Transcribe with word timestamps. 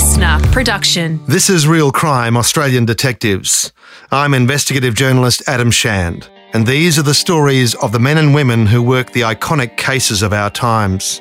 listener 0.00 0.38
production. 0.50 1.20
This 1.26 1.50
is 1.50 1.68
Real 1.68 1.92
Crime 1.92 2.34
Australian 2.34 2.86
Detectives. 2.86 3.70
I'm 4.10 4.32
investigative 4.32 4.94
journalist 4.94 5.42
Adam 5.46 5.70
Shand, 5.70 6.26
and 6.54 6.66
these 6.66 6.98
are 6.98 7.02
the 7.02 7.12
stories 7.12 7.74
of 7.74 7.92
the 7.92 7.98
men 7.98 8.16
and 8.16 8.34
women 8.34 8.64
who 8.64 8.82
work 8.82 9.12
the 9.12 9.20
iconic 9.20 9.76
cases 9.76 10.22
of 10.22 10.32
our 10.32 10.48
times. 10.48 11.20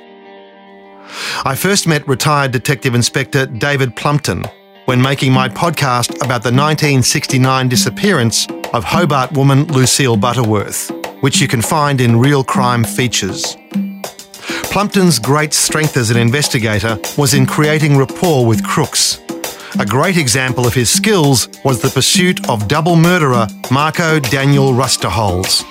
I 1.44 1.56
first 1.56 1.88
met 1.88 2.08
retired 2.08 2.54
Detective 2.54 2.96
Inspector 2.96 3.48
David 3.48 3.98
Plumpton 3.98 4.46
when 4.86 5.02
making 5.02 5.34
my 5.34 5.50
podcast 5.50 6.16
about 6.24 6.44
the 6.44 6.56
1969 6.56 7.68
disappearance 7.68 8.48
of 8.74 8.86
Hobart 8.86 9.34
woman 9.34 9.66
Lucille 9.66 10.16
Butterworth, 10.16 10.90
which 11.20 11.42
you 11.42 11.50
can 11.50 11.62
find 11.62 12.00
in 12.00 12.18
Real 12.18 12.46
Crime 12.46 12.86
Features. 12.86 13.58
Plumpton's 14.72 15.20
great 15.20 15.54
strength 15.54 15.98
as 15.98 16.12
an 16.12 16.18
investigator 16.18 17.00
was 17.18 17.34
in 17.34 17.46
creating 17.46 17.98
rapport 17.98 18.46
with 18.46 18.64
crooks. 18.64 19.20
A 19.80 19.86
great 19.86 20.18
example 20.18 20.66
of 20.66 20.74
his 20.74 20.90
skills 20.90 21.48
was 21.64 21.82
the 21.82 21.90
pursuit 21.90 22.50
of 22.50 22.68
double 22.68 22.96
murderer 22.96 23.48
Marco 23.72 24.20
Daniel 24.20 24.74
Rusterholz, 24.74 25.62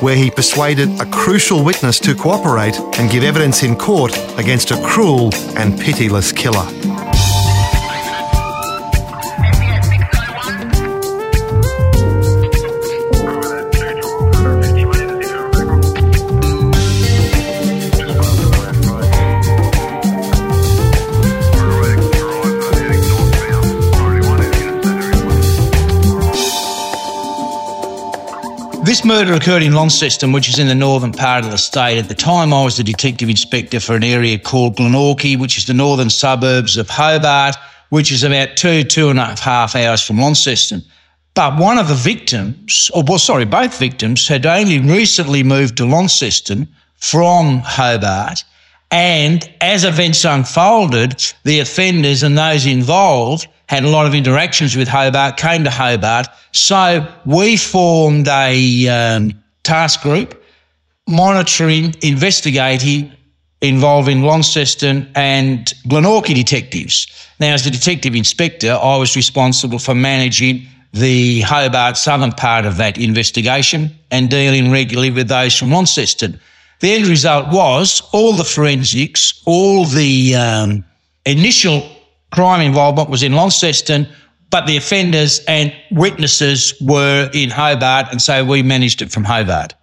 where 0.00 0.16
he 0.16 0.30
persuaded 0.30 0.88
a 1.00 1.06
crucial 1.06 1.64
witness 1.64 1.98
to 2.00 2.14
cooperate 2.14 2.78
and 2.98 3.10
give 3.10 3.24
evidence 3.24 3.62
in 3.62 3.76
court 3.76 4.16
against 4.38 4.70
a 4.70 4.80
cruel 4.82 5.30
and 5.56 5.78
pitiless 5.78 6.32
killer. 6.32 6.87
This 28.88 29.04
murder 29.04 29.34
occurred 29.34 29.62
in 29.62 29.74
Launceston, 29.74 30.32
which 30.32 30.48
is 30.48 30.58
in 30.58 30.66
the 30.66 30.74
northern 30.74 31.12
part 31.12 31.44
of 31.44 31.50
the 31.50 31.58
state. 31.58 31.98
At 31.98 32.08
the 32.08 32.14
time, 32.14 32.54
I 32.54 32.64
was 32.64 32.78
the 32.78 32.82
detective 32.82 33.28
inspector 33.28 33.80
for 33.80 33.94
an 33.94 34.02
area 34.02 34.38
called 34.38 34.78
Glenorchy, 34.78 35.38
which 35.38 35.58
is 35.58 35.66
the 35.66 35.74
northern 35.74 36.08
suburbs 36.08 36.78
of 36.78 36.88
Hobart, 36.88 37.54
which 37.90 38.10
is 38.10 38.22
about 38.22 38.56
two, 38.56 38.84
two 38.84 39.10
and 39.10 39.18
a 39.18 39.38
half 39.38 39.76
hours 39.76 40.00
from 40.00 40.16
Launceston. 40.16 40.82
But 41.34 41.58
one 41.58 41.76
of 41.76 41.88
the 41.88 41.94
victims, 41.94 42.90
or 42.94 43.04
well, 43.06 43.18
sorry, 43.18 43.44
both 43.44 43.78
victims 43.78 44.26
had 44.26 44.46
only 44.46 44.80
recently 44.80 45.42
moved 45.42 45.76
to 45.76 45.84
Launceston 45.84 46.66
from 46.96 47.58
Hobart. 47.58 48.42
And 48.90 49.46
as 49.60 49.84
events 49.84 50.24
unfolded, 50.24 51.22
the 51.44 51.60
offenders 51.60 52.22
and 52.22 52.38
those 52.38 52.64
involved 52.64 53.48
had 53.68 53.84
a 53.84 53.88
lot 53.88 54.06
of 54.06 54.14
interactions 54.14 54.76
with 54.76 54.88
Hobart, 54.88 55.36
came 55.36 55.64
to 55.64 55.70
Hobart. 55.70 56.26
So 56.52 57.06
we 57.26 57.56
formed 57.56 58.26
a 58.28 58.88
um, 58.88 59.32
task 59.62 60.02
group 60.02 60.42
monitoring, 61.06 61.94
investigating, 62.02 63.12
involving 63.60 64.22
Launceston 64.22 65.10
and 65.14 65.72
Glenorchy 65.86 66.34
detectives. 66.34 67.06
Now, 67.40 67.54
as 67.54 67.64
the 67.64 67.70
detective 67.70 68.14
inspector, 68.14 68.72
I 68.72 68.96
was 68.96 69.16
responsible 69.16 69.78
for 69.78 69.94
managing 69.94 70.66
the 70.92 71.40
Hobart 71.42 71.96
southern 71.96 72.32
part 72.32 72.64
of 72.64 72.76
that 72.76 72.98
investigation 72.98 73.90
and 74.10 74.30
dealing 74.30 74.70
regularly 74.70 75.10
with 75.10 75.28
those 75.28 75.56
from 75.56 75.70
Launceston. 75.70 76.40
The 76.80 76.92
end 76.92 77.06
result 77.06 77.52
was 77.52 78.02
all 78.12 78.32
the 78.32 78.44
forensics, 78.44 79.42
all 79.44 79.84
the 79.84 80.36
um, 80.36 80.84
initial 81.26 81.88
crime 82.32 82.60
involvement 82.60 83.10
was 83.10 83.22
in 83.22 83.32
Launceston, 83.32 84.08
but 84.50 84.66
the 84.66 84.76
offenders 84.76 85.40
and 85.46 85.72
witnesses 85.90 86.74
were 86.80 87.30
in 87.32 87.50
Hobart, 87.50 88.06
and 88.10 88.20
so 88.20 88.44
we 88.44 88.62
managed 88.62 89.02
it 89.02 89.10
from 89.10 89.24
Hobart. 89.24 89.74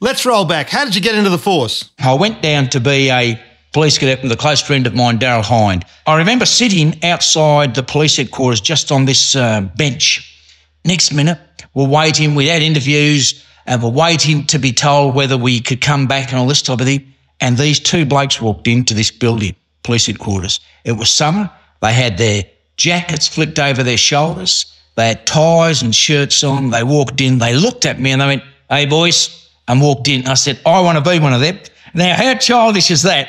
Let's 0.00 0.24
roll 0.26 0.44
back. 0.44 0.68
How 0.68 0.84
did 0.84 0.94
you 0.94 1.00
get 1.00 1.14
into 1.14 1.30
the 1.30 1.38
force? 1.38 1.90
I 1.98 2.14
went 2.14 2.42
down 2.42 2.68
to 2.70 2.80
be 2.80 3.10
a 3.10 3.40
police 3.72 3.98
cadet 3.98 4.22
with 4.22 4.32
a 4.32 4.36
close 4.36 4.60
friend 4.60 4.86
of 4.86 4.94
mine, 4.94 5.18
Daryl 5.18 5.44
Hind. 5.44 5.84
I 6.06 6.16
remember 6.16 6.46
sitting 6.46 7.02
outside 7.04 7.74
the 7.74 7.82
police 7.82 8.16
headquarters 8.16 8.60
just 8.60 8.92
on 8.92 9.04
this 9.04 9.36
uh, 9.36 9.62
bench. 9.76 10.26
Next 10.84 11.12
minute, 11.12 11.38
we're 11.74 11.88
waiting. 11.88 12.34
We 12.34 12.46
had 12.46 12.62
interviews 12.62 13.44
and 13.66 13.82
we're 13.82 13.90
waiting 13.90 14.46
to 14.46 14.58
be 14.58 14.72
told 14.72 15.14
whether 15.14 15.36
we 15.36 15.60
could 15.60 15.80
come 15.80 16.06
back 16.06 16.30
and 16.30 16.38
all 16.38 16.46
this 16.46 16.62
type 16.62 16.80
of 16.80 16.86
thing. 16.86 17.12
And 17.40 17.56
these 17.56 17.80
two 17.80 18.04
blokes 18.04 18.40
walked 18.40 18.66
into 18.66 18.94
this 18.94 19.10
building, 19.10 19.54
police 19.82 20.06
headquarters. 20.06 20.60
It 20.84 20.92
was 20.92 21.10
summer. 21.10 21.50
They 21.80 21.92
had 21.92 22.18
their 22.18 22.44
jackets 22.76 23.28
flipped 23.28 23.58
over 23.58 23.82
their 23.82 23.96
shoulders. 23.96 24.66
They 24.96 25.08
had 25.08 25.26
ties 25.26 25.82
and 25.82 25.94
shirts 25.94 26.44
on. 26.44 26.70
They 26.70 26.82
walked 26.82 27.20
in. 27.20 27.38
They 27.38 27.54
looked 27.54 27.86
at 27.86 28.00
me 28.00 28.12
and 28.12 28.20
they 28.20 28.26
went, 28.26 28.42
Hey, 28.68 28.86
boys, 28.86 29.48
and 29.66 29.80
walked 29.80 30.08
in. 30.08 30.26
I 30.26 30.34
said, 30.34 30.60
I 30.66 30.80
want 30.80 31.02
to 31.02 31.10
be 31.10 31.18
one 31.18 31.32
of 31.32 31.40
them. 31.40 31.58
Now, 31.94 32.14
how 32.14 32.34
childish 32.34 32.90
is 32.90 33.02
that? 33.02 33.28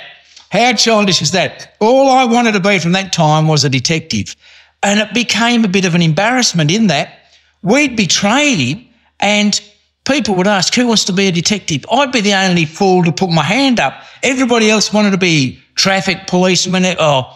How 0.51 0.73
childish 0.73 1.22
is 1.22 1.31
that? 1.31 1.75
All 1.79 2.09
I 2.09 2.25
wanted 2.25 2.51
to 2.53 2.59
be 2.59 2.78
from 2.79 2.91
that 2.91 3.13
time 3.13 3.47
was 3.47 3.63
a 3.63 3.69
detective. 3.69 4.35
And 4.84 5.00
it 5.00 5.13
became 5.13 5.63
a 5.63 5.69
bit 5.69 5.85
of 5.85 5.95
an 5.95 6.01
embarrassment 6.01 6.72
in 6.72 6.88
that 6.88 7.19
we'd 7.61 7.95
betrayed 7.95 8.57
him 8.57 8.88
and 9.19 9.61
people 10.03 10.35
would 10.35 10.47
ask, 10.47 10.73
who 10.73 10.88
wants 10.88 11.06
to 11.06 11.13
be 11.13 11.28
a 11.28 11.31
detective? 11.31 11.85
I'd 11.91 12.11
be 12.11 12.22
the 12.22 12.34
only 12.34 12.66
fool 12.66 13.03
to 13.03 13.11
put 13.11 13.29
my 13.29 13.44
hand 13.44 13.79
up. 13.79 14.01
Everybody 14.23 14.69
else 14.69 14.91
wanted 14.91 15.11
to 15.11 15.17
be 15.17 15.59
traffic 15.75 16.28
policeman 16.28 16.85
or 17.00 17.31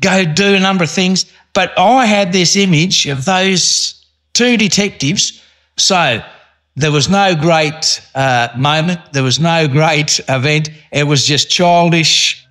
go 0.00 0.24
do 0.24 0.54
a 0.54 0.60
number 0.60 0.84
of 0.84 0.90
things. 0.90 1.26
But 1.54 1.76
I 1.78 2.06
had 2.06 2.32
this 2.32 2.56
image 2.56 3.06
of 3.06 3.24
those 3.24 4.04
two 4.32 4.56
detectives. 4.56 5.42
So 5.76 6.22
there 6.76 6.92
was 6.92 7.08
no 7.08 7.34
great 7.34 8.00
uh, 8.14 8.48
moment. 8.56 9.00
There 9.12 9.22
was 9.22 9.40
no 9.40 9.66
great 9.66 10.20
event. 10.28 10.70
It 10.92 11.04
was 11.04 11.26
just 11.26 11.50
childish. 11.50 12.46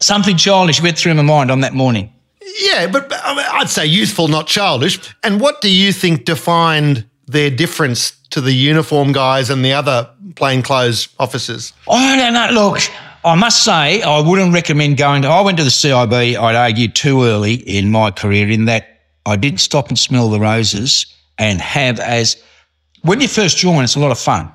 Something 0.00 0.36
childish 0.36 0.82
went 0.82 0.98
through 0.98 1.14
my 1.14 1.22
mind 1.22 1.50
on 1.50 1.60
that 1.60 1.74
morning. 1.74 2.12
Yeah, 2.60 2.88
but 2.88 3.12
I 3.12 3.34
mean, 3.34 3.46
I'd 3.48 3.68
say 3.68 3.86
youthful, 3.86 4.28
not 4.28 4.46
childish. 4.46 4.98
And 5.22 5.40
what 5.40 5.60
do 5.60 5.70
you 5.70 5.92
think 5.92 6.24
defined 6.24 7.06
their 7.26 7.50
difference 7.50 8.12
to 8.30 8.40
the 8.40 8.52
uniform 8.52 9.12
guys 9.12 9.50
and 9.50 9.64
the 9.64 9.72
other 9.72 10.10
plainclothes 10.34 11.08
officers? 11.18 11.72
I 11.88 12.16
don't 12.16 12.32
know. 12.32 12.50
Look, 12.50 12.80
I 13.24 13.34
must 13.34 13.64
say, 13.64 14.00
I 14.00 14.20
wouldn't 14.20 14.54
recommend 14.54 14.96
going 14.96 15.22
to. 15.22 15.28
I 15.28 15.42
went 15.42 15.58
to 15.58 15.64
the 15.64 15.70
CIB, 15.70 16.38
I'd 16.38 16.54
argue, 16.54 16.88
too 16.88 17.24
early 17.24 17.54
in 17.54 17.90
my 17.90 18.10
career 18.10 18.48
in 18.48 18.64
that 18.64 19.00
I 19.26 19.36
didn't 19.36 19.60
stop 19.60 19.88
and 19.88 19.98
smell 19.98 20.30
the 20.30 20.40
roses 20.40 21.06
and 21.36 21.60
have 21.60 22.00
as. 22.00 22.42
When 23.02 23.20
you 23.20 23.28
first 23.28 23.58
join, 23.58 23.84
it's 23.84 23.96
a 23.96 24.00
lot 24.00 24.10
of 24.10 24.18
fun. 24.18 24.54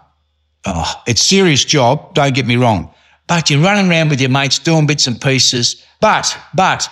Oh, 0.66 0.94
it's 1.06 1.22
serious 1.22 1.64
job, 1.64 2.16
don't 2.16 2.34
get 2.34 2.48
me 2.48 2.56
wrong. 2.56 2.92
But 3.28 3.50
you're 3.50 3.62
running 3.62 3.90
around 3.90 4.10
with 4.10 4.20
your 4.20 4.30
mates 4.30 4.58
doing 4.58 4.88
bits 4.88 5.06
and 5.06 5.20
pieces. 5.22 5.84
But, 6.00 6.36
but, 6.56 6.88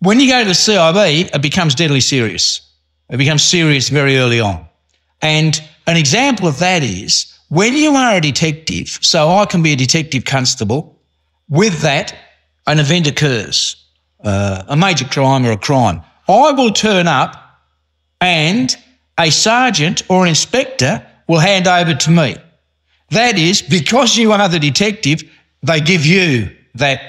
when 0.00 0.20
you 0.20 0.30
go 0.30 0.40
to 0.42 0.48
the 0.48 0.52
CIB, 0.52 1.34
it 1.34 1.42
becomes 1.42 1.74
deadly 1.74 2.00
serious. 2.00 2.60
It 3.08 3.16
becomes 3.16 3.42
serious 3.42 3.88
very 3.88 4.18
early 4.18 4.40
on. 4.40 4.66
And 5.22 5.62
an 5.86 5.96
example 5.96 6.48
of 6.48 6.58
that 6.58 6.82
is 6.82 7.35
when 7.48 7.74
you 7.74 7.94
are 7.94 8.16
a 8.16 8.20
detective, 8.20 8.98
so 9.00 9.30
I 9.30 9.46
can 9.46 9.62
be 9.62 9.72
a 9.72 9.76
detective 9.76 10.24
constable, 10.24 11.00
with 11.48 11.80
that, 11.82 12.14
an 12.66 12.80
event 12.80 13.06
occurs, 13.06 13.76
uh, 14.24 14.64
a 14.66 14.76
major 14.76 15.04
crime 15.04 15.46
or 15.46 15.52
a 15.52 15.56
crime. 15.56 16.02
I 16.28 16.52
will 16.52 16.72
turn 16.72 17.06
up 17.06 17.36
and 18.20 18.76
a 19.18 19.30
sergeant 19.30 20.02
or 20.08 20.22
an 20.22 20.28
inspector 20.30 21.06
will 21.28 21.38
hand 21.38 21.66
over 21.68 21.94
to 21.94 22.10
me. 22.10 22.36
That 23.10 23.38
is, 23.38 23.62
because 23.62 24.16
you 24.16 24.32
are 24.32 24.48
the 24.48 24.58
detective, 24.58 25.22
they 25.62 25.80
give 25.80 26.04
you 26.04 26.50
that 26.74 27.00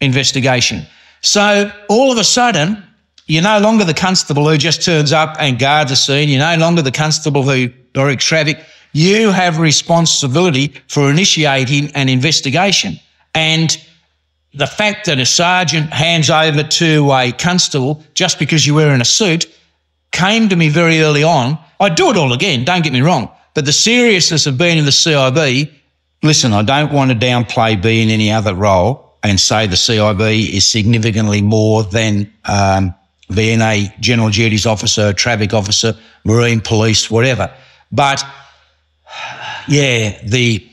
investigation. 0.00 0.86
So 1.22 1.72
all 1.88 2.12
of 2.12 2.18
a 2.18 2.24
sudden, 2.24 2.82
you're 3.26 3.42
no 3.42 3.58
longer 3.58 3.84
the 3.84 3.94
constable 3.94 4.48
who 4.48 4.56
just 4.56 4.84
turns 4.84 5.12
up 5.12 5.36
and 5.40 5.58
guards 5.58 5.90
a 5.90 5.96
scene. 5.96 6.28
You're 6.28 6.38
no 6.40 6.56
longer 6.58 6.82
the 6.82 6.92
constable 6.92 7.42
who 7.42 7.68
directs 7.92 8.26
traffic. 8.26 8.64
You 8.94 9.32
have 9.32 9.58
responsibility 9.58 10.72
for 10.86 11.10
initiating 11.10 11.90
an 11.96 12.08
investigation. 12.08 13.00
And 13.34 13.76
the 14.54 14.68
fact 14.68 15.06
that 15.06 15.18
a 15.18 15.26
sergeant 15.26 15.92
hands 15.92 16.30
over 16.30 16.62
to 16.62 17.12
a 17.12 17.32
constable 17.32 18.04
just 18.14 18.38
because 18.38 18.64
you're 18.64 18.76
wearing 18.76 19.00
a 19.00 19.04
suit 19.04 19.46
came 20.12 20.48
to 20.48 20.54
me 20.54 20.68
very 20.68 21.00
early 21.00 21.24
on. 21.24 21.58
I'd 21.80 21.96
do 21.96 22.10
it 22.10 22.16
all 22.16 22.32
again, 22.32 22.64
don't 22.64 22.84
get 22.84 22.92
me 22.92 23.00
wrong. 23.00 23.30
But 23.54 23.64
the 23.64 23.72
seriousness 23.72 24.46
of 24.46 24.56
being 24.56 24.78
in 24.78 24.84
the 24.84 24.92
CIB, 24.92 25.72
listen, 26.22 26.52
I 26.52 26.62
don't 26.62 26.92
want 26.92 27.10
to 27.10 27.16
downplay 27.16 27.80
being 27.80 28.10
any 28.10 28.30
other 28.30 28.54
role 28.54 29.16
and 29.24 29.40
say 29.40 29.66
the 29.66 29.74
CIB 29.74 30.50
is 30.54 30.70
significantly 30.70 31.42
more 31.42 31.82
than 31.82 32.32
um, 32.44 32.94
being 33.34 33.60
a 33.60 33.92
general 33.98 34.30
duties 34.30 34.66
officer, 34.66 35.12
traffic 35.12 35.52
officer, 35.52 35.94
marine 36.24 36.60
police, 36.60 37.10
whatever. 37.10 37.52
But 37.90 38.24
yeah, 39.68 40.20
the 40.24 40.66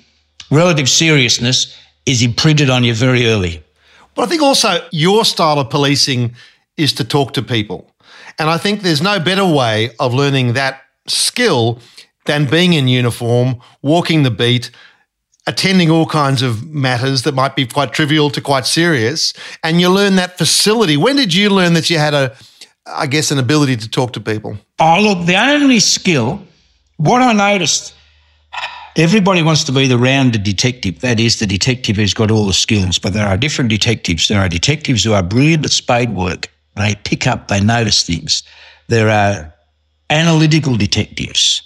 relative 0.50 0.90
seriousness 0.90 1.78
is 2.06 2.22
imprinted 2.22 2.70
on 2.70 2.84
you 2.84 2.94
very 2.94 3.28
early. 3.28 3.64
But 4.16 4.24
I 4.24 4.26
think 4.28 4.42
also 4.42 4.88
your 4.92 5.24
style 5.26 5.60
of 5.60 5.70
policing 5.70 6.36
is 6.78 6.94
to 6.94 7.04
talk 7.04 7.34
to 7.34 7.42
people. 7.42 7.92
And 8.40 8.50
I 8.50 8.58
think 8.58 8.82
there's 8.82 9.02
no 9.02 9.20
better 9.20 9.46
way 9.46 9.92
of 10.00 10.14
learning 10.14 10.54
that 10.54 10.82
skill 11.08 11.80
than 12.26 12.50
being 12.50 12.74
in 12.74 12.88
uniform, 12.88 13.60
walking 13.82 14.24
the 14.24 14.32
beat, 14.32 14.72
attending 15.48 15.90
all 15.90 16.06
kinds 16.06 16.42
of 16.42 16.66
matters 16.68 17.24
that 17.24 17.34
might 17.34 17.56
be 17.56 17.66
quite 17.66 17.94
trivial 17.94 18.30
to 18.30 18.42
quite 18.42 18.66
serious. 18.66 19.34
And 19.64 19.82
you 19.82 19.90
learn 19.90 20.16
that 20.18 20.38
facility. 20.38 20.98
When 20.98 21.16
did 21.16 21.34
you 21.34 21.50
learn 21.50 21.74
that 21.74 21.90
you 21.90 21.98
had 21.98 22.14
a, 22.14 22.36
I 22.86 23.08
guess, 23.08 23.32
an 23.32 23.40
ability 23.40 23.78
to 23.78 23.90
talk 23.90 24.14
to 24.14 24.20
people? 24.20 24.58
Oh, 24.80 25.00
look, 25.02 25.26
the 25.26 25.36
only 25.36 25.80
skill, 25.80 26.46
what 26.98 27.22
I 27.22 27.34
noticed, 27.34 27.96
everybody 28.96 29.42
wants 29.42 29.64
to 29.66 29.72
be 29.72 29.88
the 29.88 29.98
rounded 29.98 30.44
detective. 30.44 31.00
That 31.02 31.20
is, 31.20 31.40
the 31.40 31.48
detective 31.48 31.96
who's 31.96 32.14
got 32.14 32.32
all 32.32 32.46
the 32.46 32.54
skills. 32.54 33.00
But 33.00 33.14
there 33.14 33.28
are 33.28 33.38
different 33.38 33.70
detectives. 33.70 34.28
There 34.28 34.40
are 34.40 34.50
detectives 34.50 35.04
who 35.04 35.14
are 35.14 35.24
brilliant 35.24 35.66
at 35.66 35.72
spade 35.72 36.14
work. 36.14 36.50
They 36.76 36.96
pick 37.04 37.28
up, 37.28 37.48
they 37.48 37.62
notice 37.62 38.04
things. 38.04 38.44
There 38.88 39.10
are 39.10 39.54
analytical 40.10 40.78
detectives. 40.78 41.62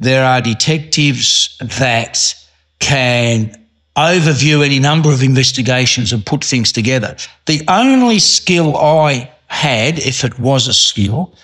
There 0.00 0.24
are 0.24 0.40
detectives 0.40 1.56
that 1.58 2.34
can 2.80 3.54
overview 3.96 4.64
any 4.64 4.80
number 4.80 5.12
of 5.12 5.22
investigations 5.22 6.12
and 6.12 6.26
put 6.26 6.44
things 6.44 6.72
together. 6.72 7.16
The 7.46 7.62
only 7.68 8.18
skill 8.18 8.76
I 8.76 9.30
had, 9.46 9.98
if 9.98 10.24
it 10.24 10.38
was 10.38 10.66
a 10.66 10.74
skill, 10.74 11.34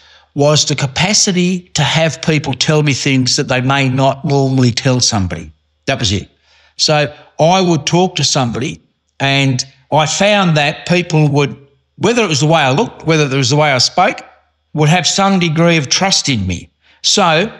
was 0.41 0.65
the 0.65 0.75
capacity 0.75 1.61
to 1.75 1.83
have 1.83 2.23
people 2.23 2.55
tell 2.55 2.83
me 2.83 2.95
things 2.95 3.37
that 3.37 3.49
they 3.49 3.61
may 3.61 3.91
not 3.91 4.25
normally 4.25 4.73
tell 4.73 4.99
somebody. 4.99 5.53
That 5.85 5.99
was 5.99 6.13
it. 6.13 6.31
So 6.77 7.15
I 7.39 7.61
would 7.61 7.85
talk 7.85 8.17
to 8.17 8.25
somebody 8.25 8.81
and 9.21 9.63
I 9.93 10.07
found 10.07 10.57
that 10.57 10.89
people 10.89 11.29
would, 11.29 11.55
whether 11.97 12.25
it 12.25 12.29
was 12.29 12.41
the 12.41 12.47
way 12.47 12.63
I 12.63 12.71
looked, 12.71 13.05
whether 13.05 13.27
it 13.27 13.37
was 13.37 13.51
the 13.51 13.57
way 13.57 13.71
I 13.71 13.77
spoke, 13.77 14.25
would 14.73 14.89
have 14.89 15.07
some 15.07 15.41
degree 15.41 15.77
of 15.77 15.91
trust 15.91 16.31
in 16.31 16.47
me. 16.47 16.71
So 17.03 17.55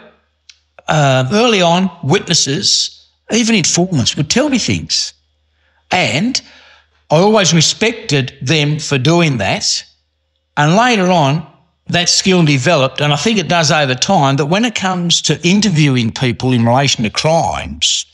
uh, 0.87 1.29
early 1.31 1.61
on, 1.61 1.91
witnesses 2.01 3.07
even 3.31 3.53
informants 3.53 4.17
would 4.17 4.31
tell 4.31 4.49
me 4.49 4.57
things. 4.57 5.13
And 5.91 6.41
I 7.11 7.17
always 7.17 7.53
respected 7.53 8.33
them 8.41 8.79
for 8.79 8.97
doing 8.97 9.37
that. 9.37 9.83
And 10.57 10.75
later 10.75 11.11
on, 11.11 11.45
that 11.91 12.09
skill 12.09 12.43
developed, 12.43 13.01
and 13.01 13.13
I 13.13 13.15
think 13.15 13.37
it 13.37 13.47
does 13.47 13.71
over 13.71 13.95
time, 13.95 14.37
that 14.37 14.47
when 14.47 14.65
it 14.65 14.75
comes 14.75 15.21
to 15.23 15.39
interviewing 15.47 16.11
people 16.11 16.51
in 16.51 16.65
relation 16.65 17.03
to 17.03 17.09
crimes, 17.09 18.05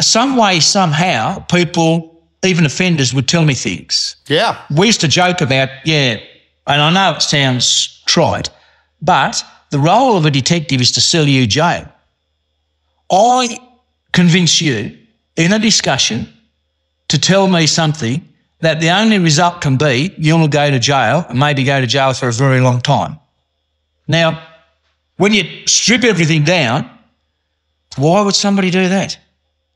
some 0.00 0.36
way, 0.36 0.60
somehow, 0.60 1.40
people, 1.40 2.22
even 2.44 2.66
offenders, 2.66 3.14
would 3.14 3.28
tell 3.28 3.44
me 3.44 3.54
things. 3.54 4.16
Yeah. 4.28 4.60
We 4.76 4.86
used 4.86 5.00
to 5.00 5.08
joke 5.08 5.40
about, 5.40 5.68
yeah, 5.84 6.18
and 6.66 6.82
I 6.82 6.92
know 6.92 7.16
it 7.16 7.22
sounds 7.22 8.02
trite, 8.06 8.50
but 9.02 9.42
the 9.70 9.78
role 9.78 10.16
of 10.16 10.24
a 10.26 10.30
detective 10.30 10.80
is 10.80 10.92
to 10.92 11.00
sell 11.00 11.26
you 11.26 11.46
jail. 11.46 11.90
I 13.10 13.58
convince 14.12 14.60
you 14.60 14.96
in 15.36 15.52
a 15.52 15.58
discussion 15.58 16.32
to 17.08 17.18
tell 17.18 17.46
me 17.46 17.66
something 17.66 18.26
that 18.60 18.80
the 18.80 18.90
only 18.90 19.18
result 19.18 19.60
can 19.60 19.76
be 19.76 20.14
you'll 20.16 20.48
go 20.48 20.70
to 20.70 20.78
jail 20.78 21.26
and 21.28 21.38
maybe 21.38 21.64
go 21.64 21.80
to 21.80 21.86
jail 21.86 22.12
for 22.14 22.28
a 22.28 22.32
very 22.32 22.60
long 22.60 22.80
time. 22.80 23.18
Now, 24.08 24.42
when 25.16 25.32
you 25.32 25.44
strip 25.66 26.04
everything 26.04 26.44
down, 26.44 26.90
why 27.96 28.20
would 28.22 28.34
somebody 28.34 28.70
do 28.70 28.88
that? 28.88 29.18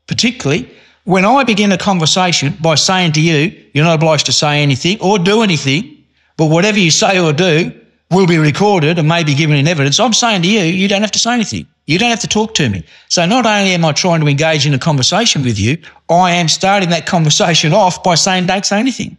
Particularly 0.07 0.69
when 1.03 1.25
I 1.25 1.43
begin 1.43 1.71
a 1.71 1.77
conversation 1.77 2.55
by 2.61 2.75
saying 2.75 3.13
to 3.13 3.21
you, 3.21 3.51
you're 3.73 3.85
not 3.85 3.95
obliged 3.95 4.27
to 4.27 4.31
say 4.31 4.61
anything 4.61 4.99
or 5.01 5.17
do 5.17 5.41
anything, 5.41 6.03
but 6.37 6.47
whatever 6.47 6.77
you 6.77 6.91
say 6.91 7.19
or 7.19 7.33
do 7.33 7.71
will 8.11 8.27
be 8.27 8.37
recorded 8.37 8.99
and 8.99 9.07
may 9.07 9.23
be 9.23 9.33
given 9.33 9.55
in 9.55 9.67
evidence. 9.67 9.99
I'm 9.99 10.13
saying 10.13 10.43
to 10.43 10.47
you, 10.47 10.61
you 10.61 10.87
don't 10.87 11.01
have 11.01 11.11
to 11.11 11.19
say 11.19 11.33
anything. 11.33 11.65
You 11.85 11.97
don't 11.97 12.09
have 12.09 12.21
to 12.21 12.27
talk 12.27 12.53
to 12.55 12.69
me. 12.69 12.83
So 13.09 13.25
not 13.25 13.45
only 13.45 13.73
am 13.73 13.83
I 13.83 13.91
trying 13.91 14.21
to 14.21 14.27
engage 14.27 14.65
in 14.65 14.73
a 14.73 14.79
conversation 14.79 15.43
with 15.43 15.59
you, 15.59 15.77
I 16.09 16.31
am 16.31 16.47
starting 16.47 16.89
that 16.89 17.05
conversation 17.05 17.73
off 17.73 18.03
by 18.03 18.15
saying 18.15 18.45
don't 18.45 18.65
say 18.65 18.79
anything. 18.79 19.17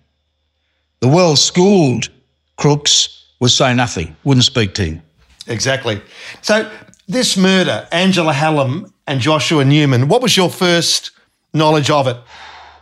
The 1.00 1.08
well-schooled 1.08 2.08
crooks 2.56 3.26
would 3.40 3.50
say 3.50 3.74
nothing, 3.74 4.16
wouldn't 4.24 4.44
speak 4.44 4.74
to 4.74 4.86
you. 4.86 5.02
Exactly. 5.48 6.00
So 6.42 6.70
this 7.08 7.36
murder, 7.36 7.88
Angela 7.90 8.32
Hallam 8.32 8.92
and 9.06 9.20
Joshua 9.20 9.64
Newman, 9.64 10.08
what 10.08 10.22
was 10.22 10.36
your 10.36 10.48
first 10.48 11.10
knowledge 11.52 11.90
of 11.90 12.06
it? 12.06 12.16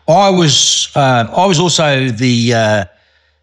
I 0.07 0.29
was 0.31 0.91
uh, 0.95 1.27
I 1.35 1.47
was 1.47 1.59
also 1.59 2.09
the 2.09 2.55
uh, 2.55 2.85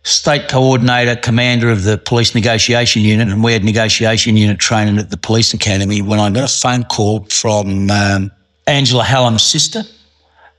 state 0.08 0.48
coordinator, 0.48 1.18
commander 1.18 1.70
of 1.70 1.84
the 1.84 1.98
police 1.98 2.34
negotiation 2.34 3.02
unit, 3.02 3.28
and 3.28 3.44
we 3.44 3.52
had 3.52 3.64
negotiation 3.64 4.38
unit 4.38 4.58
training 4.58 4.98
at 4.98 5.10
the 5.10 5.18
police 5.18 5.54
academy 5.54 6.02
when 6.02 6.18
I 6.18 6.30
got 6.30 6.46
a 6.46 6.62
phone 6.62 6.86
call 6.86 7.26
from 7.26 7.92
um, 7.92 8.32
Angela 8.68 9.04
Hallam's 9.04 9.44
sister, 9.44 9.84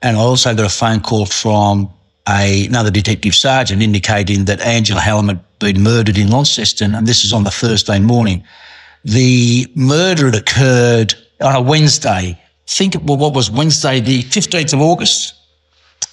and 0.02 0.18
I 0.18 0.20
also 0.20 0.54
got 0.54 0.66
a 0.66 0.68
phone 0.68 1.00
call 1.00 1.24
from 1.24 1.90
a, 2.28 2.66
another 2.66 2.90
detective 2.90 3.34
sergeant 3.34 3.80
indicating 3.80 4.44
that 4.44 4.60
Angela 4.60 5.00
Hallam 5.00 5.28
had 5.28 5.40
been 5.60 5.82
murdered 5.82 6.18
in 6.18 6.28
Launceston, 6.30 6.94
and 6.94 7.06
this 7.06 7.24
is 7.24 7.32
on 7.32 7.44
the 7.44 7.50
Thursday 7.50 7.98
morning. 7.98 8.44
The 9.04 9.66
murder 9.74 10.26
had 10.26 10.34
occurred 10.34 11.14
on 11.40 11.54
a 11.54 11.62
Wednesday. 11.62 12.38
Think 12.66 12.96
well, 13.02 13.16
what 13.16 13.32
was 13.32 13.50
Wednesday, 13.50 14.00
the 14.00 14.24
15th 14.24 14.74
of 14.74 14.82
August. 14.82 15.34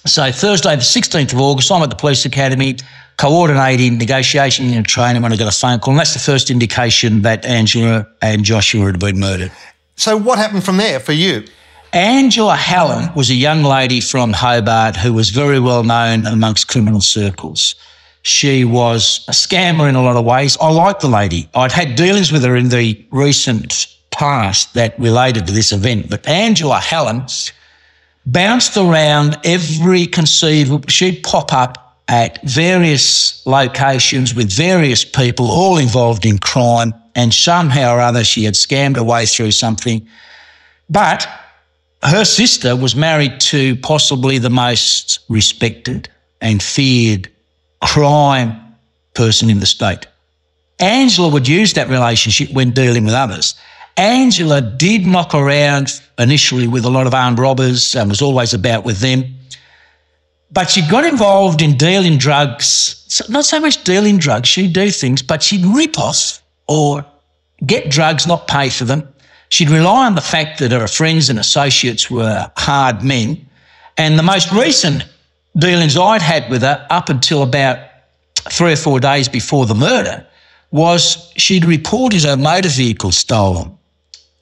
So 0.06 0.32
Thursday, 0.32 0.74
the 0.74 0.82
16th 0.82 1.34
of 1.34 1.40
August, 1.40 1.70
I'm 1.70 1.82
at 1.82 1.90
the 1.90 1.96
police 1.96 2.24
academy 2.24 2.76
coordinating 3.16 3.98
negotiation 3.98 4.72
and 4.72 4.86
training 4.86 5.22
when 5.22 5.32
I 5.32 5.36
got 5.36 5.48
a 5.48 5.58
phone 5.58 5.78
call. 5.78 5.92
And 5.92 6.00
that's 6.00 6.12
the 6.12 6.20
first 6.20 6.50
indication 6.50 7.22
that 7.22 7.44
Angela 7.46 8.06
and 8.20 8.44
Joshua 8.44 8.86
had 8.86 8.98
been 8.98 9.18
murdered. 9.18 9.52
So 9.96 10.16
what 10.16 10.38
happened 10.38 10.64
from 10.64 10.76
there 10.76 11.00
for 11.00 11.12
you? 11.12 11.44
Angela 11.92 12.56
Hallam 12.56 13.14
was 13.14 13.30
a 13.30 13.34
young 13.34 13.62
lady 13.62 14.00
from 14.00 14.32
Hobart 14.34 14.96
who 14.96 15.14
was 15.14 15.30
very 15.30 15.58
well 15.58 15.82
known 15.82 16.26
amongst 16.26 16.68
criminal 16.68 17.00
circles. 17.00 17.74
She 18.22 18.64
was 18.64 19.24
a 19.28 19.32
scammer 19.32 19.88
in 19.88 19.94
a 19.94 20.02
lot 20.02 20.16
of 20.16 20.24
ways. 20.24 20.58
I 20.60 20.70
liked 20.70 21.00
the 21.00 21.08
lady. 21.08 21.48
I'd 21.54 21.72
had 21.72 21.94
dealings 21.94 22.32
with 22.32 22.42
her 22.44 22.56
in 22.56 22.68
the 22.68 23.02
recent 23.12 23.86
past 24.10 24.74
that 24.74 24.98
related 24.98 25.46
to 25.46 25.52
this 25.52 25.72
event, 25.72 26.10
but 26.10 26.26
Angela 26.26 26.80
Hallam 26.80 27.26
bounced 28.26 28.76
around 28.76 29.38
every 29.44 30.06
conceivable, 30.06 30.84
she'd 30.88 31.22
pop 31.22 31.52
up 31.52 31.85
at 32.08 32.40
various 32.42 33.44
locations 33.46 34.34
with 34.34 34.50
various 34.50 35.04
people, 35.04 35.50
all 35.50 35.76
involved 35.78 36.24
in 36.24 36.38
crime, 36.38 36.94
and 37.14 37.34
somehow 37.34 37.94
or 37.94 38.00
other 38.00 38.22
she 38.22 38.44
had 38.44 38.54
scammed 38.54 38.96
her 38.96 39.02
way 39.02 39.26
through 39.26 39.50
something. 39.50 40.06
But 40.88 41.26
her 42.02 42.24
sister 42.24 42.76
was 42.76 42.94
married 42.94 43.40
to 43.40 43.76
possibly 43.76 44.38
the 44.38 44.50
most 44.50 45.20
respected 45.28 46.08
and 46.40 46.62
feared 46.62 47.30
crime 47.82 48.60
person 49.14 49.50
in 49.50 49.60
the 49.60 49.66
state. 49.66 50.06
Angela 50.78 51.28
would 51.28 51.48
use 51.48 51.72
that 51.72 51.88
relationship 51.88 52.50
when 52.52 52.70
dealing 52.70 53.04
with 53.04 53.14
others. 53.14 53.54
Angela 53.96 54.60
did 54.60 55.06
knock 55.06 55.34
around 55.34 56.00
initially 56.18 56.68
with 56.68 56.84
a 56.84 56.90
lot 56.90 57.06
of 57.06 57.14
armed 57.14 57.38
robbers 57.38 57.96
and 57.96 58.10
was 58.10 58.20
always 58.20 58.52
about 58.52 58.84
with 58.84 58.98
them. 58.98 59.34
But 60.56 60.70
she 60.70 60.80
got 60.88 61.04
involved 61.04 61.60
in 61.60 61.76
dealing 61.76 62.16
drugs, 62.16 63.22
not 63.28 63.44
so 63.44 63.60
much 63.60 63.84
dealing 63.84 64.16
drugs, 64.16 64.48
she'd 64.48 64.72
do 64.72 64.90
things, 64.90 65.20
but 65.20 65.42
she'd 65.42 65.66
rip 65.66 65.98
off 65.98 66.42
or 66.66 67.04
get 67.66 67.90
drugs, 67.90 68.26
not 68.26 68.48
pay 68.48 68.70
for 68.70 68.84
them. 68.84 69.06
She'd 69.50 69.68
rely 69.68 70.06
on 70.06 70.14
the 70.14 70.22
fact 70.22 70.58
that 70.60 70.72
her 70.72 70.88
friends 70.88 71.28
and 71.28 71.38
associates 71.38 72.10
were 72.10 72.50
hard 72.56 73.02
men. 73.02 73.46
And 73.98 74.18
the 74.18 74.22
most 74.22 74.50
recent 74.50 75.04
dealings 75.58 75.94
I'd 75.94 76.22
had 76.22 76.48
with 76.48 76.62
her 76.62 76.86
up 76.88 77.10
until 77.10 77.42
about 77.42 77.78
three 78.48 78.72
or 78.72 78.76
four 78.76 78.98
days 78.98 79.28
before 79.28 79.66
the 79.66 79.74
murder 79.74 80.26
was 80.70 81.30
she'd 81.36 81.66
reported 81.66 82.24
her 82.24 82.38
motor 82.38 82.70
vehicle 82.70 83.12
stolen 83.12 83.76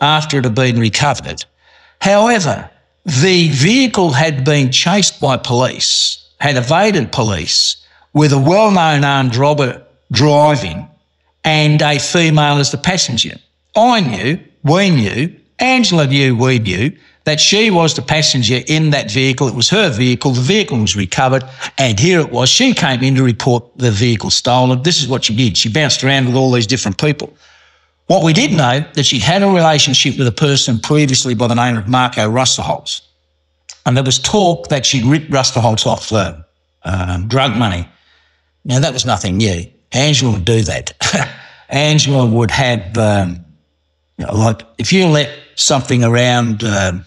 after 0.01 0.39
it 0.39 0.45
had 0.45 0.55
been 0.55 0.79
recovered. 0.79 1.45
However, 2.01 2.71
the 3.05 3.49
vehicle 3.51 4.13
had 4.13 4.45
been 4.45 4.73
chased 4.73 5.21
by 5.21 5.37
police, 5.37 6.27
had 6.41 6.57
evaded 6.57 7.13
police, 7.13 7.77
with 8.13 8.33
a 8.33 8.39
well 8.39 8.71
known 8.71 9.05
armed 9.05 9.37
robber 9.37 9.83
driving 10.13 10.89
and 11.45 11.83
a 11.83 11.99
female 11.99 12.57
as 12.59 12.71
the 12.71 12.79
passenger. 12.79 13.37
I 13.77 14.01
knew, 14.01 14.39
we 14.63 14.91
knew, 14.91 15.35
Angela 15.59 16.07
knew, 16.07 16.37
we 16.37 16.59
knew 16.59 16.97
that 17.25 17.41
she 17.41 17.71
was 17.71 17.95
the 17.95 18.03
passenger 18.03 18.61
in 18.67 18.91
that 18.91 19.11
vehicle. 19.11 19.49
It 19.49 19.55
was 19.55 19.71
her 19.71 19.91
vehicle. 19.91 20.33
The 20.33 20.41
vehicle 20.41 20.79
was 20.79 20.95
recovered. 20.95 21.45
And 21.79 21.99
here 21.99 22.21
it 22.21 22.31
was. 22.31 22.49
She 22.49 22.75
came 22.75 23.03
in 23.03 23.15
to 23.17 23.23
report 23.23 23.65
the 23.77 23.91
vehicle 23.91 24.31
stolen. 24.31 24.83
This 24.83 25.03
is 25.03 25.09
what 25.09 25.25
she 25.25 25.35
did. 25.35 25.57
She 25.57 25.71
bounced 25.71 26.05
around 26.05 26.27
with 26.27 26.37
all 26.37 26.53
these 26.53 26.67
different 26.67 26.99
people. 26.99 27.35
What 28.07 28.23
we 28.23 28.33
did 28.33 28.53
know 28.53 28.85
that 28.95 29.05
she 29.05 29.19
had 29.19 29.43
a 29.43 29.49
relationship 29.49 30.19
with 30.19 30.27
a 30.27 30.33
person 30.33 30.79
previously 30.79 31.35
by 31.35 31.47
the 31.47 31.55
name 31.55 31.77
of 31.77 31.89
Marco 31.89 32.31
Rusterholz. 32.31 33.01
And 33.87 33.97
there 33.97 34.05
was 34.05 34.19
talk 34.19 34.69
that 34.69 34.85
she'd 34.85 35.05
ripped 35.05 35.31
Rusterholz 35.31 35.87
off 35.87 36.09
for 36.09 36.45
um, 36.85 37.29
drug 37.29 37.57
money. 37.57 37.89
Now, 38.65 38.81
that 38.81 38.93
was 38.93 39.07
nothing 39.07 39.39
new. 39.39 39.65
Angela 39.93 40.33
would 40.33 40.45
do 40.45 40.63
that. 40.63 40.93
Angela 41.69 42.27
would 42.27 42.51
have, 42.51 42.97
um, 42.99 43.45
you 44.19 44.27
know, 44.27 44.35
like, 44.35 44.63
if 44.79 44.93
you 44.93 45.07
let 45.07 45.31
something 45.55 46.05
around, 46.05 46.63
um, 46.65 47.05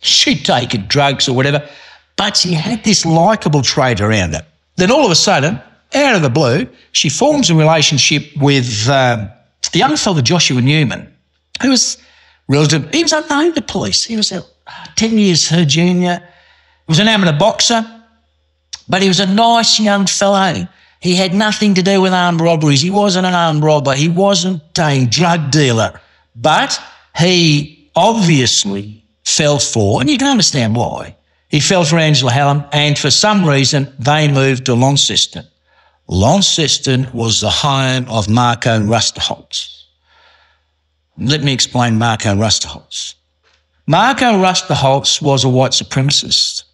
she'd 0.00 0.44
take 0.44 0.74
it, 0.74 0.88
drugs 0.88 1.28
or 1.28 1.36
whatever, 1.36 1.68
but 2.16 2.36
she 2.36 2.52
had 2.52 2.82
this 2.84 3.04
likable 3.04 3.62
trait 3.62 4.00
around 4.00 4.34
her. 4.34 4.46
Then 4.76 4.90
all 4.90 5.04
of 5.04 5.10
a 5.10 5.16
sudden, 5.16 5.60
out 5.94 6.16
of 6.16 6.22
the 6.22 6.30
blue, 6.30 6.66
she 6.92 7.08
forms 7.08 7.50
a 7.50 7.54
relationship 7.54 8.24
with 8.36 8.88
um, 8.88 9.30
the 9.72 9.78
young 9.78 9.96
fella, 9.96 10.22
Joshua 10.22 10.60
Newman, 10.60 11.12
who 11.60 11.70
was 11.70 11.98
relative. 12.48 12.92
He 12.92 13.02
was 13.02 13.12
unknown 13.12 13.54
to 13.54 13.62
police. 13.62 14.04
He 14.04 14.16
was 14.16 14.30
uh, 14.32 14.42
10 14.96 15.18
years 15.18 15.48
her 15.48 15.64
junior. 15.64 16.18
He 16.86 16.90
was 16.90 16.98
an 16.98 17.08
amateur 17.08 17.36
boxer, 17.38 17.84
but 18.88 19.02
he 19.02 19.08
was 19.08 19.20
a 19.20 19.26
nice 19.26 19.80
young 19.80 20.06
fellow. 20.06 20.68
He 21.00 21.16
had 21.16 21.34
nothing 21.34 21.74
to 21.74 21.82
do 21.82 22.00
with 22.00 22.12
armed 22.12 22.40
robberies. 22.40 22.80
He 22.80 22.90
wasn't 22.90 23.26
an 23.26 23.34
armed 23.34 23.64
robber. 23.64 23.94
He 23.94 24.08
wasn't 24.08 24.62
a 24.78 25.06
drug 25.06 25.50
dealer. 25.50 26.00
But 26.36 26.80
he 27.16 27.90
obviously 27.96 29.04
fell 29.24 29.58
for, 29.58 30.00
and 30.00 30.08
you 30.08 30.18
can 30.18 30.28
understand 30.28 30.76
why, 30.76 31.16
he 31.48 31.60
fell 31.60 31.84
for 31.84 31.98
Angela 31.98 32.32
Hallam, 32.32 32.64
and 32.72 32.98
for 32.98 33.10
some 33.10 33.44
reason, 33.44 33.92
they 33.98 34.28
moved 34.28 34.66
to 34.66 34.74
Launceston. 34.74 35.46
Launceston 36.08 37.08
was 37.12 37.40
the 37.40 37.50
home 37.50 38.06
of 38.08 38.28
Marco 38.28 38.80
Rusterholz. 38.80 39.84
Let 41.18 41.42
me 41.42 41.52
explain 41.52 41.98
Marco 41.98 42.34
Rusterholz. 42.34 43.14
Marco 43.86 44.32
Rusterholz 44.32 45.20
was 45.20 45.44
a 45.44 45.48
white 45.48 45.72
supremacist. 45.72 46.64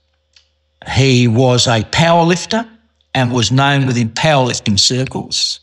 He 0.90 1.28
was 1.28 1.66
a 1.66 1.82
powerlifter 1.82 2.68
and 3.14 3.32
was 3.32 3.50
known 3.50 3.86
within 3.86 4.10
powerlifting 4.10 4.78
circles. 4.78 5.60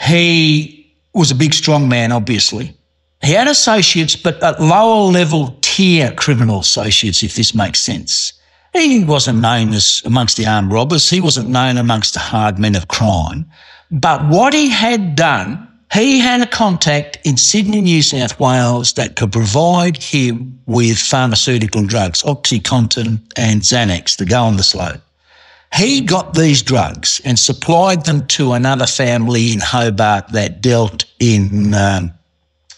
He 0.00 0.94
was 1.14 1.30
a 1.30 1.34
big, 1.34 1.54
strong 1.54 1.88
man, 1.88 2.12
obviously. 2.12 2.76
He 3.22 3.32
had 3.32 3.48
associates, 3.48 4.16
but 4.16 4.42
at 4.42 4.60
lower 4.60 5.10
level 5.10 5.56
tier 5.60 6.12
criminal 6.12 6.60
associates, 6.60 7.22
if 7.22 7.34
this 7.34 7.54
makes 7.54 7.80
sense. 7.80 8.32
He 8.72 9.04
wasn't 9.04 9.40
known 9.40 9.72
as 9.72 10.02
amongst 10.04 10.36
the 10.36 10.46
armed 10.46 10.72
robbers. 10.72 11.10
He 11.10 11.20
wasn't 11.20 11.48
known 11.48 11.76
amongst 11.76 12.14
the 12.14 12.20
hard 12.20 12.58
men 12.58 12.76
of 12.76 12.88
crime. 12.88 13.50
But 13.90 14.28
what 14.28 14.54
he 14.54 14.68
had 14.68 15.16
done, 15.16 15.66
he 15.92 16.20
had 16.20 16.40
a 16.40 16.46
contact 16.46 17.18
in 17.24 17.36
Sydney, 17.36 17.80
New 17.80 18.02
South 18.02 18.38
Wales 18.38 18.92
that 18.92 19.16
could 19.16 19.32
provide 19.32 19.96
him 19.96 20.60
with 20.66 20.98
pharmaceutical 20.98 21.84
drugs, 21.84 22.22
Oxycontin 22.22 23.20
and 23.36 23.62
Xanax 23.62 24.16
to 24.16 24.24
go 24.24 24.42
on 24.42 24.56
the 24.56 24.62
slow. 24.62 24.92
He 25.74 26.00
got 26.00 26.34
these 26.34 26.62
drugs 26.62 27.20
and 27.24 27.38
supplied 27.38 28.04
them 28.04 28.26
to 28.28 28.52
another 28.52 28.86
family 28.86 29.52
in 29.52 29.60
Hobart 29.60 30.28
that 30.32 30.60
dealt 30.60 31.04
in 31.20 31.74
um, 31.74 32.12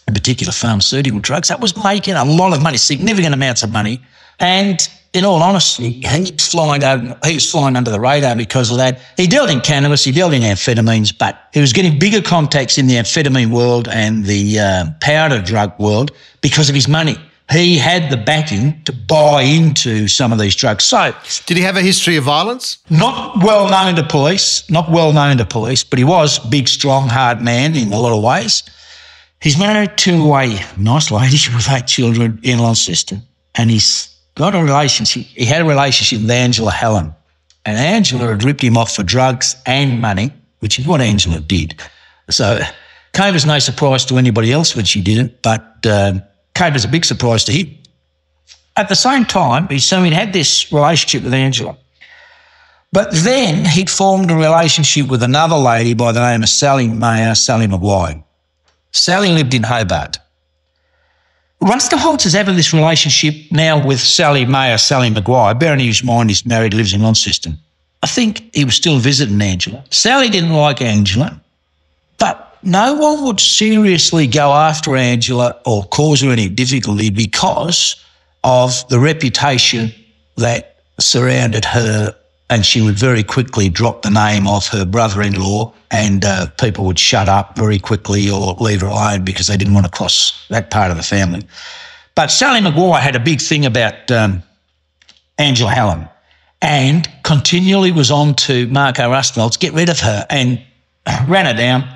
particular 0.05 0.53
pharmaceutical 0.53 1.19
drugs. 1.19 1.47
That 1.47 1.59
was 1.59 1.81
making 1.83 2.15
a 2.15 2.25
lot 2.25 2.53
of 2.53 2.61
money, 2.61 2.77
significant 2.77 3.33
amounts 3.33 3.63
of 3.63 3.71
money. 3.71 4.01
And 4.39 4.87
in 5.13 5.25
all 5.25 5.43
honesty, 5.43 5.91
he 5.91 6.31
was 6.31 6.47
flying 6.47 6.83
over, 6.83 7.17
he 7.23 7.35
was 7.35 7.49
flying 7.49 7.75
under 7.75 7.91
the 7.91 7.99
radar 7.99 8.35
because 8.35 8.71
of 8.71 8.77
that. 8.77 8.99
He 9.15 9.27
dealt 9.27 9.49
in 9.49 9.61
cannabis, 9.61 10.03
he 10.03 10.11
dealt 10.11 10.33
in 10.33 10.41
amphetamines, 10.41 11.15
but 11.15 11.49
he 11.53 11.61
was 11.61 11.71
getting 11.71 11.99
bigger 11.99 12.21
contacts 12.21 12.77
in 12.77 12.87
the 12.87 12.95
amphetamine 12.95 13.51
world 13.51 13.87
and 13.87 14.25
the 14.25 14.59
uh, 14.59 14.85
powder 15.01 15.41
drug 15.41 15.77
world 15.79 16.11
because 16.41 16.67
of 16.67 16.75
his 16.75 16.87
money. 16.87 17.15
He 17.51 17.77
had 17.77 18.09
the 18.09 18.17
backing 18.17 18.81
to 18.85 18.93
buy 18.93 19.43
into 19.43 20.07
some 20.07 20.31
of 20.31 20.39
these 20.39 20.55
drugs. 20.55 20.85
So, 20.85 21.13
did 21.45 21.57
he 21.57 21.63
have 21.63 21.75
a 21.75 21.81
history 21.81 22.15
of 22.15 22.23
violence? 22.23 22.79
Not 22.89 23.43
well 23.43 23.69
known 23.69 23.95
to 23.95 24.03
police, 24.03 24.67
not 24.69 24.89
well 24.89 25.13
known 25.13 25.37
to 25.37 25.45
police, 25.45 25.83
but 25.83 25.99
he 25.99 26.05
was 26.05 26.39
big, 26.39 26.67
strong, 26.67 27.09
hard 27.09 27.41
man 27.41 27.75
in 27.75 27.93
a 27.93 27.99
lot 27.99 28.15
of 28.15 28.23
ways. 28.23 28.63
He's 29.41 29.59
married 29.59 29.97
to 29.97 30.33
a 30.33 30.59
nice 30.77 31.11
lady 31.11 31.37
with 31.53 31.69
eight 31.69 31.85
children 31.85 32.39
in 32.43 32.59
Launceston, 32.59 33.21
and 33.53 33.69
he's 33.69 34.12
got 34.35 34.55
a 34.55 34.63
relationship. 34.63 35.23
He 35.23 35.45
had 35.45 35.61
a 35.61 35.65
relationship 35.65 36.21
with 36.21 36.31
Angela 36.31 36.71
Hallam, 36.71 37.15
and 37.65 37.77
Angela 37.77 38.27
had 38.27 38.43
ripped 38.43 38.61
him 38.61 38.77
off 38.77 38.95
for 38.95 39.03
drugs 39.03 39.55
and 39.65 40.01
money, 40.01 40.31
which 40.59 40.79
is 40.79 40.87
what 40.87 41.01
Angela 41.01 41.39
did. 41.39 41.79
So 42.29 42.59
came 43.13 43.35
as 43.35 43.45
no 43.45 43.59
surprise 43.59 44.05
to 44.05 44.17
anybody 44.17 44.51
else 44.51 44.75
when 44.75 44.85
she 44.85 45.01
didn't, 45.01 45.41
but 45.41 45.85
um, 45.85 46.23
came 46.55 46.73
as 46.73 46.85
a 46.85 46.87
big 46.87 47.05
surprise 47.05 47.43
to 47.45 47.51
him. 47.51 47.77
At 48.75 48.89
the 48.89 48.95
same 48.95 49.25
time, 49.25 49.67
he 49.67 49.79
so 49.79 50.01
he'd 50.01 50.13
had 50.13 50.33
this 50.33 50.71
relationship 50.71 51.23
with 51.23 51.33
Angela. 51.33 51.77
But 52.91 53.09
then 53.11 53.65
he'd 53.65 53.89
formed 53.89 54.29
a 54.29 54.35
relationship 54.35 55.07
with 55.07 55.23
another 55.23 55.55
lady 55.55 55.93
by 55.93 56.11
the 56.11 56.27
name 56.27 56.43
of 56.43 56.49
Sally 56.49 56.87
Mayer, 56.87 57.33
Sally 57.33 57.67
Maguire. 57.67 58.23
Sally 58.91 59.29
lived 59.29 59.53
in 59.53 59.63
Hobart. 59.63 60.19
Rusterholz 61.63 62.25
is 62.25 62.33
having 62.33 62.57
this 62.57 62.73
relationship 62.73 63.35
now 63.49 63.85
with 63.85 64.01
Sally 64.01 64.43
Mayer, 64.43 64.77
Sally 64.77 65.09
Maguire. 65.09 65.55
Bearing 65.55 65.79
in 65.79 65.87
his 65.87 66.03
mind 66.03 66.29
he's 66.29 66.45
married, 66.45 66.73
lives 66.73 66.93
in 66.93 67.01
Launceston. 67.01 67.57
I 68.01 68.07
think 68.07 68.53
he 68.53 68.65
was 68.65 68.75
still 68.75 68.99
visiting 68.99 69.41
Angela. 69.41 69.85
Sally 69.89 70.27
didn't 70.27 70.51
like 70.51 70.81
Angela, 70.81 71.39
but 72.17 72.57
no 72.63 72.95
one 72.95 73.23
would 73.23 73.39
seriously 73.39 74.27
go 74.27 74.51
after 74.51 74.97
Angela 74.97 75.57
or 75.65 75.85
cause 75.85 76.19
her 76.19 76.31
any 76.31 76.49
difficulty 76.49 77.09
because 77.09 77.95
of 78.43 78.85
the 78.89 78.99
reputation 78.99 79.93
that 80.35 80.81
surrounded 80.99 81.63
her 81.63 82.13
and 82.53 82.67
she 82.67 82.81
would 82.81 82.99
very 82.99 83.23
quickly 83.23 83.67
drop 83.67 84.03
the 84.03 84.11
name 84.11 84.45
of 84.45 84.67
her 84.67 84.85
brother-in-law 84.85 85.73
and 85.89 86.23
uh, 86.23 86.45
people 86.59 86.85
would 86.85 86.99
shut 86.99 87.27
up 87.27 87.57
very 87.57 87.79
quickly 87.79 88.29
or 88.29 88.53
leave 88.59 88.81
her 88.81 88.87
alone 88.87 89.25
because 89.25 89.47
they 89.47 89.57
didn't 89.57 89.73
want 89.73 89.87
to 89.87 89.91
cross 89.91 90.45
that 90.49 90.69
part 90.69 90.91
of 90.91 90.97
the 90.97 91.01
family. 91.01 91.41
But 92.13 92.27
Sally 92.27 92.61
Maguire 92.61 93.01
had 93.01 93.15
a 93.15 93.19
big 93.19 93.41
thing 93.41 93.65
about 93.65 94.11
um, 94.11 94.43
Angela 95.39 95.71
Hallam 95.71 96.07
and 96.61 97.09
continually 97.23 97.91
was 97.91 98.11
on 98.11 98.35
to 98.35 98.67
Marco 98.67 99.09
Rusterholz, 99.09 99.57
get 99.57 99.73
rid 99.73 99.89
of 99.89 99.99
her 100.01 100.23
and 100.29 100.61
ran 101.27 101.47
her 101.47 101.55
down, 101.55 101.89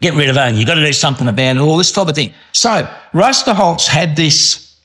get 0.00 0.14
rid 0.14 0.28
of 0.28 0.36
her, 0.36 0.48
you've 0.50 0.68
got 0.68 0.76
to 0.76 0.86
do 0.86 0.92
something 0.92 1.26
about 1.26 1.56
it, 1.56 1.58
all 1.58 1.76
this 1.76 1.90
type 1.90 2.06
of 2.06 2.14
thing. 2.14 2.32
So 2.52 2.88
Rusterholz 3.12 3.88
had 3.88 4.14
this 4.14 4.76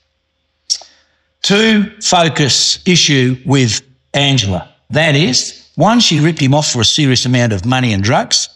two 1.44 1.84
focus 2.02 2.82
issue 2.88 3.38
with 3.46 3.84
Angela. 4.16 4.71
That 4.92 5.16
is, 5.16 5.70
one, 5.76 6.00
she 6.00 6.20
ripped 6.20 6.40
him 6.40 6.54
off 6.54 6.72
for 6.72 6.82
a 6.82 6.86
serious 6.86 7.26
amount 7.26 7.54
of 7.54 7.66
money 7.66 7.94
and 7.94 8.04
drugs. 8.04 8.50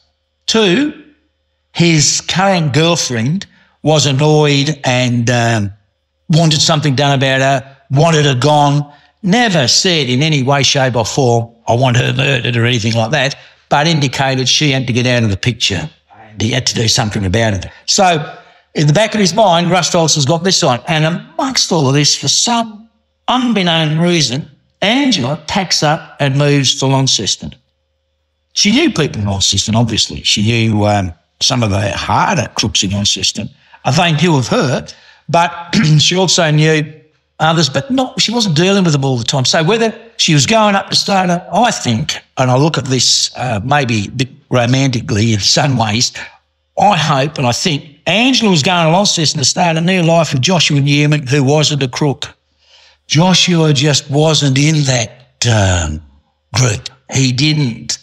Two, 0.46 1.04
his 1.72 2.22
current 2.22 2.74
girlfriend 2.74 3.46
was 3.84 4.06
annoyed 4.06 4.80
and 4.84 5.30
um, 5.30 5.74
wanted 6.30 6.62
something 6.62 6.96
done 6.96 7.18
about 7.18 7.42
her, 7.42 7.78
wanted 7.92 8.26
her 8.26 8.36
gone, 8.36 8.92
never 9.24 9.68
said 9.68 10.10
in 10.10 10.22
any 10.22 10.44
way, 10.44 10.64
shape, 10.64 10.96
or 10.96 11.06
form, 11.06 11.52
I 11.68 11.74
want 11.76 11.98
her 11.98 12.14
murdered 12.14 12.58
or 12.58 12.66
anything 12.66 12.94
like 12.94 13.12
that, 13.12 13.36
but 13.70 13.88
indicated 13.88 14.48
she 14.48 14.72
had 14.72 14.88
to 14.88 14.94
get 14.94 15.08
out 15.08 15.24
of 15.24 15.30
the 15.30 15.38
picture 15.38 15.90
and 16.36 16.42
he 16.42 16.52
had 16.52 16.68
to 16.68 16.76
do 16.76 16.88
something 16.88 17.26
about 17.26 17.54
it. 17.54 17.66
So, 17.86 18.38
in 18.74 18.88
the 18.88 18.94
back 18.94 19.14
of 19.14 19.22
his 19.22 19.34
mind, 19.34 19.68
Rusterholz 19.68 20.16
has 20.16 20.26
got 20.26 20.44
this 20.44 20.62
on. 20.62 20.82
And 20.88 21.06
amongst 21.06 21.72
all 21.72 21.88
of 21.88 21.94
this, 21.94 22.18
for 22.18 22.28
some 22.28 22.90
unbeknown 23.28 24.00
reason, 24.00 24.52
Angela 24.82 25.42
packs 25.48 25.84
up 25.84 26.16
and 26.20 26.38
moves 26.38 26.80
to 26.80 26.86
Launceston. 26.86 27.56
She 28.54 28.72
knew 28.72 28.90
people 28.90 29.22
in 29.22 29.28
Launceston, 29.28 29.76
obviously. 29.76 30.24
She 30.24 30.42
knew 30.42 30.86
um, 30.86 31.14
some 31.42 31.64
of 31.64 31.70
the 31.72 31.92
harder 31.92 32.50
crooks 32.56 32.84
in 32.84 32.92
Launceston. 32.92 33.50
They 33.98 34.12
knew 34.14 34.38
of 34.38 34.48
her, 34.48 34.88
but 35.30 35.52
she 36.00 36.16
also 36.16 36.50
knew 36.52 36.94
others, 37.40 37.70
but 37.70 37.92
not, 37.92 38.20
she 38.22 38.32
wasn't 38.32 38.56
dealing 38.56 38.84
with 38.84 38.94
them 38.94 39.04
all 39.04 39.18
the 39.18 39.24
time. 39.24 39.46
So 39.46 39.64
whether 39.64 39.94
she 40.18 40.34
was 40.34 40.46
going 40.46 40.76
up 40.76 40.90
to 40.90 40.96
start, 40.96 41.30
I 41.30 41.72
think, 41.72 42.18
and 42.38 42.50
I 42.50 42.58
look 42.58 42.78
at 42.78 42.86
this 42.86 43.36
uh, 43.36 43.60
maybe 43.64 44.08
a 44.08 44.12
bit 44.12 44.30
romantically 44.50 45.34
in 45.34 45.40
some 45.40 45.78
ways, 45.78 46.14
I 46.80 46.98
hope 46.98 47.38
and 47.38 47.48
I 47.48 47.52
think 47.52 48.00
Angela 48.06 48.52
was 48.52 48.64
going 48.64 48.86
to 48.86 48.92
Launceston 48.92 49.40
to 49.40 49.46
start 49.46 49.78
a 49.78 49.82
new 49.82 50.04
life 50.04 50.34
with 50.34 50.42
Joshua 50.42 50.80
Newman, 50.80 51.28
who 51.28 51.44
wasn't 51.44 51.84
a 51.84 51.88
crook. 51.88 52.28
Joshua 53.08 53.74
just 53.74 54.10
wasn't 54.10 54.58
in 54.58 54.84
that 54.86 55.26
um, 55.48 56.02
group. 56.54 56.90
He 57.14 57.32
didn't 57.32 58.00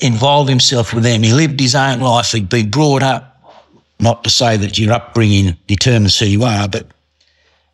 involve 0.00 0.48
himself 0.48 0.94
with 0.94 1.02
them. 1.02 1.22
He 1.22 1.32
lived 1.32 1.58
his 1.58 1.74
own 1.74 2.00
life. 2.00 2.32
He'd 2.32 2.48
been 2.48 2.70
brought 2.70 3.02
up, 3.02 3.42
not 3.98 4.22
to 4.24 4.30
say 4.30 4.56
that 4.56 4.78
your 4.78 4.92
upbringing 4.92 5.56
determines 5.66 6.18
who 6.18 6.26
you 6.26 6.44
are, 6.44 6.68
but 6.68 6.86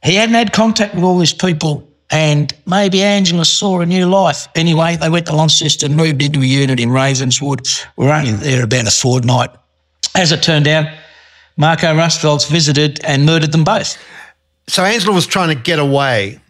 he 0.02 0.14
hadn't 0.14 0.34
had 0.34 0.52
contact 0.52 0.94
with 0.94 1.04
all 1.04 1.18
these 1.18 1.34
people. 1.34 1.86
And 2.12 2.52
maybe 2.66 3.02
Angela 3.02 3.44
saw 3.44 3.80
a 3.80 3.86
new 3.86 4.06
life. 4.06 4.48
Anyway, 4.56 4.96
they 4.96 5.08
went 5.08 5.26
to 5.26 5.36
Launceston, 5.36 5.94
moved 5.94 6.22
into 6.22 6.40
a 6.40 6.44
unit 6.44 6.80
in 6.80 6.90
Ravenswood. 6.90 7.68
We 7.96 8.06
were 8.06 8.12
only 8.12 8.32
there 8.32 8.64
about 8.64 8.88
a 8.88 8.90
fortnight. 8.90 9.50
As 10.16 10.32
it 10.32 10.42
turned 10.42 10.66
out, 10.66 10.86
Marco 11.56 11.94
Rusterholz 11.94 12.50
visited 12.50 13.00
and 13.04 13.26
murdered 13.26 13.52
them 13.52 13.62
both. 13.62 13.96
So 14.66 14.82
Angela 14.82 15.14
was 15.14 15.26
trying 15.26 15.54
to 15.56 15.62
get 15.62 15.78
away 15.78 16.40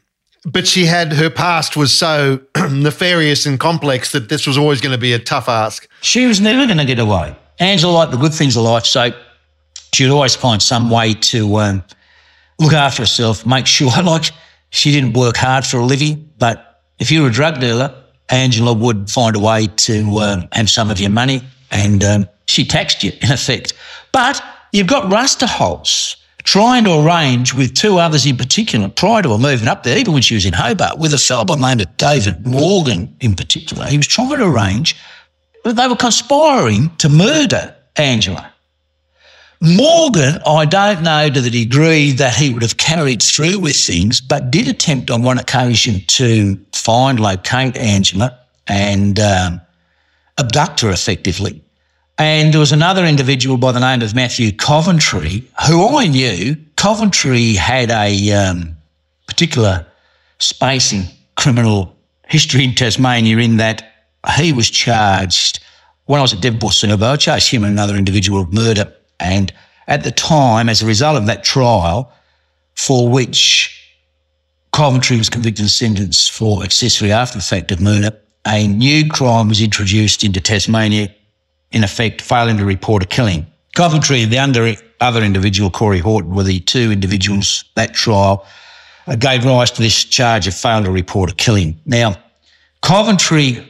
But 0.44 0.66
she 0.66 0.87
had 0.87 1.12
her 1.12 1.28
past 1.28 1.76
was 1.76 1.97
so 1.97 2.40
nefarious 2.70 3.44
and 3.47 3.61
complex 3.61 4.12
that 4.12 4.28
this 4.28 4.47
was 4.47 4.56
always 4.56 4.80
going 4.80 4.92
to 4.92 4.99
be 4.99 5.12
a 5.12 5.18
tough 5.18 5.49
ask. 5.49 5.88
She 6.00 6.26
was 6.26 6.40
never 6.40 6.66
going 6.66 6.78
to 6.78 6.85
get 6.85 6.99
away. 6.99 7.37
Angela 7.59 7.92
liked 7.92 8.12
the 8.12 8.18
good 8.18 8.32
things 8.32 8.56
of 8.56 8.62
life, 8.62 8.87
so 8.87 9.11
she'd 9.92 10.09
always 10.09 10.35
find 10.35 10.62
some 10.62 10.88
way 10.88 11.12
to 11.12 11.56
um, 11.56 11.85
look 12.59 12.73
after 12.73 13.02
herself, 13.02 13.44
make 13.44 13.66
sure, 13.66 13.90
like, 14.02 14.30
she 14.70 14.92
didn't 14.92 15.12
work 15.12 15.37
hard 15.37 15.66
for 15.66 15.78
a 15.78 15.85
living, 15.85 16.30
but 16.38 16.82
if 16.99 17.11
you 17.11 17.23
were 17.23 17.28
a 17.28 17.32
drug 17.32 17.61
dealer, 17.61 17.94
Angela 18.30 18.73
would 18.73 19.11
find 19.11 19.37
a 19.37 19.40
way 19.40 19.66
to 19.66 20.18
um, 20.20 20.49
have 20.52 20.70
some 20.70 20.90
of 20.90 21.00
your 21.00 21.11
money 21.11 21.42
and 21.70 22.04
um, 22.04 22.28
she 22.47 22.64
taxed 22.64 23.02
you 23.02 23.12
in 23.20 23.30
effect. 23.32 23.75
But 24.12 24.42
you've 24.73 24.87
got 24.87 25.11
Rusterholz 25.11 26.16
trying 26.44 26.85
to 26.85 27.00
arrange 27.00 27.54
with 27.54 27.75
two 27.75 27.99
others 27.99 28.26
in 28.26 28.37
particular 28.37 28.88
prior 28.88 29.23
to 29.23 29.32
her 29.32 29.38
moving 29.38 29.68
up 29.68 29.82
there, 29.82 29.99
even 29.99 30.12
when 30.12 30.23
she 30.23 30.35
was 30.35 30.47
in 30.47 30.52
Hobart, 30.52 30.99
with 30.99 31.14
a 31.14 31.18
fellow 31.18 31.44
by 31.44 31.56
the 31.56 31.62
name 31.62 31.80
of 31.80 31.97
David 31.97 32.47
Morgan 32.47 33.14
in 33.20 33.35
particular. 33.35 33.87
He 33.87 33.97
was 33.97 34.06
trying 34.06 34.38
to 34.38 34.47
arrange, 34.47 34.97
they 35.64 35.88
were 35.88 35.97
conspiring 35.97 36.90
to 36.99 37.09
murder 37.09 37.75
Angela. 37.97 38.52
Morgan, 39.62 40.40
I 40.47 40.64
don't 40.64 41.02
know 41.02 41.28
to 41.28 41.40
the 41.40 41.50
degree 41.50 42.12
that 42.12 42.35
he 42.35 42.52
would 42.52 42.62
have 42.62 42.78
carried 42.78 43.23
through 43.23 43.59
with 43.59 43.76
things, 43.76 44.18
but 44.18 44.50
did 44.50 44.68
attempt 44.68 45.11
on 45.11 45.23
one 45.23 45.38
occasion 45.38 46.00
to 46.06 46.59
find, 46.73 47.20
locate 47.20 47.76
Angela 47.76 48.38
and 48.66 49.20
um, 49.20 49.61
abduct 50.38 50.80
her 50.80 50.90
effectively. 50.90 51.62
And 52.21 52.53
there 52.53 52.61
was 52.61 52.71
another 52.71 53.07
individual 53.07 53.57
by 53.57 53.73
the 53.73 53.81
name 53.81 54.03
of 54.03 54.15
Matthew 54.15 54.53
Coventry, 54.53 55.43
who 55.67 55.97
I 55.97 56.07
knew. 56.07 56.55
Coventry 56.77 57.55
had 57.55 57.91
a 57.91 58.33
um, 58.33 58.77
particular 59.27 59.87
space 60.39 60.93
in 60.93 61.05
criminal 61.39 61.97
history 62.29 62.62
in 62.62 62.75
Tasmania 62.75 63.39
in 63.39 63.57
that 63.57 63.91
he 64.37 64.53
was 64.53 64.69
charged, 64.69 65.61
when 66.05 66.19
I 66.19 66.23
was 66.23 66.35
at 66.35 66.43
Devonport 66.43 66.75
Servo, 66.75 67.07
I 67.07 67.17
charged 67.17 67.50
him 67.50 67.65
and 67.65 67.73
another 67.73 67.97
individual 67.97 68.43
of 68.43 68.53
murder. 68.53 68.93
And 69.19 69.50
at 69.89 70.05
the 70.05 70.11
time, 70.11 70.69
as 70.69 70.83
a 70.83 70.87
result 70.87 71.17
of 71.17 71.25
that 71.25 71.43
trial, 71.43 72.12
for 72.75 73.09
which 73.09 73.83
Coventry 74.75 75.17
was 75.17 75.31
convicted 75.31 75.62
and 75.62 75.71
sentenced 75.71 76.33
for 76.33 76.65
accessory 76.65 77.12
after 77.12 77.39
the 77.39 77.45
fact 77.45 77.73
of 77.73 77.81
murder, 77.81 78.15
a 78.47 78.69
new 78.69 79.09
crime 79.09 79.49
was 79.49 79.62
introduced 79.62 80.23
into 80.23 80.43
Tasmania, 80.43 81.15
in 81.73 81.85
effect, 81.85 82.21
failing 82.21 82.57
to 82.59 82.65
report 82.65 83.03
a 83.03 83.07
killing. 83.07 83.47
Coventry 83.75 84.23
and 84.23 84.33
the 84.33 84.39
under, 84.39 84.75
other 85.00 85.23
individual, 85.23 85.71
Corey 85.71 86.00
Horton, 86.00 86.35
were 86.35 86.43
the 86.43 86.61
two 86.61 86.91
individuals 86.91 87.65
that 87.75 87.95
trial 87.95 88.47
uh, 89.07 89.17
gave 89.17 89.45
rise 89.45 89.71
to 89.73 89.83
this 89.83 90.05
charge 90.05 90.47
of 90.47 90.55
failing 90.55 90.85
to 90.85 90.91
report 90.91 91.31
a 91.31 91.35
killing. 91.35 91.81
Now, 91.87 92.17
Coventry, 92.83 93.67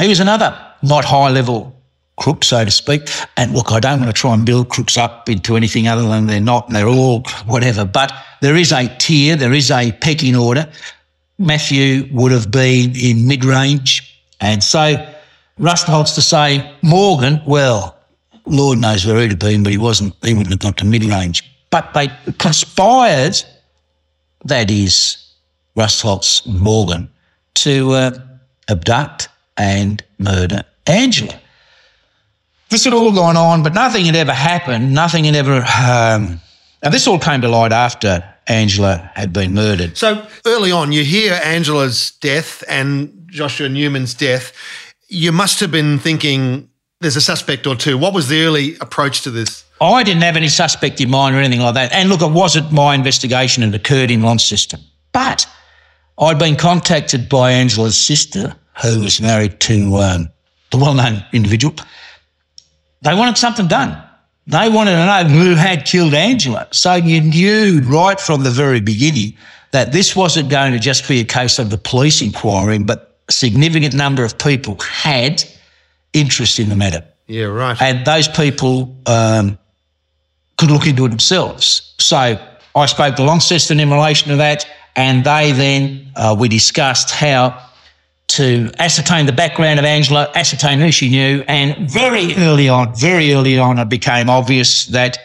he 0.00 0.08
was 0.08 0.20
another 0.20 0.58
not 0.82 1.04
high 1.04 1.30
level 1.30 1.74
crook, 2.16 2.44
so 2.44 2.64
to 2.64 2.70
speak. 2.70 3.08
And 3.36 3.52
look, 3.52 3.72
I 3.72 3.80
don't 3.80 4.00
want 4.00 4.14
to 4.14 4.18
try 4.20 4.34
and 4.34 4.44
build 4.44 4.68
crooks 4.68 4.96
up 4.96 5.28
into 5.28 5.56
anything 5.56 5.88
other 5.88 6.02
than 6.02 6.26
they're 6.26 6.40
not, 6.40 6.66
and 6.66 6.76
they're 6.76 6.88
all 6.88 7.22
whatever. 7.46 7.84
But 7.84 8.12
there 8.40 8.56
is 8.56 8.72
a 8.72 8.88
tier, 8.98 9.36
there 9.36 9.52
is 9.52 9.70
a 9.70 9.92
pecking 9.92 10.36
order. 10.36 10.68
Matthew 11.38 12.08
would 12.12 12.32
have 12.32 12.50
been 12.50 12.96
in 12.96 13.26
mid 13.26 13.44
range. 13.44 14.20
And 14.40 14.62
so 14.62 15.06
Rusterholz 15.58 16.14
to 16.14 16.22
say, 16.22 16.74
Morgan, 16.82 17.42
well, 17.46 17.96
Lord 18.46 18.78
knows 18.78 19.04
where 19.04 19.20
he'd 19.20 19.30
have 19.30 19.38
been, 19.38 19.62
but 19.62 19.72
he 19.72 19.78
wasn't, 19.78 20.14
he 20.24 20.34
wouldn't 20.34 20.50
have 20.50 20.60
got 20.60 20.76
to 20.78 20.84
mid 20.84 21.04
range. 21.04 21.42
But 21.70 21.92
they 21.94 22.08
conspired, 22.38 23.36
that 24.44 24.70
is, 24.70 25.34
Rusterholz 25.76 26.46
Morgan, 26.46 27.10
to 27.54 27.92
uh, 27.92 28.10
abduct 28.68 29.28
and 29.56 30.02
murder 30.18 30.64
Angela. 30.86 31.38
This 32.70 32.84
had 32.84 32.92
all 32.92 33.12
gone 33.12 33.36
on, 33.36 33.62
but 33.62 33.74
nothing 33.74 34.04
had 34.04 34.16
ever 34.16 34.32
happened. 34.32 34.92
Nothing 34.92 35.24
had 35.24 35.34
ever. 35.34 35.56
Um, 35.56 36.40
and 36.82 36.94
this 36.94 37.06
all 37.06 37.18
came 37.18 37.40
to 37.40 37.48
light 37.48 37.72
after 37.72 38.22
Angela 38.46 39.10
had 39.14 39.32
been 39.32 39.54
murdered. 39.54 39.96
So 39.96 40.26
early 40.46 40.70
on, 40.70 40.92
you 40.92 41.04
hear 41.04 41.38
Angela's 41.42 42.12
death 42.12 42.62
and 42.68 43.26
Joshua 43.28 43.68
Newman's 43.68 44.14
death. 44.14 44.52
You 45.08 45.32
must 45.32 45.60
have 45.60 45.70
been 45.70 45.98
thinking 45.98 46.68
there's 47.00 47.16
a 47.16 47.20
suspect 47.20 47.66
or 47.66 47.74
two. 47.74 47.96
What 47.96 48.12
was 48.12 48.28
the 48.28 48.42
early 48.42 48.76
approach 48.80 49.22
to 49.22 49.30
this? 49.30 49.64
I 49.80 50.02
didn't 50.02 50.22
have 50.22 50.36
any 50.36 50.48
suspect 50.48 51.00
in 51.00 51.10
mind 51.10 51.34
or 51.34 51.38
anything 51.38 51.60
like 51.60 51.74
that. 51.74 51.92
And 51.92 52.08
look, 52.08 52.20
it 52.20 52.30
wasn't 52.30 52.72
my 52.72 52.94
investigation, 52.94 53.62
it 53.62 53.74
occurred 53.74 54.10
in 54.10 54.22
Launceston. 54.22 54.80
But 55.12 55.46
I'd 56.18 56.38
been 56.38 56.56
contacted 56.56 57.28
by 57.28 57.52
Angela's 57.52 57.96
sister, 57.96 58.54
who 58.82 59.00
was 59.00 59.20
married 59.20 59.60
to 59.60 59.96
um, 59.96 60.28
the 60.70 60.78
well 60.78 60.94
known 60.94 61.24
individual. 61.32 61.74
They 63.02 63.14
wanted 63.14 63.38
something 63.38 63.68
done. 63.68 64.02
They 64.48 64.68
wanted 64.68 64.92
to 64.92 65.06
know 65.06 65.24
who 65.24 65.54
had 65.54 65.84
killed 65.84 66.14
Angela. 66.14 66.66
So 66.72 66.94
you 66.94 67.20
knew 67.20 67.80
right 67.84 68.18
from 68.18 68.42
the 68.42 68.50
very 68.50 68.80
beginning 68.80 69.36
that 69.70 69.92
this 69.92 70.16
wasn't 70.16 70.48
going 70.48 70.72
to 70.72 70.78
just 70.78 71.06
be 71.06 71.20
a 71.20 71.24
case 71.24 71.58
of 71.58 71.70
the 71.70 71.78
police 71.78 72.22
inquiring, 72.22 72.84
but 72.84 73.07
a 73.28 73.32
significant 73.32 73.94
number 73.94 74.24
of 74.24 74.38
people 74.38 74.76
had 74.80 75.44
interest 76.12 76.58
in 76.58 76.68
the 76.68 76.76
matter. 76.76 77.04
Yeah, 77.26 77.44
right. 77.44 77.80
And 77.80 78.06
those 78.06 78.26
people 78.26 78.96
um, 79.06 79.58
could 80.56 80.70
look 80.70 80.86
into 80.86 81.04
it 81.04 81.10
themselves. 81.10 81.94
So 81.98 82.38
I 82.74 82.86
spoke 82.86 83.16
to 83.16 83.22
Launceston 83.24 83.80
in 83.80 83.90
relation 83.90 84.30
to 84.30 84.36
that, 84.36 84.66
and 84.96 85.24
they 85.24 85.52
then, 85.52 86.12
uh, 86.16 86.36
we 86.38 86.48
discussed 86.48 87.10
how 87.10 87.62
to 88.28 88.70
ascertain 88.78 89.26
the 89.26 89.32
background 89.32 89.78
of 89.78 89.84
Angela, 89.84 90.30
ascertain 90.34 90.80
who 90.80 90.92
she 90.92 91.08
knew, 91.08 91.44
and 91.48 91.90
very 91.90 92.34
early 92.36 92.68
on, 92.68 92.94
very 92.94 93.32
early 93.32 93.58
on, 93.58 93.78
it 93.78 93.88
became 93.88 94.28
obvious 94.28 94.86
that 94.86 95.18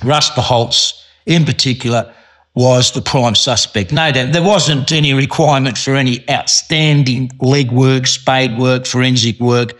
Rusterholz, 0.00 1.02
in 1.26 1.44
particular, 1.44 2.14
was 2.56 2.92
the 2.92 3.02
prime 3.02 3.34
suspect. 3.34 3.92
No 3.92 4.10
doubt 4.10 4.32
there 4.32 4.42
wasn't 4.42 4.90
any 4.90 5.12
requirement 5.12 5.76
for 5.76 5.94
any 5.94 6.28
outstanding 6.28 7.30
leg 7.38 7.70
work, 7.70 8.06
spade 8.06 8.58
work, 8.58 8.86
forensic 8.86 9.38
work. 9.38 9.74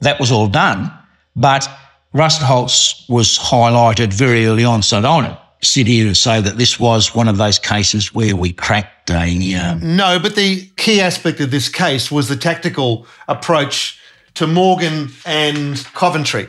That 0.00 0.18
was 0.18 0.32
all 0.32 0.48
done. 0.48 0.92
But 1.36 1.68
Rusterholz 2.12 3.08
was 3.08 3.38
highlighted 3.38 4.12
very 4.12 4.44
early 4.44 4.64
on. 4.64 4.82
So 4.82 4.98
I 4.98 5.00
don't 5.00 5.38
sit 5.62 5.86
here 5.86 6.08
and 6.08 6.16
say 6.16 6.40
that 6.40 6.58
this 6.58 6.80
was 6.80 7.14
one 7.14 7.28
of 7.28 7.38
those 7.38 7.60
cases 7.60 8.12
where 8.12 8.34
we 8.34 8.52
cracked 8.52 9.10
a. 9.10 9.54
Um, 9.54 9.96
no, 9.96 10.18
but 10.18 10.34
the 10.34 10.66
key 10.76 11.00
aspect 11.00 11.40
of 11.40 11.52
this 11.52 11.68
case 11.68 12.10
was 12.10 12.28
the 12.28 12.36
tactical 12.36 13.06
approach 13.28 14.00
to 14.34 14.48
Morgan 14.48 15.10
and 15.24 15.84
Coventry. 15.94 16.48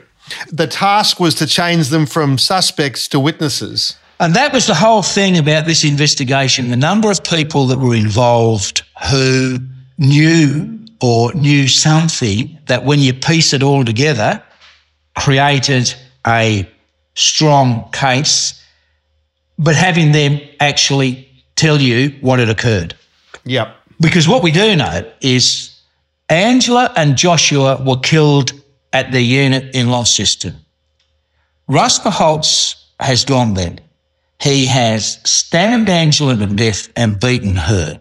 The 0.51 0.65
task 0.65 1.19
was 1.19 1.35
to 1.35 1.45
change 1.45 1.89
them 1.89 2.07
from 2.07 2.39
suspects 2.39 3.07
to 3.09 3.19
witnesses. 3.19 3.95
And 4.19 4.33
that 4.35 4.53
was 4.53 4.67
the 4.67 4.75
whole 4.75 5.01
thing 5.01 5.37
about 5.37 5.65
this 5.65 5.83
investigation. 5.83 6.69
The 6.69 6.77
number 6.77 7.11
of 7.11 7.23
people 7.23 7.67
that 7.67 7.79
were 7.79 7.95
involved 7.95 8.83
who 9.11 9.59
knew 9.97 10.79
or 11.01 11.33
knew 11.33 11.67
something 11.67 12.57
that 12.67 12.85
when 12.85 12.99
you 12.99 13.13
piece 13.13 13.53
it 13.53 13.61
all 13.61 13.83
together 13.83 14.41
created 15.17 15.93
a 16.25 16.67
strong 17.13 17.89
case, 17.91 18.61
but 19.59 19.75
having 19.75 20.11
them 20.11 20.39
actually 20.59 21.29
tell 21.55 21.79
you 21.81 22.15
what 22.21 22.39
had 22.39 22.49
occurred. 22.49 22.95
Yep. 23.43 23.75
Because 23.99 24.27
what 24.27 24.43
we 24.43 24.51
do 24.51 24.75
know 24.75 25.09
is 25.21 25.77
Angela 26.29 26.91
and 26.95 27.17
Joshua 27.17 27.81
were 27.85 27.99
killed 27.99 28.51
at 28.91 29.11
the 29.11 29.21
unit 29.21 29.75
in 29.75 29.89
Launceston. 29.89 30.55
Rusterholz 31.69 32.75
has 32.99 33.25
gone 33.25 33.53
then. 33.53 33.79
He 34.41 34.65
has 34.65 35.19
stabbed 35.23 35.89
Angela 35.89 36.35
to 36.35 36.45
death 36.47 36.89
and 36.95 37.19
beaten 37.19 37.55
her. 37.55 37.99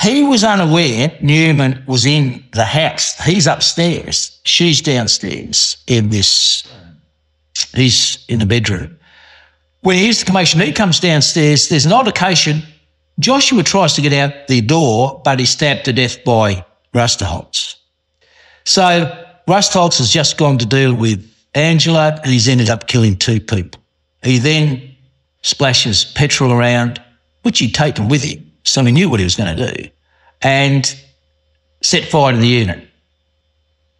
He 0.00 0.22
was 0.22 0.44
unaware 0.44 1.16
Newman 1.20 1.82
was 1.86 2.06
in 2.06 2.44
the 2.52 2.64
house. 2.64 3.18
He's 3.24 3.46
upstairs. 3.46 4.38
She's 4.44 4.80
downstairs 4.80 5.76
in 5.86 6.10
this, 6.10 6.62
he's 7.74 8.24
in 8.28 8.38
the 8.38 8.46
bedroom. 8.46 8.96
When 9.80 9.96
he 9.96 10.04
hears 10.04 10.20
the 10.20 10.26
commotion, 10.26 10.60
he 10.60 10.72
comes 10.72 11.00
downstairs. 11.00 11.68
There's 11.68 11.86
an 11.86 11.92
altercation. 11.92 12.62
Joshua 13.18 13.62
tries 13.62 13.94
to 13.94 14.02
get 14.02 14.12
out 14.12 14.46
the 14.46 14.60
door, 14.60 15.20
but 15.24 15.40
he's 15.40 15.50
stabbed 15.50 15.84
to 15.86 15.92
death 15.92 16.22
by 16.24 16.64
Rusterholz. 16.94 17.76
So 18.64 19.26
Rusterholz 19.48 19.98
has 19.98 20.10
just 20.10 20.36
gone 20.36 20.58
to 20.58 20.66
deal 20.66 20.94
with 20.94 21.24
Angela 21.54 22.20
and 22.22 22.32
he's 22.32 22.48
ended 22.48 22.70
up 22.70 22.86
killing 22.86 23.16
two 23.16 23.40
people. 23.40 23.80
He 24.22 24.38
then 24.38 24.96
splashes 25.42 26.04
petrol 26.04 26.52
around, 26.52 27.02
which 27.42 27.58
he'd 27.58 27.74
taken 27.74 28.08
with 28.08 28.22
him, 28.22 28.50
so 28.64 28.84
he 28.84 28.92
knew 28.92 29.08
what 29.08 29.20
he 29.20 29.24
was 29.24 29.36
going 29.36 29.56
to 29.56 29.72
do, 29.72 29.88
and 30.42 30.98
set 31.82 32.04
fire 32.04 32.32
to 32.32 32.38
the 32.38 32.46
unit. 32.46 32.86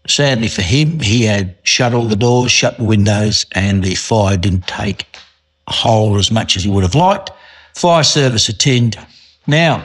Sadly 0.07 0.49
for 0.49 0.63
him, 0.63 1.01
he 1.01 1.25
had 1.25 1.57
shut 1.63 1.93
all 1.93 2.07
the 2.07 2.17
doors, 2.17 2.51
shut 2.51 2.79
the 2.79 2.85
windows, 2.85 3.47
and 3.53 3.83
the 3.83 3.95
fire 3.95 4.37
didn't 4.37 4.67
take 4.67 5.07
hold 5.69 6.19
as 6.19 6.31
much 6.31 6.57
as 6.57 6.65
he 6.65 6.71
would 6.71 6.83
have 6.83 6.95
liked. 6.95 7.31
Fire 7.75 8.03
service 8.03 8.49
attend, 8.49 8.99
Now, 9.47 9.85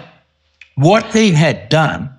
what 0.75 1.05
he 1.13 1.31
had 1.31 1.69
done, 1.69 2.09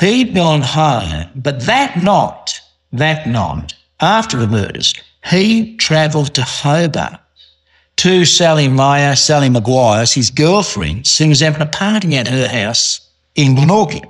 he'd 0.00 0.34
gone 0.34 0.62
home, 0.62 1.30
but 1.34 1.60
that 1.62 2.02
night, 2.02 2.60
that 2.92 3.26
night, 3.26 3.74
after 4.00 4.36
the 4.36 4.48
murders, 4.48 4.94
he 5.24 5.76
travelled 5.76 6.34
to 6.34 6.42
Hobart 6.42 7.20
to 7.96 8.24
Sally 8.24 8.68
Meyer, 8.68 9.16
Sally 9.16 9.48
Maguire's, 9.48 10.12
his 10.12 10.30
girlfriend, 10.30 11.06
was 11.20 11.40
having 11.40 11.62
a 11.62 11.66
party 11.66 12.16
at 12.16 12.28
her 12.28 12.48
house 12.48 13.08
in 13.34 13.54
Glenorchy. 13.54 14.04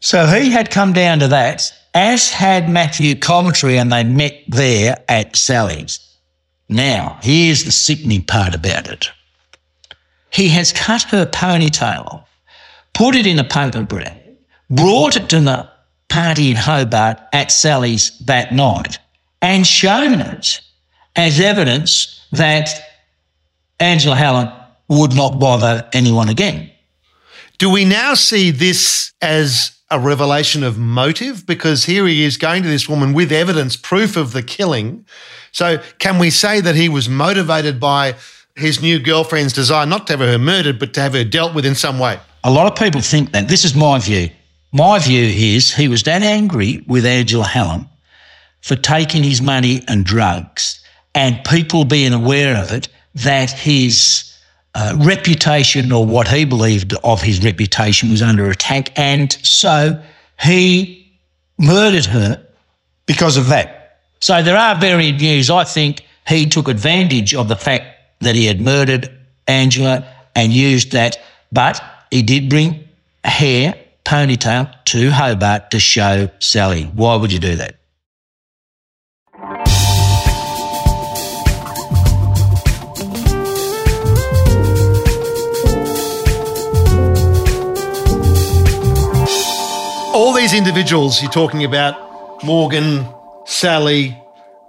So 0.00 0.26
he 0.26 0.50
had 0.50 0.70
come 0.70 0.92
down 0.92 1.18
to 1.20 1.28
that, 1.28 1.72
as 1.94 2.30
had 2.30 2.68
Matthew 2.68 3.16
Coventry, 3.16 3.78
and 3.78 3.92
they 3.92 4.04
met 4.04 4.44
there 4.48 4.96
at 5.08 5.36
Sally's. 5.36 6.00
Now, 6.68 7.18
here's 7.22 7.64
the 7.64 7.72
sickening 7.72 8.24
part 8.24 8.54
about 8.54 8.88
it. 8.88 9.10
He 10.30 10.48
has 10.50 10.72
cut 10.72 11.02
her 11.04 11.26
ponytail 11.26 12.06
off, 12.06 12.28
put 12.92 13.16
it 13.16 13.26
in 13.26 13.38
a 13.38 13.44
paper 13.44 13.82
bag, 13.82 14.22
brought 14.70 15.16
it 15.16 15.28
to 15.30 15.40
the 15.40 15.68
party 16.08 16.50
in 16.50 16.56
Hobart 16.56 17.18
at 17.32 17.50
Sally's 17.50 18.18
that 18.20 18.52
night, 18.52 18.98
and 19.40 19.66
shown 19.66 20.20
it 20.20 20.60
as 21.18 21.40
evidence 21.40 22.24
that 22.30 22.70
Angela 23.80 24.14
Hallam 24.14 24.52
would 24.88 25.14
not 25.14 25.40
bother 25.40 25.86
anyone 25.92 26.28
again. 26.28 26.70
Do 27.58 27.68
we 27.68 27.84
now 27.84 28.14
see 28.14 28.52
this 28.52 29.12
as 29.20 29.72
a 29.90 29.98
revelation 29.98 30.62
of 30.62 30.78
motive? 30.78 31.44
Because 31.44 31.84
here 31.84 32.06
he 32.06 32.22
is 32.22 32.36
going 32.36 32.62
to 32.62 32.68
this 32.68 32.88
woman 32.88 33.14
with 33.14 33.32
evidence, 33.32 33.74
proof 33.76 34.16
of 34.16 34.32
the 34.32 34.44
killing. 34.44 35.04
So, 35.50 35.82
can 35.98 36.20
we 36.20 36.30
say 36.30 36.60
that 36.60 36.76
he 36.76 36.88
was 36.88 37.08
motivated 37.08 37.80
by 37.80 38.14
his 38.54 38.80
new 38.80 39.00
girlfriend's 39.00 39.52
desire 39.52 39.86
not 39.86 40.06
to 40.06 40.12
have 40.12 40.20
her 40.20 40.38
murdered, 40.38 40.78
but 40.78 40.94
to 40.94 41.00
have 41.00 41.14
her 41.14 41.24
dealt 41.24 41.52
with 41.52 41.66
in 41.66 41.74
some 41.74 41.98
way? 41.98 42.20
A 42.44 42.50
lot 42.50 42.70
of 42.70 42.78
people 42.78 43.00
think 43.00 43.32
that. 43.32 43.48
This 43.48 43.64
is 43.64 43.74
my 43.74 43.98
view. 43.98 44.30
My 44.72 45.00
view 45.00 45.24
is 45.24 45.74
he 45.74 45.88
was 45.88 46.04
that 46.04 46.22
angry 46.22 46.84
with 46.86 47.04
Angela 47.04 47.44
Hallam 47.44 47.88
for 48.60 48.76
taking 48.76 49.24
his 49.24 49.42
money 49.42 49.82
and 49.88 50.04
drugs 50.04 50.84
and 51.14 51.42
people 51.44 51.84
being 51.84 52.12
aware 52.12 52.56
of 52.56 52.72
it 52.72 52.88
that 53.14 53.50
his 53.50 54.24
uh, 54.74 54.96
reputation 55.00 55.90
or 55.90 56.06
what 56.06 56.28
he 56.28 56.44
believed 56.44 56.94
of 57.02 57.22
his 57.22 57.44
reputation 57.44 58.10
was 58.10 58.22
under 58.22 58.48
attack. 58.50 58.96
And 58.98 59.32
so 59.32 60.02
he 60.40 61.12
murdered 61.58 62.06
her 62.06 62.46
because 63.06 63.36
of 63.36 63.48
that. 63.48 63.98
So 64.20 64.42
there 64.42 64.56
are 64.56 64.76
varied 64.76 65.18
views. 65.18 65.50
I 65.50 65.64
think 65.64 66.04
he 66.26 66.46
took 66.46 66.68
advantage 66.68 67.34
of 67.34 67.48
the 67.48 67.56
fact 67.56 67.86
that 68.20 68.34
he 68.34 68.46
had 68.46 68.60
murdered 68.60 69.10
Angela 69.46 70.06
and 70.34 70.52
used 70.52 70.92
that, 70.92 71.18
but 71.50 71.82
he 72.10 72.22
did 72.22 72.48
bring 72.48 72.84
hair, 73.24 73.74
ponytail 74.04 74.72
to 74.86 75.10
Hobart 75.10 75.70
to 75.70 75.80
show 75.80 76.30
Sally. 76.38 76.84
Why 76.84 77.16
would 77.16 77.32
you 77.32 77.38
do 77.38 77.56
that? 77.56 77.77
All 90.18 90.32
these 90.32 90.52
individuals 90.52 91.22
you're 91.22 91.30
talking 91.30 91.62
about, 91.62 92.42
Morgan, 92.42 93.06
Sally, 93.46 94.20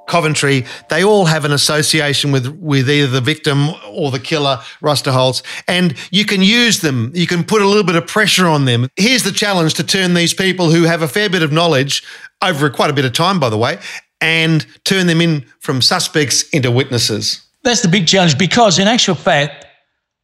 Coventry, 0.06 0.64
they 0.90 1.04
all 1.04 1.26
have 1.26 1.44
an 1.44 1.52
association 1.54 2.32
with, 2.32 2.46
with 2.62 2.88
either 2.88 3.08
the 3.08 3.20
victim 3.20 3.70
or 3.88 4.12
the 4.12 4.20
killer, 4.20 4.58
Rusterholz, 4.80 5.42
and 5.68 5.96
you 6.12 6.24
can 6.24 6.44
use 6.44 6.82
them. 6.82 7.12
You 7.16 7.26
can 7.26 7.44
put 7.44 7.64
a 7.64 7.68
little 7.68 7.84
bit 7.84 7.96
of 7.96 8.06
pressure 8.06 8.46
on 8.46 8.66
them. 8.66 8.90
Here's 8.96 9.24
the 9.24 9.32
challenge 9.32 9.74
to 9.74 9.84
turn 9.84 10.14
these 10.14 10.36
people 10.36 10.70
who 10.70 10.84
have 10.84 11.02
a 11.02 11.08
fair 11.08 11.32
bit 11.32 11.42
of 11.42 11.52
knowledge 11.52 12.04
over 12.44 12.70
quite 12.70 12.92
a 12.92 12.94
bit 12.94 13.06
of 13.06 13.14
time, 13.14 13.40
by 13.40 13.50
the 13.50 13.58
way, 13.58 13.80
and 14.22 14.68
turn 14.84 15.08
them 15.08 15.20
in 15.20 15.48
from 15.62 15.82
suspects 15.82 16.48
into 16.50 16.70
witnesses. 16.70 17.42
That's 17.64 17.82
the 17.82 17.88
big 17.88 18.06
challenge 18.06 18.38
because, 18.38 18.78
in 18.78 18.88
actual 18.88 19.16
fact, 19.16 19.66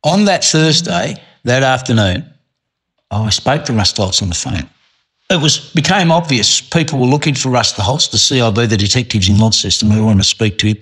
on 0.03 0.25
that 0.25 0.43
Thursday, 0.43 1.15
that 1.45 1.63
afternoon, 1.63 2.31
I 3.09 3.31
spoke 3.31 3.65
to 3.65 3.71
Rusterholz 3.71 4.21
on 4.21 4.29
the 4.29 4.35
phone 4.35 4.69
it 5.29 5.41
was 5.41 5.71
became 5.73 6.11
obvious 6.11 6.61
people 6.61 6.99
were 6.99 7.07
looking 7.07 7.35
for 7.35 7.49
Rusterholz, 7.49 8.11
the 8.11 8.17
CIB, 8.17 8.69
the 8.69 8.77
detectives 8.77 9.27
in 9.27 9.37
Launceston, 9.37 9.91
who 9.91 10.05
wanted 10.05 10.23
to 10.23 10.29
speak 10.29 10.57
to 10.59 10.67
him. 10.67 10.77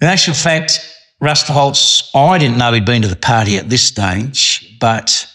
In 0.00 0.08
actual 0.08 0.34
fact, 0.34 0.80
Rusterholz, 1.22 2.10
I 2.14 2.38
didn't 2.38 2.58
know 2.58 2.72
he'd 2.72 2.84
been 2.84 3.02
to 3.02 3.08
the 3.08 3.16
party 3.16 3.56
at 3.56 3.70
this 3.70 3.82
stage, 3.82 4.76
but 4.80 5.26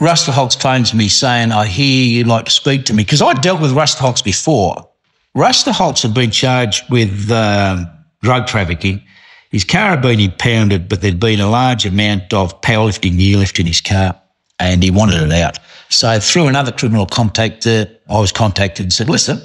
Rusterholz 0.00 0.60
phones 0.60 0.94
me 0.94 1.08
saying, 1.08 1.52
I 1.52 1.66
hear 1.66 2.06
you'd 2.06 2.26
like 2.26 2.44
to 2.46 2.50
speak 2.50 2.84
to 2.86 2.94
me, 2.94 3.02
because 3.02 3.22
I'd 3.22 3.40
dealt 3.40 3.60
with 3.60 3.72
Rusterholz 3.72 4.22
before. 4.22 4.88
Rusterholz 5.36 6.02
had 6.02 6.14
been 6.14 6.30
charged 6.30 6.84
with 6.90 7.30
um, 7.30 7.86
drug 8.22 8.46
trafficking. 8.46 9.02
His 9.50 9.64
car 9.64 9.90
had 9.90 10.02
been 10.02 10.20
impounded, 10.20 10.88
but 10.88 11.00
there'd 11.00 11.20
been 11.20 11.40
a 11.40 11.48
large 11.48 11.86
amount 11.86 12.32
of 12.32 12.60
powerlifting 12.60 13.18
gear 13.18 13.38
left 13.38 13.58
in 13.58 13.66
his 13.66 13.80
car, 13.80 14.20
and 14.58 14.82
he 14.82 14.90
wanted 14.90 15.22
it 15.22 15.32
out. 15.32 15.58
So 15.88 16.18
through 16.18 16.48
another 16.48 16.72
criminal 16.72 17.06
contact, 17.06 17.66
I 17.66 17.86
was 18.08 18.32
contacted 18.32 18.86
and 18.86 18.92
said, 18.92 19.08
listen, 19.08 19.40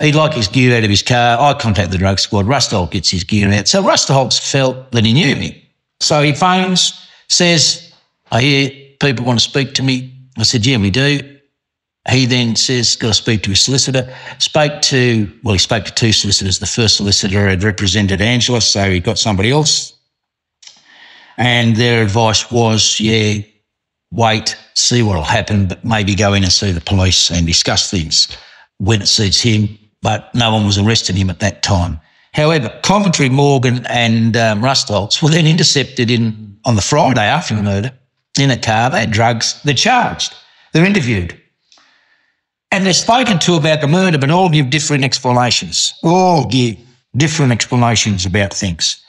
he'd 0.00 0.14
like 0.14 0.34
his 0.34 0.48
gear 0.48 0.76
out 0.76 0.84
of 0.84 0.90
his 0.90 1.02
car. 1.02 1.38
I 1.38 1.58
contact 1.58 1.90
the 1.90 1.98
drug 1.98 2.18
squad. 2.18 2.46
Rusterholz 2.46 2.90
gets 2.90 3.10
his 3.10 3.24
gear 3.24 3.52
out. 3.52 3.68
So 3.68 3.82
Rusterholz 3.82 4.38
felt 4.38 4.92
that 4.92 5.04
he 5.04 5.12
knew 5.12 5.36
me. 5.36 5.68
So 6.00 6.22
he 6.22 6.32
phones, 6.32 7.06
says, 7.28 7.92
I 8.30 8.40
hear 8.40 8.70
people 9.00 9.24
want 9.24 9.38
to 9.38 9.44
speak 9.44 9.74
to 9.74 9.82
me. 9.82 10.12
I 10.38 10.44
said, 10.44 10.64
yeah, 10.64 10.78
we 10.78 10.90
do. 10.90 11.38
He 12.10 12.26
then 12.26 12.56
says, 12.56 12.96
got 12.96 13.08
to 13.08 13.14
speak 13.14 13.42
to 13.44 13.50
his 13.50 13.62
solicitor. 13.62 14.12
Spoke 14.38 14.82
to, 14.82 15.30
well, 15.44 15.52
he 15.52 15.58
spoke 15.58 15.84
to 15.84 15.94
two 15.94 16.12
solicitors. 16.12 16.58
The 16.58 16.66
first 16.66 16.96
solicitor 16.96 17.48
had 17.48 17.62
represented 17.62 18.20
Angela, 18.20 18.60
so 18.60 18.90
he 18.90 18.98
got 18.98 19.18
somebody 19.18 19.52
else. 19.52 19.92
And 21.36 21.76
their 21.76 22.02
advice 22.02 22.50
was, 22.50 22.98
yeah, 22.98 23.42
wait, 24.12 24.56
see 24.74 25.02
what 25.02 25.16
will 25.16 25.24
happen, 25.24 25.66
but 25.66 25.84
maybe 25.84 26.14
go 26.14 26.34
in 26.34 26.44
and 26.44 26.52
see 26.52 26.70
the 26.70 26.80
police 26.80 27.30
and 27.30 27.46
discuss 27.46 27.90
things 27.90 28.28
when 28.78 29.02
it 29.02 29.08
suits 29.08 29.40
him. 29.40 29.78
But 30.02 30.34
no 30.34 30.52
one 30.52 30.66
was 30.66 30.78
arresting 30.78 31.16
him 31.16 31.30
at 31.30 31.40
that 31.40 31.62
time. 31.62 32.00
However, 32.34 32.68
Coventry, 32.82 33.28
Morgan, 33.28 33.84
and 33.86 34.36
um, 34.36 34.62
Rusta 34.62 35.22
were 35.22 35.30
then 35.30 35.46
intercepted 35.46 36.10
in 36.10 36.56
on 36.64 36.76
the 36.76 36.82
Friday 36.82 37.20
after 37.20 37.54
the 37.54 37.62
murder 37.62 37.92
in 38.38 38.50
a 38.50 38.56
car. 38.56 38.90
They 38.90 39.00
had 39.00 39.10
drugs. 39.10 39.60
They're 39.62 39.74
charged. 39.74 40.34
They're 40.72 40.84
interviewed. 40.84 41.38
And 42.70 42.86
they're 42.86 42.94
spoken 42.94 43.38
to 43.40 43.54
about 43.54 43.80
the 43.80 43.86
murder, 43.86 44.18
but 44.18 44.30
all 44.30 44.48
give 44.48 44.70
different 44.70 45.04
explanations. 45.04 45.92
All 46.02 46.46
give 46.46 46.76
different 47.16 47.52
explanations 47.52 48.24
about 48.24 48.54
things. 48.54 49.04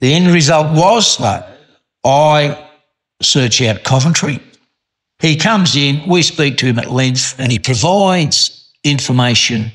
The 0.00 0.12
end 0.12 0.28
result 0.28 0.76
was, 0.76 1.16
though, 1.16 1.44
I 2.04 2.65
search 3.22 3.62
out 3.62 3.84
Coventry. 3.84 4.40
He 5.18 5.36
comes 5.36 5.76
in, 5.76 6.06
we 6.08 6.22
speak 6.22 6.58
to 6.58 6.66
him 6.66 6.78
at 6.78 6.90
length, 6.90 7.36
and 7.38 7.50
he 7.50 7.58
provides 7.58 8.70
information 8.84 9.72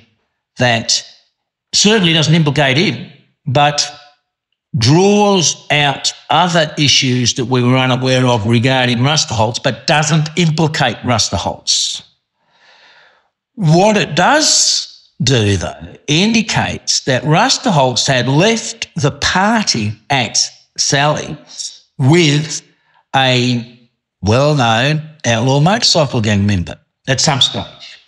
that 0.58 1.04
certainly 1.74 2.14
doesn't 2.14 2.36
implicate 2.36 2.78
him, 2.78 3.12
but 3.46 3.92
draws 4.78 5.68
out 5.72 6.14
other 6.30 6.74
issues 6.78 7.34
that 7.36 7.46
we 7.46 7.64
were 7.64 7.78
unaware 7.78 8.26
of 8.26 8.48
regarding 8.48 9.00
Rusterholz, 9.00 9.62
but 9.62 9.88
doesn't 9.88 10.30
implicate 10.38 10.98
Rusterholz. 10.98 12.04
What 13.56 13.98
it 13.98 14.16
does 14.16 15.12
do, 15.22 15.58
though, 15.58 15.96
indicates 16.08 17.02
that 17.02 17.24
Rusterholz 17.24 18.08
had 18.08 18.28
left 18.28 18.88
the 18.96 19.12
party 19.12 19.94
at 20.10 20.38
Sally 20.78 21.38
with 21.98 22.62
a 23.16 23.80
well 24.22 24.56
known 24.56 25.02
outlaw 25.26 25.60
motorcycle 25.60 26.22
gang 26.22 26.46
member 26.46 26.80
at 27.08 27.20
some 27.20 27.42
stage. 27.42 28.00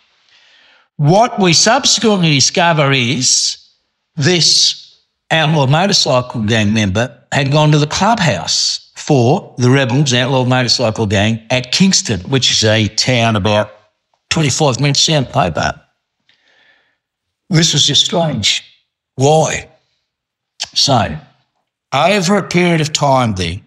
What 0.98 1.40
we 1.40 1.54
subsequently 1.54 2.36
discover 2.36 2.92
is 2.92 3.58
this 4.16 5.02
outlaw 5.32 5.66
motorcycle 5.68 6.44
gang 6.44 6.74
member 6.74 7.18
had 7.32 7.52
gone 7.52 7.72
to 7.72 7.80
the 7.80 7.88
clubhouse 7.88 8.92
for 8.96 9.54
the 9.58 9.70
Rebels 9.70 10.14
Outlaw 10.14 10.46
Motorcycle 10.46 11.08
Gang 11.08 11.46
at 11.50 11.72
Kingston, 11.74 12.22
which 12.22 12.52
is 12.52 12.64
a 12.64 12.88
town 12.88 13.36
about 13.36 13.70
25 14.30 14.80
minutes 14.80 15.02
south 15.02 15.32
Hobart. 15.32 15.76
This 17.50 17.74
was 17.74 17.86
just 17.86 18.06
strange. 18.06 18.64
Why? 19.16 19.70
So, 20.74 21.18
over 21.94 22.38
a 22.38 22.48
period 22.48 22.82
of 22.82 22.94
time 22.94 23.36
then, 23.36 23.64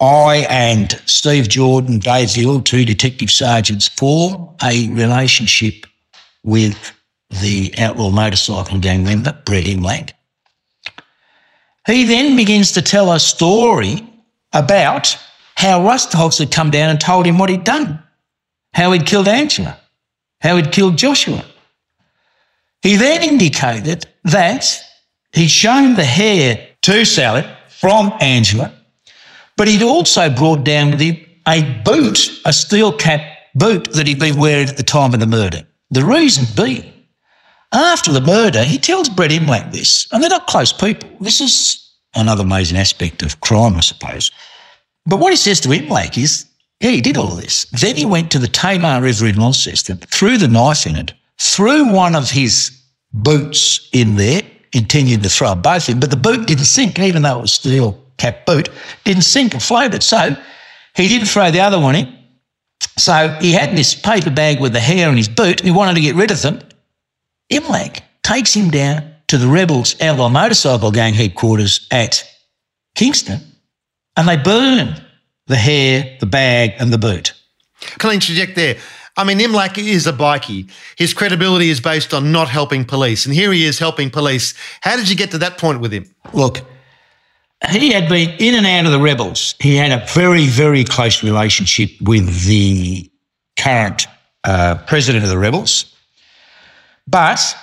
I 0.00 0.46
and 0.48 0.92
Steve 1.04 1.48
Jordan, 1.48 1.98
Dave 1.98 2.34
Hill, 2.34 2.62
two 2.62 2.84
detective 2.84 3.30
sergeants, 3.30 3.88
form 3.88 4.48
a 4.62 4.88
relationship 4.90 5.86
with 6.42 6.92
the 7.42 7.74
outlaw 7.78 8.10
motorcycle 8.10 8.78
gang 8.78 9.04
member, 9.04 9.38
Brett 9.44 9.64
Imlach. 9.64 10.12
He 11.86 12.04
then 12.04 12.36
begins 12.36 12.72
to 12.72 12.82
tell 12.82 13.12
a 13.12 13.20
story 13.20 14.06
about 14.52 15.16
how 15.56 15.80
Rusterholz 15.80 16.38
had 16.38 16.50
come 16.50 16.70
down 16.70 16.90
and 16.90 17.00
told 17.00 17.26
him 17.26 17.38
what 17.38 17.50
he'd 17.50 17.64
done, 17.64 18.02
how 18.72 18.92
he'd 18.92 19.06
killed 19.06 19.28
Angela, 19.28 19.78
how 20.40 20.56
he'd 20.56 20.72
killed 20.72 20.96
Joshua. 20.96 21.44
He 22.82 22.96
then 22.96 23.22
indicated 23.22 24.06
that 24.24 24.82
he'd 25.32 25.48
shown 25.48 25.94
the 25.94 26.04
hair 26.04 26.68
to 26.82 27.04
Sally 27.04 27.44
from 27.68 28.12
Angela, 28.20 28.72
but 29.60 29.68
he'd 29.68 29.82
also 29.82 30.30
brought 30.30 30.64
down 30.64 30.90
with 30.90 31.00
him 31.00 31.18
a 31.46 31.62
boot, 31.84 32.30
a 32.46 32.52
steel 32.52 32.90
cap 32.90 33.20
boot 33.54 33.92
that 33.92 34.06
he'd 34.06 34.18
been 34.18 34.38
wearing 34.38 34.66
at 34.66 34.78
the 34.78 34.82
time 34.82 35.12
of 35.12 35.20
the 35.20 35.26
murder. 35.26 35.62
The 35.90 36.02
reason 36.02 36.46
being, 36.56 36.90
after 37.70 38.10
the 38.10 38.22
murder, 38.22 38.64
he 38.64 38.78
tells 38.78 39.10
Brett 39.10 39.32
Imlach 39.32 39.70
this, 39.70 40.08
and 40.12 40.22
they're 40.22 40.30
not 40.30 40.46
close 40.46 40.72
people. 40.72 41.10
This 41.20 41.42
is 41.42 41.92
another 42.14 42.42
amazing 42.42 42.78
aspect 42.78 43.22
of 43.22 43.38
crime, 43.42 43.76
I 43.76 43.80
suppose. 43.80 44.30
But 45.04 45.18
what 45.18 45.30
he 45.30 45.36
says 45.36 45.60
to 45.60 45.68
Imlach 45.68 46.16
is, 46.16 46.46
yeah, 46.80 46.92
he 46.92 47.02
did 47.02 47.18
all 47.18 47.34
this. 47.34 47.66
Then 47.66 47.96
he 47.96 48.06
went 48.06 48.30
to 48.30 48.38
the 48.38 48.48
Tamar 48.48 49.02
River 49.02 49.26
in 49.26 49.36
Launceston, 49.36 49.98
threw 49.98 50.38
the 50.38 50.48
knife 50.48 50.86
in 50.86 50.96
it, 50.96 51.12
threw 51.38 51.92
one 51.92 52.16
of 52.16 52.30
his 52.30 52.80
boots 53.12 53.90
in 53.92 54.16
there, 54.16 54.40
intending 54.72 55.20
to 55.20 55.28
throw 55.28 55.54
both 55.54 55.90
in, 55.90 56.00
but 56.00 56.08
the 56.08 56.16
boot 56.16 56.46
didn't 56.46 56.64
sink, 56.64 56.98
even 56.98 57.20
though 57.20 57.40
it 57.40 57.42
was 57.42 57.52
steel 57.52 58.02
cap 58.20 58.46
boot, 58.46 58.68
didn't 59.04 59.22
sink 59.22 59.54
and 59.54 59.62
floated. 59.62 60.02
So 60.02 60.36
he 60.94 61.08
didn't 61.08 61.26
throw 61.26 61.50
the 61.50 61.60
other 61.60 61.80
one 61.80 61.96
in. 61.96 62.16
So 62.96 63.28
he 63.40 63.52
had 63.52 63.76
this 63.76 63.94
paper 63.94 64.30
bag 64.30 64.60
with 64.60 64.72
the 64.72 64.80
hair 64.80 65.08
in 65.08 65.16
his 65.16 65.28
boot. 65.28 65.60
He 65.60 65.70
wanted 65.70 65.94
to 65.94 66.00
get 66.00 66.14
rid 66.14 66.30
of 66.30 66.40
them. 66.42 66.60
Imlach 67.52 68.00
takes 68.22 68.54
him 68.54 68.70
down 68.70 69.14
to 69.28 69.38
the 69.38 69.48
rebels' 69.48 70.00
outlaw 70.00 70.28
motorcycle 70.28 70.90
gang 70.90 71.14
headquarters 71.14 71.86
at 71.90 72.24
Kingston 72.94 73.40
and 74.16 74.28
they 74.28 74.36
burn 74.36 75.00
the 75.46 75.56
hair, 75.56 76.16
the 76.20 76.26
bag, 76.26 76.74
and 76.78 76.92
the 76.92 76.98
boot. 76.98 77.32
Can 77.98 78.10
I 78.10 78.14
interject 78.14 78.54
there? 78.54 78.76
I 79.16 79.24
mean, 79.24 79.38
Imlach 79.38 79.76
is 79.78 80.06
a 80.06 80.12
bikie. 80.12 80.70
His 80.96 81.14
credibility 81.14 81.70
is 81.70 81.80
based 81.80 82.14
on 82.14 82.32
not 82.32 82.48
helping 82.48 82.84
police, 82.84 83.26
and 83.26 83.34
here 83.34 83.52
he 83.52 83.64
is 83.64 83.78
helping 83.78 84.10
police. 84.10 84.54
How 84.80 84.96
did 84.96 85.08
you 85.08 85.16
get 85.16 85.30
to 85.32 85.38
that 85.38 85.58
point 85.58 85.80
with 85.80 85.92
him? 85.92 86.04
Look, 86.32 86.60
he 87.68 87.92
had 87.92 88.08
been 88.08 88.30
in 88.38 88.54
and 88.54 88.66
out 88.66 88.86
of 88.86 88.92
the 88.92 89.00
rebels. 89.00 89.54
He 89.60 89.76
had 89.76 89.92
a 89.92 90.04
very, 90.06 90.46
very 90.46 90.84
close 90.84 91.22
relationship 91.22 91.90
with 92.00 92.46
the 92.46 93.10
current 93.58 94.06
uh, 94.44 94.76
president 94.86 95.24
of 95.24 95.30
the 95.30 95.38
rebels, 95.38 95.94
but 97.06 97.54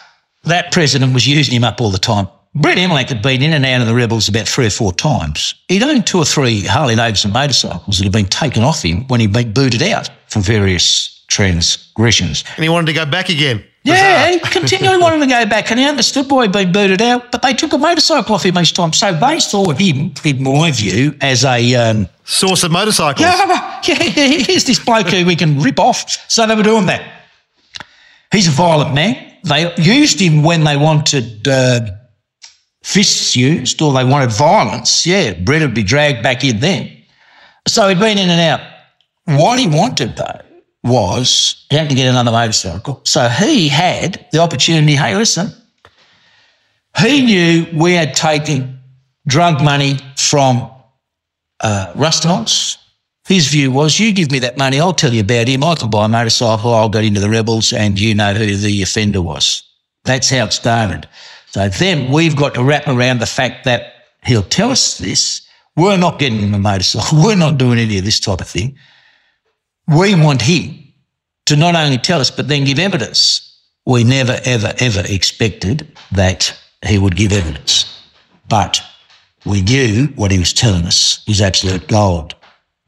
that 0.43 0.71
president 0.71 1.13
was 1.13 1.27
using 1.27 1.55
him 1.55 1.63
up 1.63 1.81
all 1.81 1.89
the 1.89 1.97
time. 1.97 2.27
Brett 2.53 2.77
Imlach 2.77 3.09
had 3.09 3.21
been 3.21 3.43
in 3.43 3.53
and 3.53 3.65
out 3.65 3.81
of 3.81 3.87
the 3.87 3.93
rebels 3.93 4.27
about 4.27 4.47
three 4.47 4.65
or 4.65 4.71
four 4.71 4.91
times. 4.91 5.53
He'd 5.67 5.83
owned 5.83 6.07
two 6.07 6.17
or 6.17 6.25
three 6.25 6.61
Harley 6.61 6.95
Davidson 6.95 7.31
motorcycles 7.31 7.97
that 7.97 8.03
had 8.03 8.13
been 8.13 8.25
taken 8.25 8.63
off 8.63 8.81
him 8.81 9.07
when 9.07 9.19
he'd 9.19 9.33
been 9.33 9.53
booted 9.53 9.83
out 9.83 10.09
for 10.27 10.39
various 10.39 11.23
transgressions. 11.27 12.43
And 12.55 12.63
he 12.63 12.69
wanted 12.69 12.87
to 12.87 12.93
go 12.93 13.05
back 13.05 13.29
again. 13.29 13.63
Yeah, 13.87 14.31
he 14.31 14.39
continually 14.39 14.97
wanted 15.01 15.19
to 15.19 15.27
go 15.27 15.45
back, 15.45 15.71
and 15.71 15.79
he 15.79 15.85
understood 15.85 16.29
why 16.29 16.43
he'd 16.43 16.51
been 16.51 16.71
booted 16.71 17.01
out, 17.01 17.31
but 17.31 17.41
they 17.41 17.53
took 17.53 17.73
a 17.73 17.77
motorcycle 17.77 18.35
off 18.35 18.43
him 18.43 18.57
each 18.57 18.73
time. 18.73 18.93
So 18.93 19.13
they 19.13 19.39
saw 19.39 19.71
him, 19.71 20.13
in 20.23 20.43
my 20.43 20.71
view, 20.71 21.15
as 21.21 21.45
a 21.45 21.75
um, 21.75 22.07
source 22.23 22.63
of 22.63 22.71
motorcycles. 22.71 23.21
Yeah, 23.21 23.81
yeah, 23.87 24.03
yeah, 24.03 24.43
here's 24.43 24.65
this 24.65 24.79
bloke 24.79 25.07
who 25.07 25.25
we 25.25 25.35
can 25.35 25.59
rip 25.59 25.79
off. 25.79 26.25
So 26.29 26.45
they 26.45 26.55
were 26.55 26.63
doing 26.63 26.85
that. 26.87 27.13
He's 28.31 28.47
a 28.47 28.51
violent 28.51 28.93
man. 28.93 29.33
They 29.43 29.73
used 29.77 30.19
him 30.19 30.43
when 30.43 30.65
they 30.65 30.75
wanted 30.75 31.47
uh, 31.47 31.79
fists 32.87 33.35
used 33.35 33.81
or 33.81 33.91
they 33.93 34.05
wanted 34.05 34.31
violence, 34.31 35.05
yeah, 35.05 35.33
Brett 35.33 35.61
would 35.61 35.73
be 35.73 35.83
dragged 35.83 36.23
back 36.23 36.45
in 36.45 36.61
then. 36.61 36.89
So 37.67 37.89
he'd 37.89 37.99
been 37.99 38.17
in 38.17 38.29
and 38.29 38.39
out. 38.39 38.61
What 39.37 39.59
he 39.59 39.67
wanted, 39.67 40.15
though, 40.15 40.39
was 40.87 41.65
he 41.69 41.77
had 41.77 41.89
to 41.89 41.95
get 41.95 42.07
another 42.07 42.31
motorcycle. 42.31 43.01
So 43.03 43.27
he 43.27 43.67
had 43.67 44.27
the 44.31 44.39
opportunity 44.39 44.95
hey, 44.95 45.15
listen, 45.15 45.51
he 46.97 47.25
knew 47.25 47.67
we 47.73 47.93
had 47.93 48.13
taken 48.15 48.79
drug 49.27 49.63
money 49.63 49.99
from 50.15 50.69
uh, 51.59 51.93
Rusterholz. 51.95 52.77
His 53.27 53.47
view 53.47 53.71
was, 53.71 53.99
you 53.99 54.13
give 54.13 54.31
me 54.31 54.39
that 54.39 54.57
money, 54.57 54.79
I'll 54.79 54.93
tell 54.93 55.13
you 55.13 55.21
about 55.21 55.49
him. 55.49 55.63
I 55.63 55.75
can 55.75 55.89
buy 55.89 56.05
a 56.05 56.07
motorcycle, 56.07 56.73
I'll 56.73 56.89
get 56.89 57.03
into 57.03 57.19
the 57.19 57.29
rebels, 57.29 57.73
and 57.73 57.99
you 57.99 58.15
know 58.15 58.33
who 58.33 58.55
the 58.55 58.81
offender 58.81 59.21
was. 59.21 59.63
That's 60.05 60.29
how 60.29 60.45
it 60.45 60.53
started. 60.53 61.07
So 61.47 61.67
then 61.67 62.11
we've 62.11 62.35
got 62.35 62.53
to 62.53 62.63
wrap 62.63 62.87
around 62.87 63.19
the 63.19 63.25
fact 63.25 63.65
that 63.65 63.93
he'll 64.23 64.43
tell 64.43 64.71
us 64.71 64.97
this. 64.97 65.41
We're 65.75 65.97
not 65.97 66.19
getting 66.19 66.39
him 66.39 66.53
a 66.53 66.59
motorcycle. 66.59 67.21
We're 67.23 67.35
not 67.35 67.57
doing 67.57 67.79
any 67.79 67.97
of 67.97 68.05
this 68.05 68.19
type 68.19 68.39
of 68.41 68.47
thing. 68.47 68.77
We 69.87 70.15
want 70.15 70.41
him 70.41 70.93
to 71.45 71.55
not 71.55 71.75
only 71.75 71.97
tell 71.97 72.19
us, 72.19 72.29
but 72.29 72.47
then 72.47 72.65
give 72.65 72.79
evidence. 72.79 73.43
We 73.85 74.03
never, 74.03 74.37
ever, 74.43 74.73
ever 74.79 75.03
expected 75.05 75.87
that 76.11 76.57
he 76.85 76.97
would 76.97 77.15
give 77.15 77.31
evidence. 77.31 78.01
But 78.49 78.81
we 79.45 79.61
knew 79.61 80.07
what 80.15 80.31
he 80.31 80.39
was 80.39 80.51
telling 80.51 80.85
us 80.85 81.25
was 81.25 81.39
absolute 81.39 81.87
gold 81.87 82.35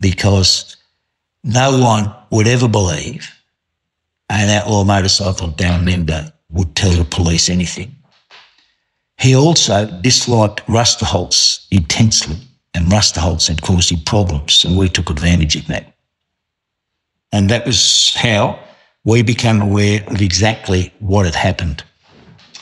because 0.01 0.75
no 1.43 1.79
one 1.79 2.13
would 2.31 2.47
ever 2.47 2.67
believe 2.67 3.33
an 4.29 4.49
outlaw 4.49 4.83
motorcycle 4.83 5.47
down 5.47 5.85
member 5.85 6.31
would 6.49 6.75
tell 6.75 6.91
the 6.91 7.05
police 7.05 7.49
anything. 7.49 7.95
He 9.17 9.35
also 9.35 9.85
disliked 10.01 10.65
Rusterholz 10.67 11.65
intensely, 11.71 12.37
and 12.73 12.87
Rusterholz 12.87 13.47
had 13.47 13.61
caused 13.61 13.91
him 13.91 14.01
problems, 14.05 14.63
and 14.63 14.77
we 14.77 14.89
took 14.89 15.09
advantage 15.09 15.55
of 15.55 15.67
that. 15.67 15.93
And 17.31 17.49
that 17.49 17.65
was 17.65 18.13
how 18.15 18.59
we 19.03 19.21
became 19.21 19.61
aware 19.61 20.03
of 20.07 20.21
exactly 20.21 20.93
what 20.99 21.25
had 21.25 21.35
happened. 21.35 21.83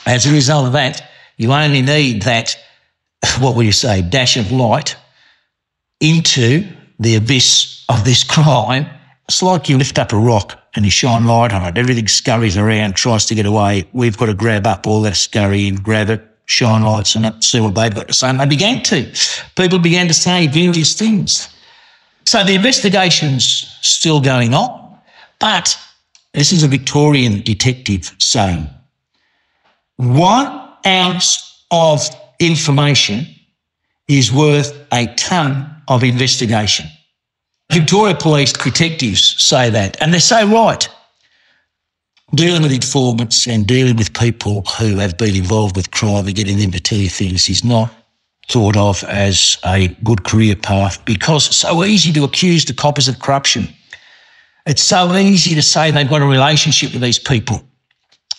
As 0.06 0.26
a 0.26 0.32
result 0.32 0.66
of 0.66 0.72
that, 0.72 1.02
you 1.36 1.52
only 1.52 1.82
need 1.82 2.22
that, 2.22 2.56
what 3.38 3.54
would 3.56 3.66
you 3.66 3.72
say, 3.72 4.02
dash 4.02 4.36
of 4.36 4.52
light 4.52 4.96
into 6.00 6.66
the 6.98 7.16
abyss 7.16 7.84
of 7.88 8.04
this 8.04 8.24
crime. 8.24 8.86
It's 9.28 9.42
like 9.42 9.68
you 9.68 9.78
lift 9.78 9.98
up 9.98 10.12
a 10.12 10.16
rock 10.16 10.58
and 10.74 10.84
you 10.84 10.90
shine 10.90 11.26
light 11.26 11.52
on 11.52 11.62
it. 11.64 11.78
Everything 11.78 12.08
scurries 12.08 12.56
around, 12.56 12.96
tries 12.96 13.26
to 13.26 13.34
get 13.34 13.46
away. 13.46 13.88
We've 13.92 14.16
got 14.16 14.26
to 14.26 14.34
grab 14.34 14.66
up 14.66 14.86
all 14.86 15.02
that 15.02 15.16
scurry 15.16 15.68
and 15.68 15.82
grab 15.82 16.10
it, 16.10 16.24
shine 16.46 16.82
lights 16.82 17.16
on 17.16 17.24
it, 17.24 17.44
see 17.44 17.60
what 17.60 17.74
they've 17.74 17.94
got 17.94 18.08
to 18.08 18.14
say. 18.14 18.28
And 18.28 18.40
they 18.40 18.46
began 18.46 18.82
to. 18.84 19.12
People 19.56 19.78
began 19.78 20.08
to 20.08 20.14
say 20.14 20.46
various 20.46 20.94
things. 20.94 21.48
So 22.28 22.44
the 22.44 22.54
investigation's 22.54 23.74
still 23.80 24.20
going 24.20 24.52
on, 24.52 24.98
but 25.40 25.78
this 26.34 26.52
is 26.52 26.62
a 26.62 26.68
Victorian 26.68 27.40
detective 27.40 28.14
saying 28.18 28.68
one 29.96 30.68
ounce 30.86 31.64
of 31.70 32.06
information 32.38 33.26
is 34.08 34.30
worth 34.30 34.78
a 34.92 35.06
ton 35.14 35.74
of 35.88 36.04
investigation. 36.04 36.84
Victoria 37.72 38.14
Police 38.14 38.52
detectives 38.52 39.42
say 39.42 39.70
that, 39.70 39.96
and 40.02 40.12
they 40.12 40.18
say 40.18 40.44
right 40.44 40.86
dealing 42.34 42.60
with 42.60 42.72
informants 42.72 43.46
and 43.46 43.66
dealing 43.66 43.96
with 43.96 44.12
people 44.12 44.60
who 44.78 44.98
have 44.98 45.16
been 45.16 45.34
involved 45.34 45.76
with 45.76 45.90
crime 45.92 46.26
and 46.26 46.36
getting 46.36 46.58
them 46.58 46.72
to 46.72 46.80
tell 46.80 46.98
you 46.98 47.08
things 47.08 47.48
is 47.48 47.64
not 47.64 47.90
thought 48.48 48.76
of 48.76 49.04
as 49.04 49.58
a 49.64 49.88
good 50.04 50.24
career 50.24 50.56
path 50.56 51.04
because 51.04 51.46
it's 51.46 51.56
so 51.56 51.84
easy 51.84 52.12
to 52.12 52.24
accuse 52.24 52.64
the 52.64 52.74
coppers 52.74 53.08
of 53.08 53.18
corruption. 53.18 53.68
It's 54.66 54.82
so 54.82 55.14
easy 55.14 55.54
to 55.54 55.62
say 55.62 55.90
they've 55.90 56.08
got 56.08 56.22
a 56.22 56.26
relationship 56.26 56.92
with 56.92 57.02
these 57.02 57.18
people. 57.18 57.62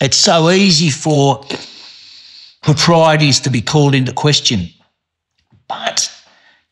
It's 0.00 0.16
so 0.16 0.50
easy 0.50 0.90
for 0.90 1.44
proprieties 2.62 3.40
to 3.40 3.50
be 3.50 3.60
called 3.60 3.94
into 3.94 4.12
question. 4.12 4.68
But 5.68 6.10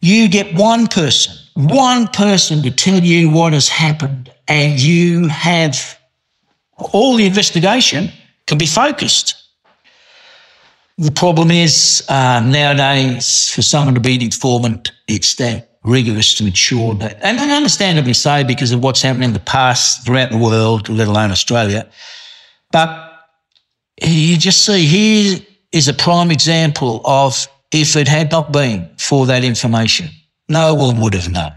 you 0.01 0.29
get 0.29 0.55
one 0.55 0.87
person, 0.87 1.35
one 1.55 2.09
person 2.09 2.62
to 2.62 2.70
tell 2.70 3.01
you 3.01 3.31
what 3.31 3.53
has 3.53 3.68
happened, 3.68 4.33
and 4.48 4.81
you 4.81 5.29
have 5.29 5.98
all 6.92 7.16
the 7.16 7.27
investigation 7.27 8.11
can 8.46 8.59
be 8.59 8.66
focused. 8.66 9.35
The 11.01 11.13
problem 11.13 11.53
is 11.53 12.03
uh, 12.09 12.41
nowadays, 12.45 13.51
for 13.51 13.63
someone 13.63 13.95
to 13.95 14.01
be 14.01 14.17
an 14.17 14.23
informant, 14.23 14.91
it's 15.07 15.37
that 15.37 15.79
rigorous 15.85 16.35
to 16.35 16.47
ensure 16.47 16.93
that, 16.97 17.19
and 17.23 17.39
I 17.39 17.57
understandably 17.57 18.15
so 18.15 18.43
because 18.43 18.73
of 18.73 18.83
what's 18.83 19.01
happened 19.01 19.23
in 19.23 19.33
the 19.33 19.39
past 19.39 20.05
throughout 20.05 20.33
the 20.33 20.39
world, 20.39 20.89
let 20.89 21.07
alone 21.07 21.31
Australia. 21.31 21.89
But 22.73 23.13
you 24.03 24.37
just 24.37 24.67
see 24.67 24.87
here 24.87 25.39
is 25.71 25.87
a 25.87 25.95
prime 25.95 26.33
example 26.33 27.01
of 27.05 27.47
if 27.71 27.95
it 27.95 28.09
had 28.09 28.33
not 28.33 28.53
been 28.53 28.91
for 28.99 29.25
that 29.27 29.45
information, 29.45 30.09
no 30.49 30.75
one 30.75 31.01
would 31.01 31.15
have 31.15 31.31
known. 31.31 31.53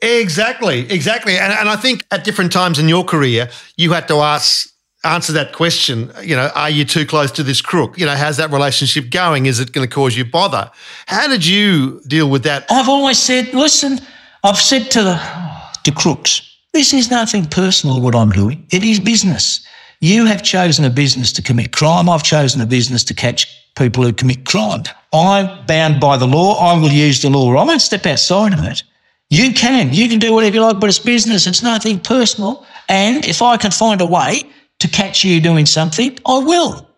Exactly, 0.00 0.90
exactly. 0.90 1.36
And, 1.36 1.52
and 1.52 1.68
I 1.68 1.76
think 1.76 2.06
at 2.10 2.24
different 2.24 2.52
times 2.52 2.78
in 2.78 2.88
your 2.88 3.04
career, 3.04 3.50
you 3.76 3.92
had 3.92 4.08
to 4.08 4.14
ask 4.14 4.70
answer 5.04 5.32
that 5.32 5.52
question. 5.52 6.12
You 6.22 6.36
know, 6.36 6.50
are 6.54 6.70
you 6.70 6.84
too 6.84 7.06
close 7.06 7.30
to 7.32 7.42
this 7.42 7.60
crook? 7.60 7.98
You 7.98 8.06
know, 8.06 8.16
how's 8.16 8.36
that 8.38 8.50
relationship 8.50 9.10
going? 9.10 9.46
Is 9.46 9.60
it 9.60 9.72
going 9.72 9.86
to 9.86 9.92
cause 9.92 10.16
you 10.16 10.24
bother? 10.24 10.70
How 11.06 11.28
did 11.28 11.46
you 11.46 12.00
deal 12.06 12.28
with 12.28 12.42
that? 12.44 12.66
I've 12.70 12.88
always 12.88 13.18
said, 13.18 13.54
listen, 13.54 14.00
I've 14.44 14.58
said 14.58 14.90
to 14.92 15.02
the 15.02 15.48
to 15.84 15.92
crooks, 15.92 16.42
this 16.72 16.92
is 16.92 17.10
nothing 17.10 17.46
personal 17.46 18.00
what 18.00 18.14
I'm 18.14 18.30
doing. 18.30 18.66
It 18.70 18.84
is 18.84 19.00
business. 19.00 19.66
You 20.00 20.26
have 20.26 20.42
chosen 20.42 20.84
a 20.84 20.90
business 20.90 21.32
to 21.32 21.42
commit 21.42 21.72
crime. 21.72 22.08
I've 22.08 22.22
chosen 22.22 22.60
a 22.60 22.66
business 22.66 23.02
to 23.04 23.14
catch 23.14 23.46
people 23.74 24.04
who 24.04 24.12
commit 24.12 24.44
crime. 24.44 24.84
I'm 25.12 25.66
bound 25.66 26.00
by 26.00 26.16
the 26.16 26.26
law. 26.26 26.54
I 26.54 26.78
will 26.78 26.90
use 26.90 27.22
the 27.22 27.30
law. 27.30 27.56
I 27.56 27.64
won't 27.64 27.82
step 27.82 28.06
outside 28.06 28.52
of 28.52 28.64
it. 28.64 28.82
You 29.30 29.52
can. 29.52 29.92
You 29.92 30.08
can 30.08 30.18
do 30.18 30.32
whatever 30.32 30.54
you 30.54 30.62
like, 30.62 30.80
but 30.80 30.88
it's 30.88 30.98
business. 30.98 31.46
It's 31.46 31.62
nothing 31.62 32.00
personal. 32.00 32.66
And 32.88 33.26
if 33.26 33.42
I 33.42 33.56
can 33.56 33.70
find 33.70 34.00
a 34.00 34.06
way 34.06 34.42
to 34.80 34.88
catch 34.88 35.24
you 35.24 35.40
doing 35.40 35.66
something, 35.66 36.18
I 36.26 36.38
will. 36.38 36.88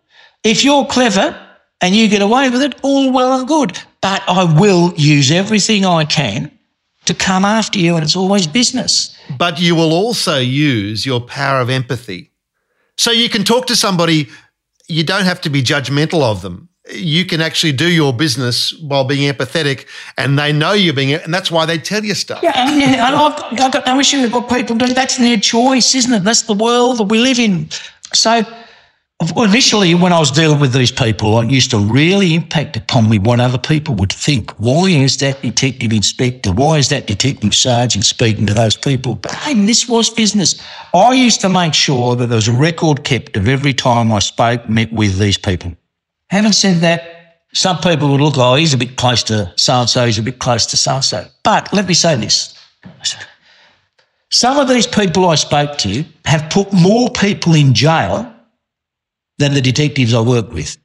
If 0.43 0.63
you're 0.63 0.85
clever 0.85 1.37
and 1.81 1.95
you 1.95 2.07
get 2.07 2.21
away 2.21 2.49
with 2.49 2.61
it, 2.61 2.75
all 2.81 3.11
well 3.11 3.39
and 3.39 3.47
good. 3.47 3.77
But 4.01 4.23
I 4.27 4.43
will 4.59 4.93
use 4.95 5.31
everything 5.31 5.85
I 5.85 6.05
can 6.05 6.51
to 7.05 7.13
come 7.13 7.45
after 7.45 7.79
you, 7.79 7.95
and 7.95 8.03
it's 8.03 8.15
always 8.15 8.47
business. 8.47 9.15
But 9.37 9.59
you 9.59 9.75
will 9.75 9.91
also 9.91 10.37
use 10.37 11.05
your 11.05 11.21
power 11.21 11.59
of 11.59 11.69
empathy. 11.69 12.31
So 12.97 13.11
you 13.11 13.29
can 13.29 13.43
talk 13.43 13.65
to 13.67 13.75
somebody, 13.75 14.29
you 14.87 15.03
don't 15.03 15.23
have 15.23 15.41
to 15.41 15.49
be 15.49 15.63
judgmental 15.63 16.21
of 16.21 16.41
them. 16.41 16.69
You 16.89 17.25
can 17.25 17.41
actually 17.41 17.73
do 17.73 17.87
your 17.87 18.11
business 18.11 18.73
while 18.79 19.03
being 19.03 19.31
empathetic, 19.31 19.87
and 20.17 20.37
they 20.37 20.51
know 20.51 20.73
you're 20.73 20.93
being, 20.93 21.13
and 21.13 21.33
that's 21.33 21.51
why 21.51 21.65
they 21.65 21.77
tell 21.77 22.03
you 22.03 22.15
stuff. 22.15 22.41
Yeah, 22.41 22.53
and, 22.55 22.81
yeah, 22.81 23.07
and 23.07 23.15
I've, 23.15 23.59
I've 23.59 23.71
got 23.71 23.85
no 23.85 23.99
issue 23.99 24.21
with 24.21 24.33
what 24.33 24.49
people 24.49 24.75
do. 24.75 24.87
That's 24.93 25.17
their 25.17 25.37
choice, 25.37 25.93
isn't 25.93 26.11
it? 26.11 26.23
That's 26.23 26.43
the 26.43 26.53
world 26.53 26.97
that 26.97 27.03
we 27.03 27.19
live 27.19 27.39
in. 27.39 27.69
So 28.13 28.43
Initially, 29.37 29.93
when 29.93 30.11
I 30.11 30.19
was 30.19 30.31
dealing 30.31 30.59
with 30.59 30.73
these 30.73 30.91
people, 30.91 31.39
it 31.41 31.51
used 31.51 31.69
to 31.71 31.77
really 31.77 32.33
impact 32.33 32.75
upon 32.75 33.07
me 33.07 33.19
what 33.19 33.39
other 33.39 33.59
people 33.59 33.93
would 33.95 34.11
think. 34.11 34.49
Why 34.53 34.87
is 34.87 35.17
that 35.17 35.43
detective 35.43 35.93
inspector? 35.93 36.51
Why 36.51 36.77
is 36.77 36.89
that 36.89 37.05
detective 37.05 37.53
sergeant 37.53 38.03
speaking 38.03 38.47
to 38.47 38.55
those 38.55 38.75
people? 38.75 39.13
But 39.13 39.33
hey, 39.33 39.53
this 39.65 39.87
was 39.87 40.09
business. 40.09 40.59
I 40.95 41.13
used 41.13 41.39
to 41.41 41.49
make 41.49 41.75
sure 41.75 42.15
that 42.15 42.27
there 42.27 42.35
was 42.35 42.47
a 42.47 42.51
record 42.51 43.03
kept 43.03 43.37
of 43.37 43.47
every 43.47 43.75
time 43.75 44.11
I 44.11 44.19
spoke, 44.19 44.67
met 44.67 44.91
with 44.91 45.19
these 45.19 45.37
people. 45.37 45.73
Having 46.31 46.53
said 46.53 46.77
that, 46.77 47.11
some 47.53 47.77
people 47.79 48.09
would 48.09 48.21
look, 48.21 48.37
oh, 48.37 48.55
he's 48.55 48.73
a 48.73 48.77
bit 48.77 48.95
close 48.95 49.21
to 49.23 49.51
so 49.57 49.73
and 49.73 49.89
so, 49.89 50.05
he's 50.05 50.17
a 50.17 50.23
bit 50.23 50.39
close 50.39 50.65
to 50.67 50.77
so 50.77 50.95
and 50.95 51.03
so. 51.03 51.27
But 51.43 51.71
let 51.73 51.85
me 51.85 51.93
say 51.93 52.15
this. 52.15 52.57
Some 54.29 54.57
of 54.57 54.69
these 54.69 54.87
people 54.87 55.27
I 55.27 55.35
spoke 55.35 55.77
to 55.79 56.05
have 56.23 56.49
put 56.49 56.71
more 56.71 57.09
people 57.09 57.53
in 57.53 57.73
jail 57.73 58.33
than 59.39 59.53
the 59.53 59.59
detectives 59.59 60.13
I 60.13 60.21
work 60.21 60.53
with. 60.53 60.77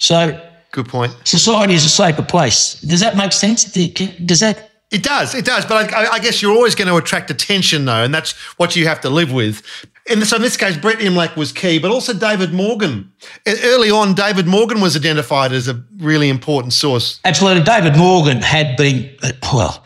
So, 0.00 0.38
good 0.72 0.88
point. 0.88 1.16
Society 1.24 1.72
is 1.72 1.86
a 1.86 1.88
safer 1.88 2.22
place. 2.22 2.78
Does 2.82 3.00
that 3.00 3.16
make 3.16 3.32
sense? 3.32 3.64
Does 3.64 4.40
that? 4.40 4.70
It 4.90 5.02
does. 5.02 5.34
It 5.34 5.46
does. 5.46 5.64
But 5.64 5.94
I, 5.94 6.12
I 6.12 6.18
guess 6.18 6.42
you're 6.42 6.52
always 6.52 6.74
going 6.74 6.88
to 6.88 6.96
attract 6.96 7.30
attention, 7.30 7.86
though, 7.86 8.02
and 8.02 8.12
that's 8.12 8.32
what 8.58 8.76
you 8.76 8.86
have 8.86 9.00
to 9.00 9.08
live 9.08 9.32
with. 9.32 9.62
So 10.10 10.36
in 10.36 10.42
this 10.42 10.56
case, 10.56 10.76
Brett 10.76 10.98
Imlach 10.98 11.36
was 11.36 11.52
key, 11.52 11.78
but 11.78 11.92
also 11.92 12.12
David 12.12 12.52
Morgan. 12.52 13.12
Early 13.46 13.92
on, 13.92 14.14
David 14.14 14.46
Morgan 14.48 14.80
was 14.80 14.96
identified 14.96 15.52
as 15.52 15.68
a 15.68 15.84
really 15.98 16.28
important 16.28 16.72
source. 16.72 17.20
Absolutely. 17.24 17.62
David 17.62 17.96
Morgan 17.96 18.42
had 18.42 18.76
been, 18.76 19.08
well, 19.52 19.84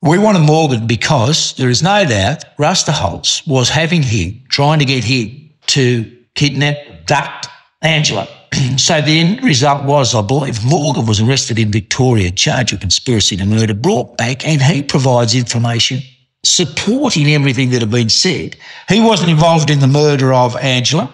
we 0.00 0.16
wanted 0.16 0.42
Morgan 0.42 0.86
because 0.86 1.54
there 1.54 1.68
is 1.68 1.82
no 1.82 2.04
doubt 2.04 2.44
Rusterholz 2.56 3.44
was 3.46 3.68
having 3.68 4.02
him, 4.02 4.42
trying 4.48 4.78
to 4.78 4.84
get 4.84 5.02
him 5.02 5.50
to 5.68 6.18
kidnap, 6.36 6.76
ducked 7.06 7.48
Angela. 7.82 8.28
so 8.76 9.00
the 9.00 9.18
end 9.18 9.42
result 9.42 9.84
was, 9.84 10.14
I 10.14 10.22
believe, 10.22 10.64
Morgan 10.64 11.06
was 11.06 11.20
arrested 11.20 11.58
in 11.58 11.72
Victoria, 11.72 12.30
charged 12.30 12.72
with 12.72 12.80
conspiracy 12.80 13.36
to 13.38 13.44
murder, 13.44 13.74
brought 13.74 14.16
back, 14.16 14.46
and 14.46 14.62
he 14.62 14.84
provides 14.84 15.34
information 15.34 16.00
supporting 16.44 17.28
everything 17.28 17.70
that 17.70 17.80
had 17.80 17.90
been 17.90 18.08
said. 18.08 18.56
He 18.88 19.00
wasn't 19.00 19.30
involved 19.30 19.70
in 19.70 19.80
the 19.80 19.86
murder 19.86 20.32
of 20.32 20.56
Angela 20.56 21.12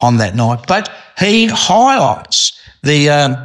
on 0.00 0.18
that 0.18 0.34
night, 0.34 0.64
but 0.66 0.90
he 1.18 1.46
highlights 1.46 2.58
the 2.82 3.10
um, 3.10 3.36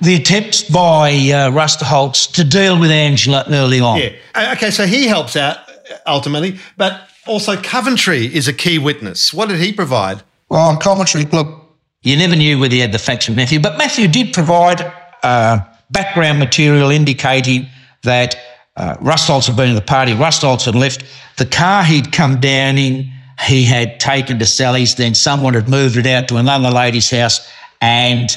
the 0.00 0.16
attempts 0.16 0.62
by 0.62 1.10
uh, 1.10 1.50
Rusterholz 1.50 2.30
to 2.32 2.44
deal 2.44 2.78
with 2.78 2.90
Angela 2.90 3.44
early 3.48 3.80
on. 3.80 3.98
Yeah. 3.98 4.10
Uh, 4.34 4.54
okay, 4.56 4.70
so 4.70 4.86
he 4.86 5.06
helps 5.06 5.36
out 5.36 5.58
ultimately, 6.06 6.58
but 6.76 7.08
also 7.26 7.56
Coventry 7.56 8.26
is 8.26 8.48
a 8.48 8.52
key 8.52 8.78
witness. 8.78 9.32
What 9.32 9.48
did 9.48 9.60
he 9.60 9.72
provide? 9.72 10.22
Well, 10.48 10.68
on 10.68 10.78
Coventry, 10.78 11.24
look, 11.24 11.64
you 12.02 12.16
never 12.16 12.36
knew 12.36 12.58
whether 12.58 12.74
he 12.74 12.80
had 12.80 12.92
the 12.92 12.98
facts 12.98 13.28
of 13.28 13.36
Matthew, 13.36 13.60
but 13.60 13.78
Matthew 13.78 14.08
did 14.08 14.34
provide 14.34 14.92
uh, 15.22 15.60
background 15.90 16.38
material 16.38 16.90
indicating 16.90 17.68
that 18.02 18.36
uh, 18.76 18.96
had 18.96 19.56
been 19.56 19.68
to 19.68 19.74
the 19.74 19.84
party, 19.86 20.12
Rustholz 20.12 20.64
had 20.64 20.74
left. 20.74 21.04
The 21.36 21.46
car 21.46 21.84
he'd 21.84 22.12
come 22.12 22.40
down 22.40 22.78
in, 22.78 23.10
he 23.46 23.64
had 23.64 24.00
taken 24.00 24.38
to 24.38 24.46
Sally's, 24.46 24.94
then 24.94 25.14
someone 25.14 25.54
had 25.54 25.68
moved 25.68 25.96
it 25.96 26.06
out 26.06 26.28
to 26.28 26.36
another 26.36 26.70
lady's 26.70 27.10
house, 27.10 27.48
and 27.80 28.36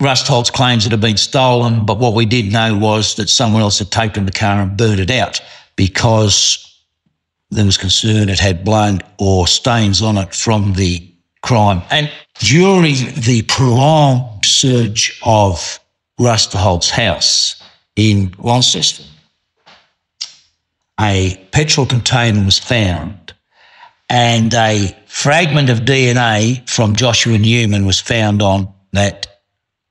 Rustholz 0.00 0.52
claims 0.52 0.86
it 0.86 0.92
had 0.92 1.00
been 1.00 1.16
stolen. 1.16 1.84
But 1.84 1.98
what 1.98 2.14
we 2.14 2.24
did 2.24 2.52
know 2.52 2.76
was 2.76 3.16
that 3.16 3.28
someone 3.28 3.62
else 3.62 3.78
had 3.78 3.90
taken 3.90 4.26
the 4.26 4.32
car 4.32 4.60
and 4.60 4.76
burned 4.76 5.00
it 5.00 5.10
out 5.10 5.40
because 5.74 6.64
there 7.50 7.64
was 7.64 7.78
concern 7.78 8.28
it 8.28 8.38
had 8.38 8.64
blood 8.64 9.04
or 9.18 9.46
stains 9.46 10.02
on 10.02 10.18
it 10.18 10.34
from 10.34 10.74
the 10.74 11.12
crime. 11.42 11.82
And 11.90 12.10
during 12.38 12.94
the 13.16 13.42
prolonged 13.48 14.44
search 14.44 15.18
of 15.24 15.80
Rusterholz's 16.20 16.90
house 16.90 17.62
in 17.96 18.34
Launceston, 18.38 19.06
a 21.00 21.36
petrol 21.52 21.86
container 21.86 22.44
was 22.44 22.58
found 22.58 23.34
and 24.10 24.54
a 24.54 24.96
fragment 25.06 25.70
of 25.70 25.80
DNA 25.80 26.68
from 26.68 26.96
Joshua 26.96 27.38
Newman 27.38 27.86
was 27.86 28.00
found 28.00 28.42
on 28.42 28.72
that 28.92 29.26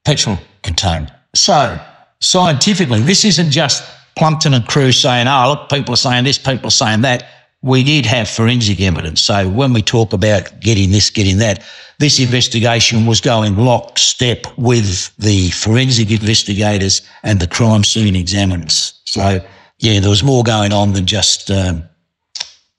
petrol 0.05 0.37
container. 0.63 1.09
So, 1.35 1.79
scientifically, 2.19 3.01
this 3.01 3.23
isn't 3.25 3.51
just 3.51 3.83
Plumpton 4.17 4.53
and 4.53 4.67
crew 4.67 4.91
saying, 4.91 5.27
oh, 5.27 5.49
look, 5.49 5.69
people 5.69 5.93
are 5.93 5.97
saying 5.97 6.23
this, 6.23 6.37
people 6.37 6.67
are 6.67 6.71
saying 6.71 7.01
that 7.01 7.27
we 7.61 7.83
did 7.83 8.05
have 8.05 8.29
forensic 8.29 8.79
evidence. 8.81 9.21
So 9.21 9.49
when 9.49 9.73
we 9.73 9.81
talk 9.81 10.13
about 10.13 10.59
getting 10.61 10.91
this, 10.91 11.09
getting 11.09 11.37
that, 11.37 11.63
this 11.99 12.19
investigation 12.19 13.05
was 13.05 13.19
going 13.19 13.57
lockstep 13.57 14.45
with 14.57 15.15
the 15.17 15.49
forensic 15.51 16.11
investigators 16.11 17.01
and 17.23 17.39
the 17.39 17.47
crime 17.47 17.83
scene 17.83 18.15
examiners. 18.15 18.99
So 19.05 19.45
yeah, 19.79 19.99
there 19.99 20.09
was 20.09 20.23
more 20.23 20.43
going 20.43 20.73
on 20.73 20.93
than 20.93 21.05
just 21.05 21.51
um, 21.51 21.83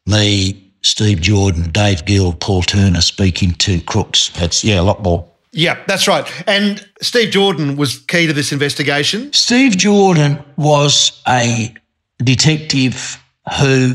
me, 0.06 0.72
Steve 0.82 1.20
Jordan, 1.20 1.70
Dave 1.70 2.04
Gill, 2.04 2.32
Paul 2.32 2.62
Turner 2.62 3.00
speaking 3.00 3.52
to 3.52 3.80
crooks. 3.82 4.30
That's 4.30 4.64
yeah, 4.64 4.80
a 4.80 4.82
lot 4.82 5.02
more. 5.02 5.28
Yeah, 5.52 5.82
that's 5.86 6.06
right. 6.06 6.30
And 6.46 6.86
Steve 7.00 7.30
Jordan 7.30 7.76
was 7.76 7.98
key 7.98 8.26
to 8.26 8.32
this 8.32 8.52
investigation. 8.52 9.32
Steve 9.32 9.76
Jordan 9.76 10.42
was 10.56 11.22
a 11.26 11.74
detective 12.22 13.22
who 13.58 13.94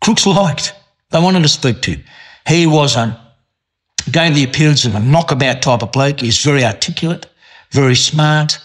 crooks 0.00 0.26
liked. 0.26 0.74
They 1.10 1.20
wanted 1.20 1.42
to 1.42 1.48
speak 1.48 1.82
to. 1.82 1.98
He 2.46 2.66
was 2.66 2.96
a, 2.96 3.18
gave 4.10 4.34
the 4.34 4.44
appearance 4.44 4.84
of 4.84 4.94
a 4.94 5.00
knockabout 5.00 5.62
type 5.62 5.82
of 5.82 5.92
bloke. 5.92 6.20
He's 6.20 6.42
very 6.42 6.64
articulate, 6.64 7.26
very 7.72 7.96
smart. 7.96 8.58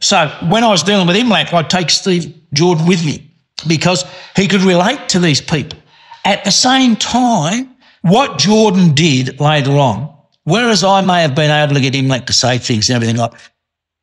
So 0.00 0.28
when 0.48 0.64
I 0.64 0.68
was 0.68 0.82
dealing 0.82 1.06
with 1.06 1.16
Imlach, 1.16 1.52
I'd 1.52 1.70
take 1.70 1.90
Steve 1.90 2.34
Jordan 2.52 2.86
with 2.86 3.04
me 3.04 3.30
because 3.66 4.04
he 4.34 4.48
could 4.48 4.62
relate 4.62 5.08
to 5.10 5.18
these 5.18 5.40
people. 5.40 5.78
At 6.24 6.44
the 6.44 6.50
same 6.50 6.96
time, 6.96 7.74
what 8.02 8.38
Jordan 8.38 8.94
did 8.94 9.40
later 9.40 9.72
on, 9.72 10.14
whereas 10.44 10.82
I 10.82 11.02
may 11.02 11.22
have 11.22 11.34
been 11.34 11.50
able 11.50 11.74
to 11.74 11.80
get 11.80 11.94
Imlach 11.94 12.26
to 12.26 12.32
say 12.32 12.58
things 12.58 12.88
and 12.88 12.96
everything 12.96 13.16
like, 13.16 13.32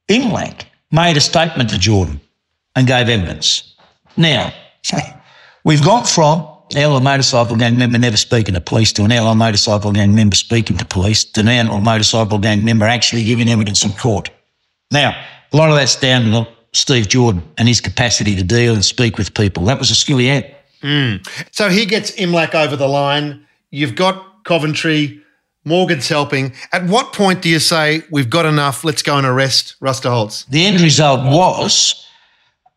Imlach 0.10 0.66
made 0.92 1.18
a 1.18 1.22
statement 1.22 1.70
to 1.72 1.80
Jordan 1.80 2.22
and 2.76 2.88
gave 2.88 3.10
evidence. 3.10 3.76
Now, 4.16 4.54
we've 5.64 5.84
gone 5.84 6.06
from 6.06 6.48
our 6.76 7.00
motorcycle 7.00 7.56
gang 7.56 7.78
member 7.78 7.98
never 7.98 8.18
speaking 8.18 8.54
to 8.54 8.62
police 8.62 8.91
to 8.93 9.04
an 9.04 9.12
our 9.12 9.36
motorcycle 9.36 9.91
gang 9.91 10.14
member 10.14 10.36
speaking 10.36 10.78
to 10.78 10.86
police 10.86 11.24
to 11.24 11.41
an 11.41 11.70
our 11.70 11.82
motorcycle 11.82 12.38
gang 12.38 12.64
member 12.64 12.86
actually 12.86 13.24
giving 13.24 13.50
evidence 13.50 13.84
in 13.84 13.91
court. 13.93 14.30
Now, 14.91 15.18
a 15.52 15.58
lot 15.58 15.70
of 15.70 15.76
that's 15.76 15.95
down 15.95 16.24
to 16.32 16.48
Steve 16.74 17.08
Jordan 17.08 17.43
and 17.58 17.68
his 17.68 17.82
capacity 17.82 18.36
to 18.36 18.43
deal 18.43 18.74
and 18.74 18.84
speak 18.84 19.18
with 19.18 19.34
people. 19.34 19.66
That 19.66 19.80
was 19.80 19.91
a 19.91 19.95
skill 19.95 20.18
he 20.18 20.28
had. 20.28 20.56
Mm. 20.82 21.28
So 21.52 21.70
he 21.70 21.86
gets 21.86 22.12
Imlach 22.12 22.54
over 22.54 22.76
the 22.76 22.88
line. 22.88 23.45
You've 23.72 23.95
got 23.95 24.43
Coventry. 24.43 25.22
Morgan's 25.68 26.08
helping. 26.08 26.54
At 26.72 26.86
what 26.86 27.12
point 27.12 27.41
do 27.41 27.50
you 27.50 27.60
say, 27.60 28.02
we've 28.10 28.30
got 28.30 28.45
enough, 28.45 28.86
let's 28.86 29.04
go 29.04 29.18
and 29.18 29.28
arrest 29.28 29.76
Rusterholz? 29.82 30.48
The 30.48 30.66
end 30.66 30.80
result 30.80 31.26
was 31.26 32.08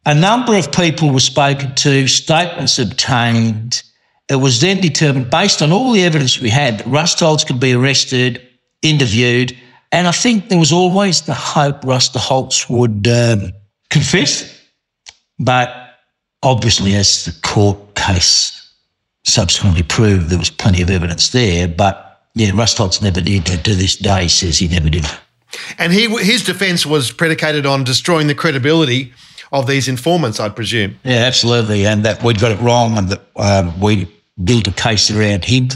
a 0.05 0.15
number 0.15 0.57
of 0.57 0.73
people 0.73 1.13
were 1.13 1.21
spoken 1.21 1.73
to, 1.77 2.09
statements 2.09 2.81
obtained. 2.81 3.85
It 4.29 4.37
was 4.37 4.61
then 4.61 4.81
determined, 4.81 5.31
based 5.31 5.63
on 5.63 5.71
all 5.71 5.93
the 5.93 6.03
evidence 6.03 6.41
we 6.41 6.51
had, 6.51 6.79
that 6.79 6.87
Rusterholz 6.87 7.47
could 7.47 7.61
be 7.61 7.75
arrested, 7.75 8.45
interviewed, 8.83 9.57
and 9.93 10.07
I 10.07 10.13
think 10.13 10.49
there 10.49 10.59
was 10.59 10.73
always 10.73 11.23
the 11.23 11.35
hope 11.35 11.83
Rusterholz 11.83 12.69
would 12.71 13.07
um, 13.09 13.53
confess. 13.89 14.59
But 15.39 15.75
obviously, 16.43 16.95
as 16.95 17.25
the 17.25 17.33
court 17.43 17.95
case 17.95 18.57
subsequently 19.25 19.83
proved, 19.83 20.29
there 20.29 20.39
was 20.39 20.51
plenty 20.51 20.83
of 20.83 20.91
evidence 20.91 21.31
there. 21.31 21.67
But 21.67 22.23
yeah, 22.35 22.53
Rust 22.55 22.79
Holz 22.79 23.03
never 23.03 23.21
did. 23.21 23.47
To 23.47 23.75
this 23.75 23.97
day, 23.97 24.29
says 24.29 24.59
he 24.59 24.69
never 24.69 24.91
did. 24.91 25.07
And 25.79 25.93
he 25.93 26.09
his 26.19 26.45
defence 26.45 26.87
was 26.87 27.11
predicated 27.11 27.67
on 27.67 27.83
destroying 27.83 28.29
the 28.29 28.35
credibility 28.35 29.13
of 29.53 29.67
these 29.67 29.89
informants, 29.89 30.39
I 30.39 30.49
presume. 30.49 31.01
Yeah, 31.03 31.25
absolutely, 31.25 31.85
and 31.87 32.05
that 32.05 32.23
we'd 32.23 32.39
got 32.39 32.53
it 32.53 32.61
wrong, 32.61 32.97
and 32.97 33.09
that 33.09 33.23
um, 33.37 33.81
we 33.81 34.09
built 34.43 34.69
a 34.69 34.73
case 34.73 35.11
around 35.11 35.45
him. 35.45 35.69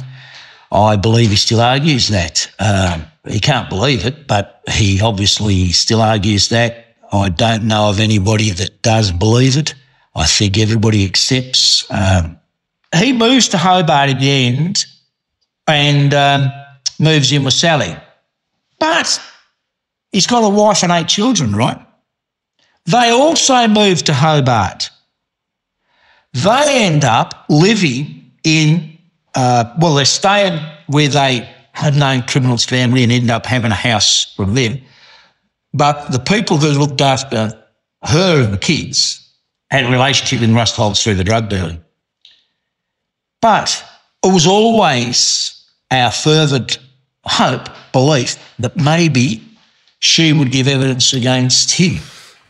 I 0.71 0.97
believe 0.97 1.31
he 1.31 1.37
still 1.37 1.61
argues 1.61 2.09
that. 2.09 2.49
Um, 2.61 3.07
he 3.27 3.41
can't 3.41 3.69
believe 3.69 4.05
it, 4.05 4.27
but 4.27 4.63
he 4.71 5.01
obviously 5.01 5.71
still 5.71 6.03
argues 6.03 6.49
that. 6.49 6.97
I 7.13 7.29
don't 7.29 7.65
know 7.65 7.89
of 7.91 8.01
anybody 8.01 8.51
that 8.51 8.83
does 8.83 9.13
believe 9.13 9.57
it. 9.57 9.75
I 10.15 10.27
think 10.27 10.59
everybody 10.59 11.05
accepts. 11.05 11.91
Um, 11.91 12.39
he 12.95 13.13
moves 13.13 13.49
to 13.49 13.59
Hobart 13.59 14.11
at 14.11 14.21
the 14.21 14.31
end 14.31 14.85
and 15.67 16.13
um, 16.15 16.53
moves 16.99 17.33
in 17.33 17.45
with 17.45 17.55
Sally. 17.55 17.97
But 18.79 19.21
he's 20.13 20.27
got 20.27 20.45
a 20.45 20.49
wife 20.49 20.83
and 20.83 20.93
eight 20.93 21.09
children, 21.09 21.55
right? 21.55 21.81
They 22.87 23.11
also 23.11 23.67
move 23.67 24.03
to 24.05 24.15
Hobart. 24.15 24.91
They 26.33 26.85
end 26.85 27.05
up 27.05 27.47
living 27.49 28.33
in, 28.43 28.99
uh, 29.35 29.75
well, 29.79 29.95
they're 29.95 30.05
staying 30.05 30.61
with 30.89 31.17
a 31.17 31.49
unknown 31.77 32.23
criminal's 32.23 32.65
family 32.65 33.03
and 33.03 33.13
ended 33.13 33.31
up 33.31 33.47
having 33.47 33.73
a 33.73 33.77
house 33.77 34.35
from 34.35 34.55
them. 34.55 34.81
But 35.73 36.13
the 36.13 36.21
people 36.21 36.57
who 36.59 36.69
looked 36.79 37.01
after 37.01 37.53
her 38.05 38.45
and 38.45 38.55
the 38.55 38.59
kids 38.59 39.21
had 39.71 39.85
a 39.85 39.91
relationship 39.91 40.41
with 40.41 40.55
Rust 40.55 40.77
Holz 40.77 41.03
through 41.03 41.15
the 41.15 41.25
drug 41.25 41.49
dealing. 41.49 41.83
But 43.41 43.85
it 44.25 44.33
was 44.33 44.47
always 44.47 45.65
our 45.91 46.11
fervent 46.11 46.79
hope, 47.25 47.69
belief 47.93 48.37
that 48.59 48.77
maybe 48.77 49.43
she 49.99 50.33
would 50.33 50.53
give 50.53 50.69
evidence 50.69 51.13
against 51.13 51.73
him. 51.73 52.01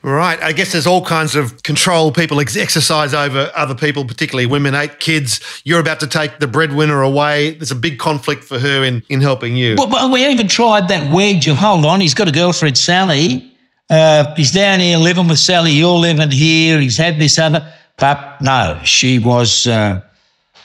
Right. 0.05 0.39
I 0.43 0.53
guess 0.53 0.73
there's 0.73 0.87
all 0.87 1.03
kinds 1.03 1.35
of 1.35 1.63
control 1.63 2.13
people 2.13 2.39
ex- 2.39 2.59
exercise 2.59 3.15
over 3.15 3.51
other 3.55 3.75
people, 3.75 4.05
particularly 4.05 4.45
women, 4.45 4.75
eight 4.75 5.01
kids. 5.01 5.41
You're 5.65 5.81
about 5.81 5.99
to 6.01 6.07
take 6.07 6.41
the 6.41 6.47
breadwinner 6.47 7.01
away. 7.01 7.55
There's 7.55 7.71
a 7.71 7.75
big 7.75 7.99
conflict 7.99 8.45
for 8.45 8.59
her 8.59 8.85
in, 8.85 9.03
in 9.09 9.23
helping 9.23 9.57
you. 9.57 9.77
Well, 9.79 9.89
but 9.89 10.13
we 10.13 10.27
even 10.27 10.47
tried 10.47 10.89
that 10.89 11.11
wedge 11.11 11.49
of 11.49 11.57
hold 11.57 11.87
on, 11.87 12.03
he's 12.03 12.13
got 12.13 12.29
a 12.29 12.33
girlfriend, 12.33 12.77
Sally. 12.77 13.51
Uh, 13.89 14.35
he's 14.35 14.53
down 14.53 14.81
here 14.81 14.99
living 14.99 15.27
with 15.27 15.39
Sally. 15.39 15.71
You're 15.73 15.97
living 15.97 16.31
here. 16.31 16.79
He's 16.81 16.99
had 16.99 17.19
this 17.19 17.39
other. 17.39 17.73
But 17.97 18.43
no, 18.43 18.79
she 18.85 19.19
was 19.19 19.67
uh, 19.67 20.03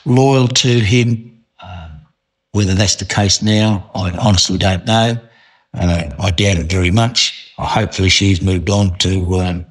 loyal 0.04 0.48
to 0.48 0.68
him. 0.68 1.42
Um, 1.62 1.92
whether 2.52 2.74
that's 2.74 2.96
the 2.96 3.06
case 3.06 3.40
now, 3.40 3.90
I 3.94 4.10
honestly 4.10 4.58
don't 4.58 4.84
know. 4.84 5.18
Uh, 5.74 6.10
I 6.18 6.30
doubt 6.30 6.58
it 6.58 6.70
very 6.70 6.90
much. 6.90 7.52
Hopefully, 7.56 8.08
she's 8.08 8.42
moved 8.42 8.70
on 8.70 8.96
to 8.98 9.40
um, 9.40 9.66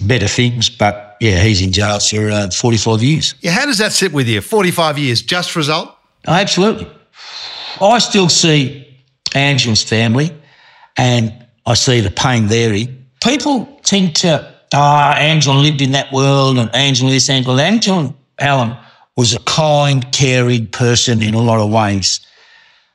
better 0.00 0.28
things. 0.28 0.70
But 0.70 1.16
yeah, 1.20 1.42
he's 1.42 1.62
in 1.62 1.72
jail 1.72 2.00
for 2.00 2.30
uh, 2.30 2.50
45 2.50 3.02
years. 3.02 3.34
Yeah, 3.40 3.52
how 3.52 3.66
does 3.66 3.78
that 3.78 3.92
sit 3.92 4.12
with 4.12 4.28
you? 4.28 4.40
45 4.40 4.98
years, 4.98 5.22
just 5.22 5.54
result? 5.54 5.94
Oh, 6.26 6.32
absolutely. 6.32 6.88
I 7.80 7.98
still 7.98 8.28
see 8.28 8.86
Angela's 9.34 9.82
family 9.82 10.34
and 10.96 11.32
I 11.66 11.74
see 11.74 12.00
the 12.00 12.10
pain 12.10 12.48
there. 12.48 12.86
People 13.22 13.80
tend 13.84 14.16
to, 14.16 14.54
ah, 14.74 15.14
oh, 15.14 15.18
Angela 15.18 15.58
lived 15.58 15.80
in 15.80 15.92
that 15.92 16.12
world 16.12 16.58
and 16.58 16.74
Angela 16.74 17.10
this, 17.10 17.30
Angela. 17.30 17.62
Angela 17.62 18.14
Hallam 18.38 18.76
was 19.16 19.34
a 19.34 19.40
kind, 19.40 20.10
caring 20.12 20.66
person 20.66 21.22
in 21.22 21.34
a 21.34 21.40
lot 21.40 21.60
of 21.60 21.70
ways. 21.70 22.20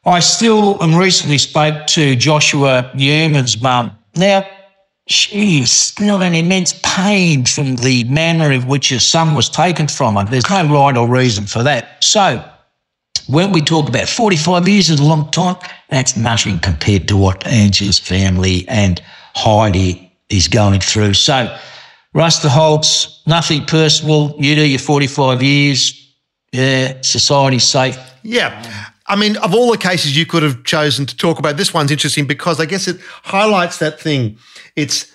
I 0.05 0.19
still 0.19 0.79
and 0.81 0.97
recently 0.97 1.39
spoke 1.39 1.87
to 1.87 2.15
Joshua 2.15 2.91
Newman's 2.93 3.59
mum. 3.59 3.97
Now, 4.15 4.47
she's 5.07 5.71
still 5.71 6.21
in 6.21 6.35
immense 6.35 6.79
pain 6.83 7.45
from 7.45 7.75
the 7.77 8.03
manner 8.03 8.51
in 8.51 8.67
which 8.67 8.89
her 8.89 8.99
son 8.99 9.33
was 9.33 9.49
taken 9.49 9.87
from 9.87 10.15
her. 10.15 10.23
There's 10.25 10.49
no 10.49 10.67
right 10.67 10.95
or 10.95 11.07
reason 11.07 11.47
for 11.47 11.63
that. 11.63 12.03
So, 12.03 12.43
when 13.27 13.51
we 13.51 13.61
talk 13.61 13.89
about 13.89 14.07
45 14.07 14.67
years 14.67 14.89
is 14.91 14.99
a 14.99 15.03
long 15.03 15.31
time, 15.31 15.55
that's 15.89 16.15
nothing 16.15 16.59
compared 16.59 17.07
to 17.07 17.17
what 17.17 17.45
Angela's 17.47 17.97
family 17.97 18.67
and 18.67 19.01
Heidi 19.33 20.11
is 20.29 20.47
going 20.47 20.81
through. 20.81 21.15
So, 21.15 21.57
Rusterholz, 22.15 23.25
nothing 23.25 23.65
personal. 23.65 24.35
You 24.37 24.55
do 24.55 24.67
your 24.67 24.79
45 24.79 25.41
years. 25.41 26.13
Yeah, 26.51 27.01
society's 27.01 27.63
safe. 27.63 27.97
Yeah. 28.23 28.91
I 29.07 29.15
mean, 29.15 29.37
of 29.37 29.53
all 29.53 29.71
the 29.71 29.77
cases 29.77 30.17
you 30.17 30.25
could 30.25 30.41
have 30.43 30.63
chosen 30.63 31.05
to 31.05 31.15
talk 31.15 31.37
about, 31.37 31.57
this 31.57 31.73
one's 31.73 31.91
interesting 31.91 32.25
because 32.25 32.59
I 32.59 32.65
guess 32.65 32.87
it 32.87 32.99
highlights 33.23 33.77
that 33.79 33.99
thing. 33.99 34.37
It's 34.75 35.13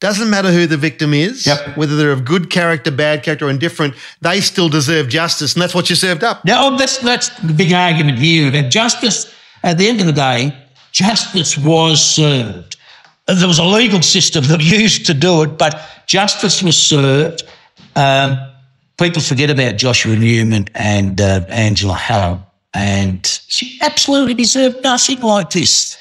doesn't 0.00 0.28
matter 0.28 0.52
who 0.52 0.66
the 0.66 0.76
victim 0.76 1.14
is, 1.14 1.46
yep. 1.46 1.74
whether 1.76 1.96
they're 1.96 2.12
of 2.12 2.24
good 2.24 2.50
character, 2.50 2.90
bad 2.90 3.22
character, 3.22 3.46
or 3.46 3.50
indifferent, 3.50 3.94
they 4.20 4.42
still 4.42 4.68
deserve 4.68 5.08
justice, 5.08 5.54
and 5.54 5.62
that's 5.62 5.74
what 5.74 5.88
you 5.88 5.96
served 5.96 6.22
up. 6.22 6.44
No, 6.44 6.76
that's 6.76 6.98
that's 6.98 7.30
the 7.40 7.54
big 7.54 7.72
argument 7.72 8.18
here. 8.18 8.50
That 8.50 8.70
justice, 8.70 9.32
at 9.62 9.78
the 9.78 9.88
end 9.88 10.00
of 10.00 10.06
the 10.06 10.12
day, 10.12 10.54
justice 10.92 11.56
was 11.56 12.04
served. 12.04 12.76
There 13.26 13.48
was 13.48 13.58
a 13.58 13.64
legal 13.64 14.02
system 14.02 14.44
that 14.44 14.60
used 14.62 15.06
to 15.06 15.14
do 15.14 15.42
it, 15.42 15.56
but 15.56 15.80
justice 16.06 16.62
was 16.62 16.76
served. 16.76 17.44
Um, 17.96 18.38
people 18.98 19.22
forget 19.22 19.48
about 19.48 19.76
Joshua 19.76 20.14
Newman 20.14 20.68
and 20.74 21.20
uh, 21.20 21.46
Angela 21.48 21.94
Hallam 21.94 22.45
and 22.76 23.40
she 23.48 23.78
absolutely 23.80 24.34
deserved 24.34 24.82
nothing 24.82 25.20
like 25.22 25.50
this. 25.50 25.96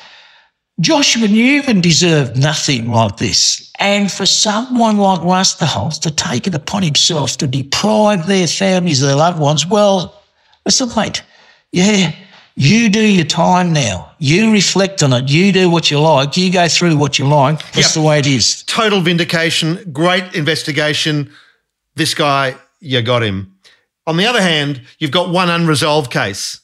Joshua 0.81 1.29
Newman 1.29 1.79
deserved 1.79 2.37
nothing 2.37 2.91
like 2.91 3.15
this. 3.15 3.71
And 3.79 4.11
for 4.11 4.25
someone 4.25 4.97
like 4.97 5.21
Rusterholz 5.21 6.01
to 6.01 6.11
take 6.11 6.47
it 6.47 6.53
upon 6.53 6.83
himself 6.83 7.37
to 7.37 7.47
deprive 7.47 8.27
their 8.27 8.45
families 8.45 8.99
their 8.99 9.15
loved 9.15 9.39
ones, 9.39 9.65
well, 9.65 10.21
listen, 10.65 10.89
mate, 10.97 11.23
yeah, 11.71 12.13
you 12.55 12.89
do 12.89 13.01
your 13.01 13.25
time 13.25 13.71
now. 13.71 14.11
You 14.19 14.51
reflect 14.51 15.01
on 15.01 15.13
it. 15.13 15.29
You 15.29 15.53
do 15.53 15.69
what 15.69 15.89
you 15.89 15.99
like. 16.01 16.35
You 16.35 16.51
go 16.51 16.67
through 16.67 16.97
what 16.97 17.17
you 17.17 17.25
like. 17.25 17.59
That's 17.71 17.77
yep. 17.77 17.91
the 17.93 18.01
way 18.01 18.19
it 18.19 18.27
is. 18.27 18.63
Total 18.63 18.99
vindication, 18.99 19.91
great 19.93 20.35
investigation. 20.35 21.31
This 21.95 22.13
guy, 22.13 22.57
you 22.81 23.01
got 23.01 23.23
him. 23.23 23.55
On 24.07 24.17
the 24.17 24.25
other 24.25 24.41
hand, 24.41 24.81
you've 24.99 25.11
got 25.11 25.29
one 25.29 25.49
unresolved 25.49 26.11
case. 26.11 26.59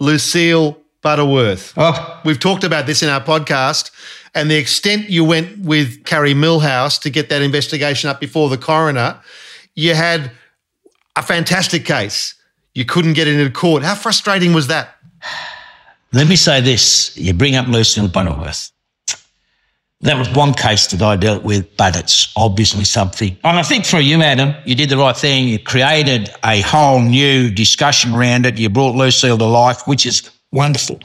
Lucille 0.00 0.76
Butterworth. 1.02 1.74
Oh. 1.76 2.20
We've 2.24 2.40
talked 2.40 2.64
about 2.64 2.86
this 2.86 3.02
in 3.02 3.08
our 3.08 3.20
podcast 3.20 3.90
and 4.34 4.50
the 4.50 4.56
extent 4.56 5.08
you 5.08 5.24
went 5.24 5.58
with 5.60 6.04
Carrie 6.04 6.34
Millhouse 6.34 7.00
to 7.02 7.10
get 7.10 7.28
that 7.28 7.42
investigation 7.42 8.10
up 8.10 8.20
before 8.20 8.48
the 8.48 8.58
coroner. 8.58 9.20
You 9.74 9.94
had 9.94 10.32
a 11.16 11.22
fantastic 11.22 11.84
case. 11.84 12.34
You 12.74 12.84
couldn't 12.84 13.14
get 13.14 13.28
into 13.28 13.50
court. 13.50 13.82
How 13.82 13.94
frustrating 13.94 14.52
was 14.52 14.66
that? 14.68 14.96
Let 16.12 16.28
me 16.28 16.36
say 16.36 16.60
this. 16.60 17.16
You 17.16 17.34
bring 17.34 17.54
up 17.54 17.68
Lucille 17.68 18.08
Butterworth. 18.08 18.72
That 20.02 20.16
was 20.18 20.30
one 20.30 20.54
case 20.54 20.86
that 20.88 21.02
I 21.02 21.16
dealt 21.16 21.42
with, 21.42 21.76
but 21.76 21.94
it's 21.94 22.32
obviously 22.34 22.84
something. 22.84 23.36
And 23.44 23.58
I 23.58 23.62
think 23.62 23.84
for 23.84 24.00
you, 24.00 24.22
Adam, 24.22 24.54
you 24.64 24.74
did 24.74 24.88
the 24.88 24.96
right 24.96 25.16
thing. 25.16 25.46
You 25.46 25.58
created 25.58 26.30
a 26.42 26.62
whole 26.62 27.00
new 27.00 27.50
discussion 27.50 28.14
around 28.14 28.46
it. 28.46 28.58
You 28.58 28.70
brought 28.70 28.94
Lucille 28.94 29.36
to 29.36 29.44
life, 29.44 29.86
which 29.86 30.06
is 30.06 30.30
wonderful. 30.52 31.00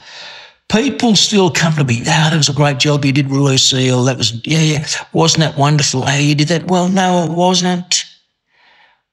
People 0.70 1.14
still 1.14 1.50
come 1.50 1.74
to 1.74 1.84
me, 1.84 2.00
oh, 2.00 2.04
that 2.04 2.36
was 2.36 2.48
a 2.48 2.54
great 2.54 2.78
job 2.78 3.04
you 3.04 3.12
did 3.12 3.28
with 3.28 3.38
Lucille. 3.38 4.04
That 4.04 4.16
was, 4.16 4.44
yeah, 4.46 4.60
yeah. 4.60 4.86
Wasn't 5.12 5.40
that 5.40 5.58
wonderful 5.58 6.02
how 6.02 6.16
you 6.16 6.34
did 6.34 6.48
that? 6.48 6.66
Well, 6.66 6.88
no, 6.88 7.24
it 7.24 7.30
wasn't. 7.30 8.04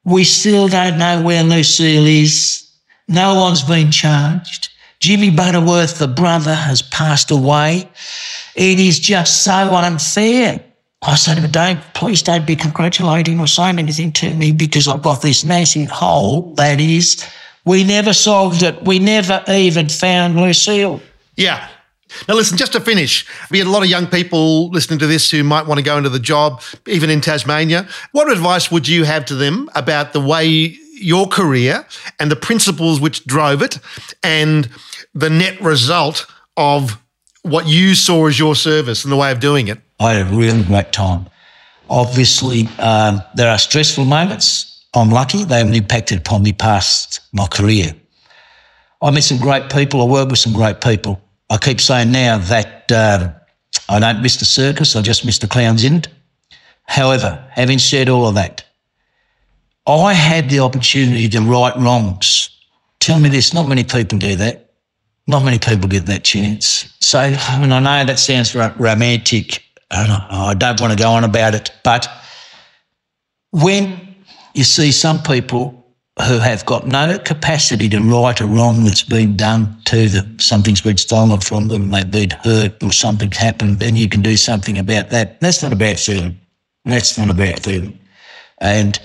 We 0.05 0.23
still 0.23 0.69
don't 0.69 0.97
know 0.97 1.21
where 1.21 1.43
Lucille 1.43 2.07
is. 2.07 2.69
No 3.09 3.35
one's 3.35 3.63
been 3.63 3.91
charged. 3.91 4.69
Jimmy 5.03 5.31
Butterworth, 5.31 5.99
the 5.99 6.07
brother, 6.07 6.55
has 6.55 6.81
passed 6.81 7.29
away. 7.29 7.89
It 8.55 8.79
is 8.79 8.99
just 8.99 9.43
so 9.43 9.51
unfair. 9.51 10.63
I 11.01 11.15
said 11.15 11.51
don't, 11.51 11.81
please 11.93 12.21
don't 12.21 12.47
be 12.47 12.55
congratulating 12.55 13.37
or 13.41 13.47
saying 13.47 13.79
anything 13.79 14.13
to 14.13 14.33
me 14.33 14.53
because 14.53 14.87
I've 14.87 15.01
got 15.01 15.21
this 15.21 15.43
massive 15.43 15.89
hole 15.89 16.53
that 16.53 16.79
is, 16.79 17.21
we 17.65 17.83
never 17.83 18.13
solved 18.13 18.63
it. 18.63 18.81
We 18.85 18.97
never 18.97 19.43
even 19.49 19.89
found 19.89 20.39
Lucille. 20.39 21.01
Yeah. 21.35 21.67
Now, 22.29 22.35
listen, 22.35 22.57
just 22.57 22.71
to 22.71 22.79
finish, 22.79 23.25
we 23.51 23.57
had 23.57 23.67
a 23.67 23.71
lot 23.71 23.83
of 23.83 23.89
young 23.89 24.07
people 24.07 24.69
listening 24.69 24.99
to 24.99 25.07
this 25.07 25.29
who 25.29 25.43
might 25.43 25.67
want 25.67 25.79
to 25.79 25.83
go 25.83 25.97
into 25.97 26.11
the 26.11 26.17
job, 26.17 26.61
even 26.87 27.09
in 27.09 27.19
Tasmania. 27.19 27.89
What 28.13 28.31
advice 28.31 28.71
would 28.71 28.87
you 28.87 29.03
have 29.03 29.25
to 29.25 29.35
them 29.35 29.69
about 29.75 30.13
the 30.13 30.21
way 30.21 30.77
your 30.93 31.27
career 31.27 31.85
and 32.21 32.31
the 32.31 32.37
principles 32.37 33.01
which 33.01 33.25
drove 33.25 33.61
it 33.61 33.79
and 34.23 34.69
the 35.13 35.29
net 35.29 35.61
result 35.61 36.25
of 36.57 36.99
what 37.43 37.67
you 37.67 37.95
saw 37.95 38.27
as 38.27 38.39
your 38.39 38.55
service 38.55 39.03
and 39.03 39.11
the 39.11 39.17
way 39.17 39.31
of 39.31 39.39
doing 39.39 39.67
it? 39.67 39.79
I 39.99 40.13
had 40.13 40.27
a 40.27 40.35
really 40.35 40.63
great 40.63 40.91
time. 40.91 41.27
Obviously, 41.89 42.67
um, 42.79 43.21
there 43.35 43.49
are 43.49 43.57
stressful 43.57 44.05
moments. 44.05 44.85
I'm 44.95 45.09
lucky 45.09 45.43
they 45.43 45.57
haven't 45.57 45.73
impacted 45.73 46.19
upon 46.19 46.43
me 46.43 46.53
past 46.53 47.19
my 47.33 47.47
career. 47.47 47.93
I 49.01 49.11
met 49.11 49.23
some 49.23 49.37
great 49.37 49.69
people. 49.69 50.01
I 50.01 50.05
work 50.05 50.29
with 50.29 50.39
some 50.39 50.53
great 50.53 50.81
people. 50.81 51.21
I 51.49 51.57
keep 51.57 51.81
saying 51.81 52.11
now 52.11 52.37
that 52.37 52.91
uh, 52.91 53.33
I 53.89 53.99
don't 53.99 54.21
miss 54.21 54.37
the 54.37 54.45
circus. 54.45 54.95
I 54.95 55.01
just 55.01 55.25
miss 55.25 55.39
the 55.39 55.47
clowns 55.47 55.83
in 55.83 55.95
it. 55.95 56.07
However, 56.85 57.45
having 57.51 57.79
said 57.79 58.07
all 58.09 58.27
of 58.27 58.35
that, 58.35 58.63
I 59.85 60.13
had 60.13 60.49
the 60.49 60.59
opportunity 60.59 61.27
to 61.29 61.41
right 61.41 61.75
wrongs. 61.75 62.49
Tell 62.99 63.19
me 63.19 63.29
this, 63.29 63.53
not 63.53 63.67
many 63.67 63.83
people 63.83 64.17
do 64.17 64.35
that. 64.37 64.62
Not 65.27 65.43
many 65.43 65.59
people 65.59 65.87
get 65.87 66.05
that 66.07 66.23
chance. 66.23 66.93
So, 66.99 67.19
I 67.19 67.59
mean, 67.59 67.71
I 67.71 67.79
know 67.79 68.05
that 68.05 68.19
sounds 68.19 68.53
romantic. 68.55 69.63
and 69.91 70.11
I 70.11 70.53
don't 70.53 70.81
want 70.81 70.91
to 70.91 71.01
go 71.01 71.11
on 71.11 71.23
about 71.23 71.55
it, 71.55 71.71
but 71.83 72.07
when 73.51 74.15
you 74.53 74.63
see 74.63 74.91
some 74.91 75.21
people 75.21 75.79
who 76.27 76.37
have 76.39 76.65
got 76.65 76.85
no 76.85 77.17
capacity 77.19 77.89
to 77.89 77.99
right 77.99 78.39
a 78.39 78.45
wrong 78.45 78.83
that's 78.83 79.03
been 79.03 79.35
done 79.35 79.77
to 79.85 80.09
them, 80.09 80.39
something's 80.39 80.81
been 80.81 80.97
stolen 80.97 81.39
from 81.39 81.67
them, 81.69 81.89
they've 81.89 82.09
been 82.09 82.29
hurt 82.29 82.83
or 82.83 82.91
something's 82.91 83.37
happened, 83.37 83.81
and 83.81 83.97
you 83.97 84.09
can 84.09 84.21
do 84.21 84.35
something 84.37 84.77
about 84.77 85.09
that. 85.09 85.39
That's 85.39 85.63
not 85.63 85.73
a 85.73 85.75
bad 85.75 85.99
feeling. 85.99 86.39
That's 86.85 87.17
not 87.17 87.29
a 87.29 87.33
bad 87.33 87.61
feeling. 87.61 87.99
And 88.59 88.99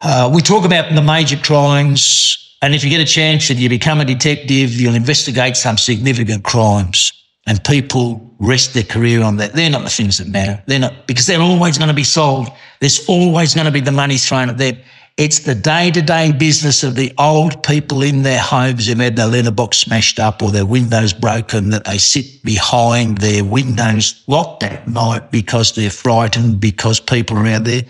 uh, 0.00 0.30
we 0.32 0.42
talk 0.42 0.64
about 0.64 0.94
the 0.94 1.02
major 1.02 1.36
crimes 1.36 2.51
and 2.62 2.74
if 2.74 2.84
you 2.84 2.90
get 2.90 3.00
a 3.00 3.04
chance 3.04 3.50
and 3.50 3.58
you 3.58 3.68
become 3.68 4.00
a 4.00 4.04
detective, 4.04 4.72
you'll 4.72 4.94
investigate 4.94 5.56
some 5.56 5.76
significant 5.76 6.44
crimes 6.44 7.12
and 7.46 7.62
people 7.64 8.34
rest 8.38 8.72
their 8.72 8.84
career 8.84 9.22
on 9.22 9.36
that. 9.36 9.52
They're 9.52 9.68
not 9.68 9.82
the 9.82 9.90
things 9.90 10.18
that 10.18 10.28
matter. 10.28 10.62
They're 10.66 10.78
not, 10.78 11.08
because 11.08 11.26
they're 11.26 11.40
always 11.40 11.76
going 11.76 11.88
to 11.88 11.94
be 11.94 12.04
solved. 12.04 12.52
There's 12.80 13.08
always 13.08 13.54
going 13.54 13.64
to 13.64 13.72
be 13.72 13.80
the 13.80 13.90
money 13.90 14.16
thrown 14.16 14.48
at 14.48 14.58
them. 14.58 14.76
It's 15.18 15.40
the 15.40 15.54
day 15.54 15.90
to 15.90 16.00
day 16.00 16.32
business 16.32 16.82
of 16.84 16.94
the 16.94 17.12
old 17.18 17.62
people 17.64 18.02
in 18.02 18.22
their 18.22 18.40
homes 18.40 18.86
who've 18.86 18.98
had 18.98 19.16
their 19.16 19.26
letterbox 19.26 19.78
smashed 19.78 20.18
up 20.18 20.40
or 20.40 20.50
their 20.50 20.64
windows 20.64 21.12
broken 21.12 21.70
that 21.70 21.84
they 21.84 21.98
sit 21.98 22.42
behind 22.42 23.18
their 23.18 23.44
windows 23.44 24.22
locked 24.26 24.62
at 24.62 24.88
night 24.88 25.30
because 25.30 25.72
they're 25.72 25.90
frightened 25.90 26.60
because 26.60 26.98
people 26.98 27.36
are 27.36 27.46
out 27.46 27.64
there. 27.64 27.82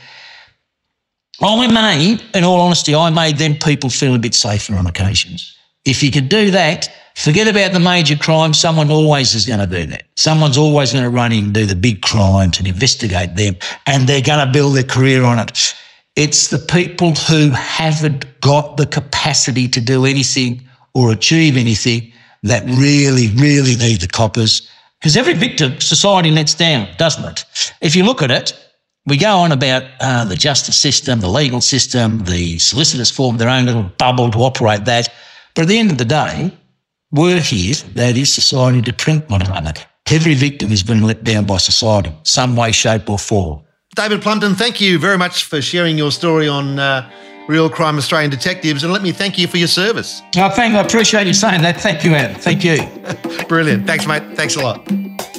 I 1.41 1.67
made, 1.67 2.23
in 2.35 2.45
all 2.45 2.61
honesty, 2.61 2.95
I 2.95 3.11
made 3.11 3.39
them 3.39 3.55
people 3.55 3.91
feel 3.91 4.15
a 4.15 4.19
bit 4.19 4.35
safer 4.35 4.75
on 4.75 4.87
occasions. 4.87 5.57
If 5.85 6.03
you 6.03 6.11
could 6.11 6.29
do 6.29 6.51
that, 6.51 6.89
forget 7.17 7.49
about 7.49 7.73
the 7.73 7.81
major 7.81 8.17
crimes. 8.17 8.61
Someone 8.61 8.91
always 8.91 9.35
is 9.35 9.47
going 9.47 9.59
to 9.59 9.67
do 9.67 9.87
that. 9.87 10.05
Someone's 10.17 10.59
always 10.59 10.93
going 10.93 11.05
to 11.05 11.11
run 11.11 11.33
in 11.33 11.47
and 11.47 11.55
do 11.55 11.67
the 11.67 11.75
big 11.75 12.03
crimes 12.03 12.59
and 12.59 12.69
investigate 12.69 13.35
them, 13.37 13.57
and 13.87 14.07
they're 14.07 14.23
going 14.23 14.47
to 14.47 14.53
build 14.53 14.77
their 14.77 14.85
career 14.85 15.25
on 15.25 15.39
it. 15.39 15.75
It's 16.15 16.49
the 16.49 16.59
people 16.59 17.13
who 17.13 17.51
haven't 17.51 18.41
got 18.41 18.77
the 18.77 18.87
capacity 18.87 19.67
to 19.69 19.81
do 19.81 20.05
anything 20.05 20.63
or 20.95 21.11
achieve 21.11 21.57
anything 21.57 22.13
that 22.43 22.65
really, 22.65 23.29
really 23.29 23.77
need 23.77 24.01
the 24.01 24.09
coppers. 24.09 24.69
Because 25.01 25.17
every 25.17 25.35
victim 25.35 25.81
society 25.81 26.31
lets 26.31 26.55
down, 26.55 26.87
doesn't 26.99 27.25
it? 27.25 27.73
If 27.81 27.97
you 27.97 28.05
look 28.05 28.23
at 28.23 28.31
it, 28.31 28.53
we 29.07 29.17
go 29.17 29.37
on 29.39 29.53
about 29.53 29.83
uh, 30.01 30.25
the 30.25 30.37
justice 30.37 30.79
system, 30.79 31.21
the 31.21 31.29
legal 31.29 31.61
system, 31.61 32.25
the 32.25 32.59
solicitors 32.59 33.11
form 33.11 33.37
their 33.37 33.49
own 33.49 33.67
little 33.67 33.91
bubble 33.99 34.31
to 34.31 34.39
operate 34.39 34.85
that. 34.85 35.09
But 35.55 35.63
at 35.63 35.69
the 35.69 35.79
end 35.79 35.91
of 35.91 35.99
the 35.99 36.05
day, 36.05 36.53
we're 37.11 37.41
here, 37.41 37.75
that 37.95 38.17
is 38.17 38.33
society, 38.33 38.81
to 38.83 38.93
print 38.93 39.29
one 39.29 39.43
another. 39.43 39.75
Every 40.11 40.35
victim 40.35 40.71
has 40.71 40.83
been 40.83 41.03
let 41.03 41.25
down 41.25 41.47
by 41.47 41.59
society, 41.59 42.13
some 42.23 42.57
way, 42.57 42.73
shape, 42.73 43.09
or 43.11 43.19
form. 43.19 43.63
David 43.95 44.23
Plumpton, 44.23 44.55
thank 44.55 44.81
you 44.81 44.99
very 44.99 45.19
much 45.19 45.45
for 45.45 45.61
sharing 45.61 45.99
your 45.99 46.11
story 46.11 46.49
on 46.49 46.79
uh, 46.79 47.11
Real 47.47 47.69
Crime 47.69 47.99
Australian 47.99 48.31
Detectives, 48.31 48.85
and 48.85 48.93
let 48.93 49.03
me 49.03 49.13
thank 49.13 49.37
you 49.37 49.47
for 49.47 49.59
your 49.59 49.69
service. 49.69 50.23
Oh, 50.39 50.49
thank, 50.49 50.75
I 50.75 50.81
appreciate 50.81 51.27
you 51.27 51.35
saying 51.35 51.61
that. 51.61 51.79
Thank 51.79 52.03
you, 52.03 52.15
Adam. 52.15 52.41
Thank 52.41 52.65
you. 52.65 52.79
Brilliant. 53.49 53.87
Thanks, 53.87 54.07
mate. 54.07 54.23
Thanks 54.35 54.57
a 54.57 54.61
lot. 54.63 54.83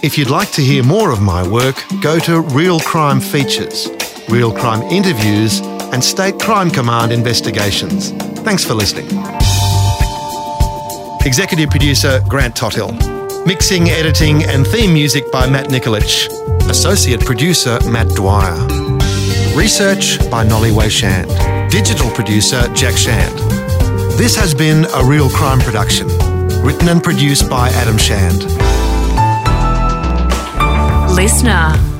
If 0.03 0.19
you'd 0.19 0.29
like 0.29 0.51
to 0.51 0.61
hear 0.61 0.83
more 0.83 1.09
of 1.11 1.19
my 1.19 1.47
work, 1.47 1.83
go 1.99 2.19
to 2.19 2.41
Real 2.41 2.79
Crime 2.81 3.19
Features, 3.19 3.89
Real 4.29 4.53
Crime 4.53 4.83
Interviews, 4.83 5.61
and 5.91 6.03
State 6.03 6.39
Crime 6.39 6.69
Command 6.69 7.11
Investigations. 7.11 8.11
Thanks 8.41 8.63
for 8.63 8.75
listening. 8.75 9.07
Executive 11.25 11.71
Producer 11.71 12.21
Grant 12.29 12.55
Tothill. 12.55 13.12
Mixing, 13.45 13.89
editing, 13.89 14.43
and 14.45 14.65
theme 14.65 14.93
music 14.93 15.29
by 15.29 15.49
Matt 15.49 15.67
Nikolic. 15.67 16.29
Associate 16.69 17.19
Producer 17.19 17.77
Matt 17.89 18.07
Dwyer. 18.07 18.55
Research 19.53 20.17
by 20.31 20.45
Nolly 20.45 20.71
Shand. 20.89 21.29
Digital 21.69 22.09
Producer 22.11 22.73
Jack 22.73 22.95
Shand. 22.95 23.37
This 24.17 24.37
has 24.37 24.53
been 24.53 24.85
a 24.95 25.03
Real 25.03 25.29
Crime 25.29 25.59
production. 25.59 26.07
Written 26.63 26.87
and 26.87 27.03
produced 27.03 27.49
by 27.49 27.67
Adam 27.71 27.97
Shand. 27.97 28.43
Listener. 31.13 31.92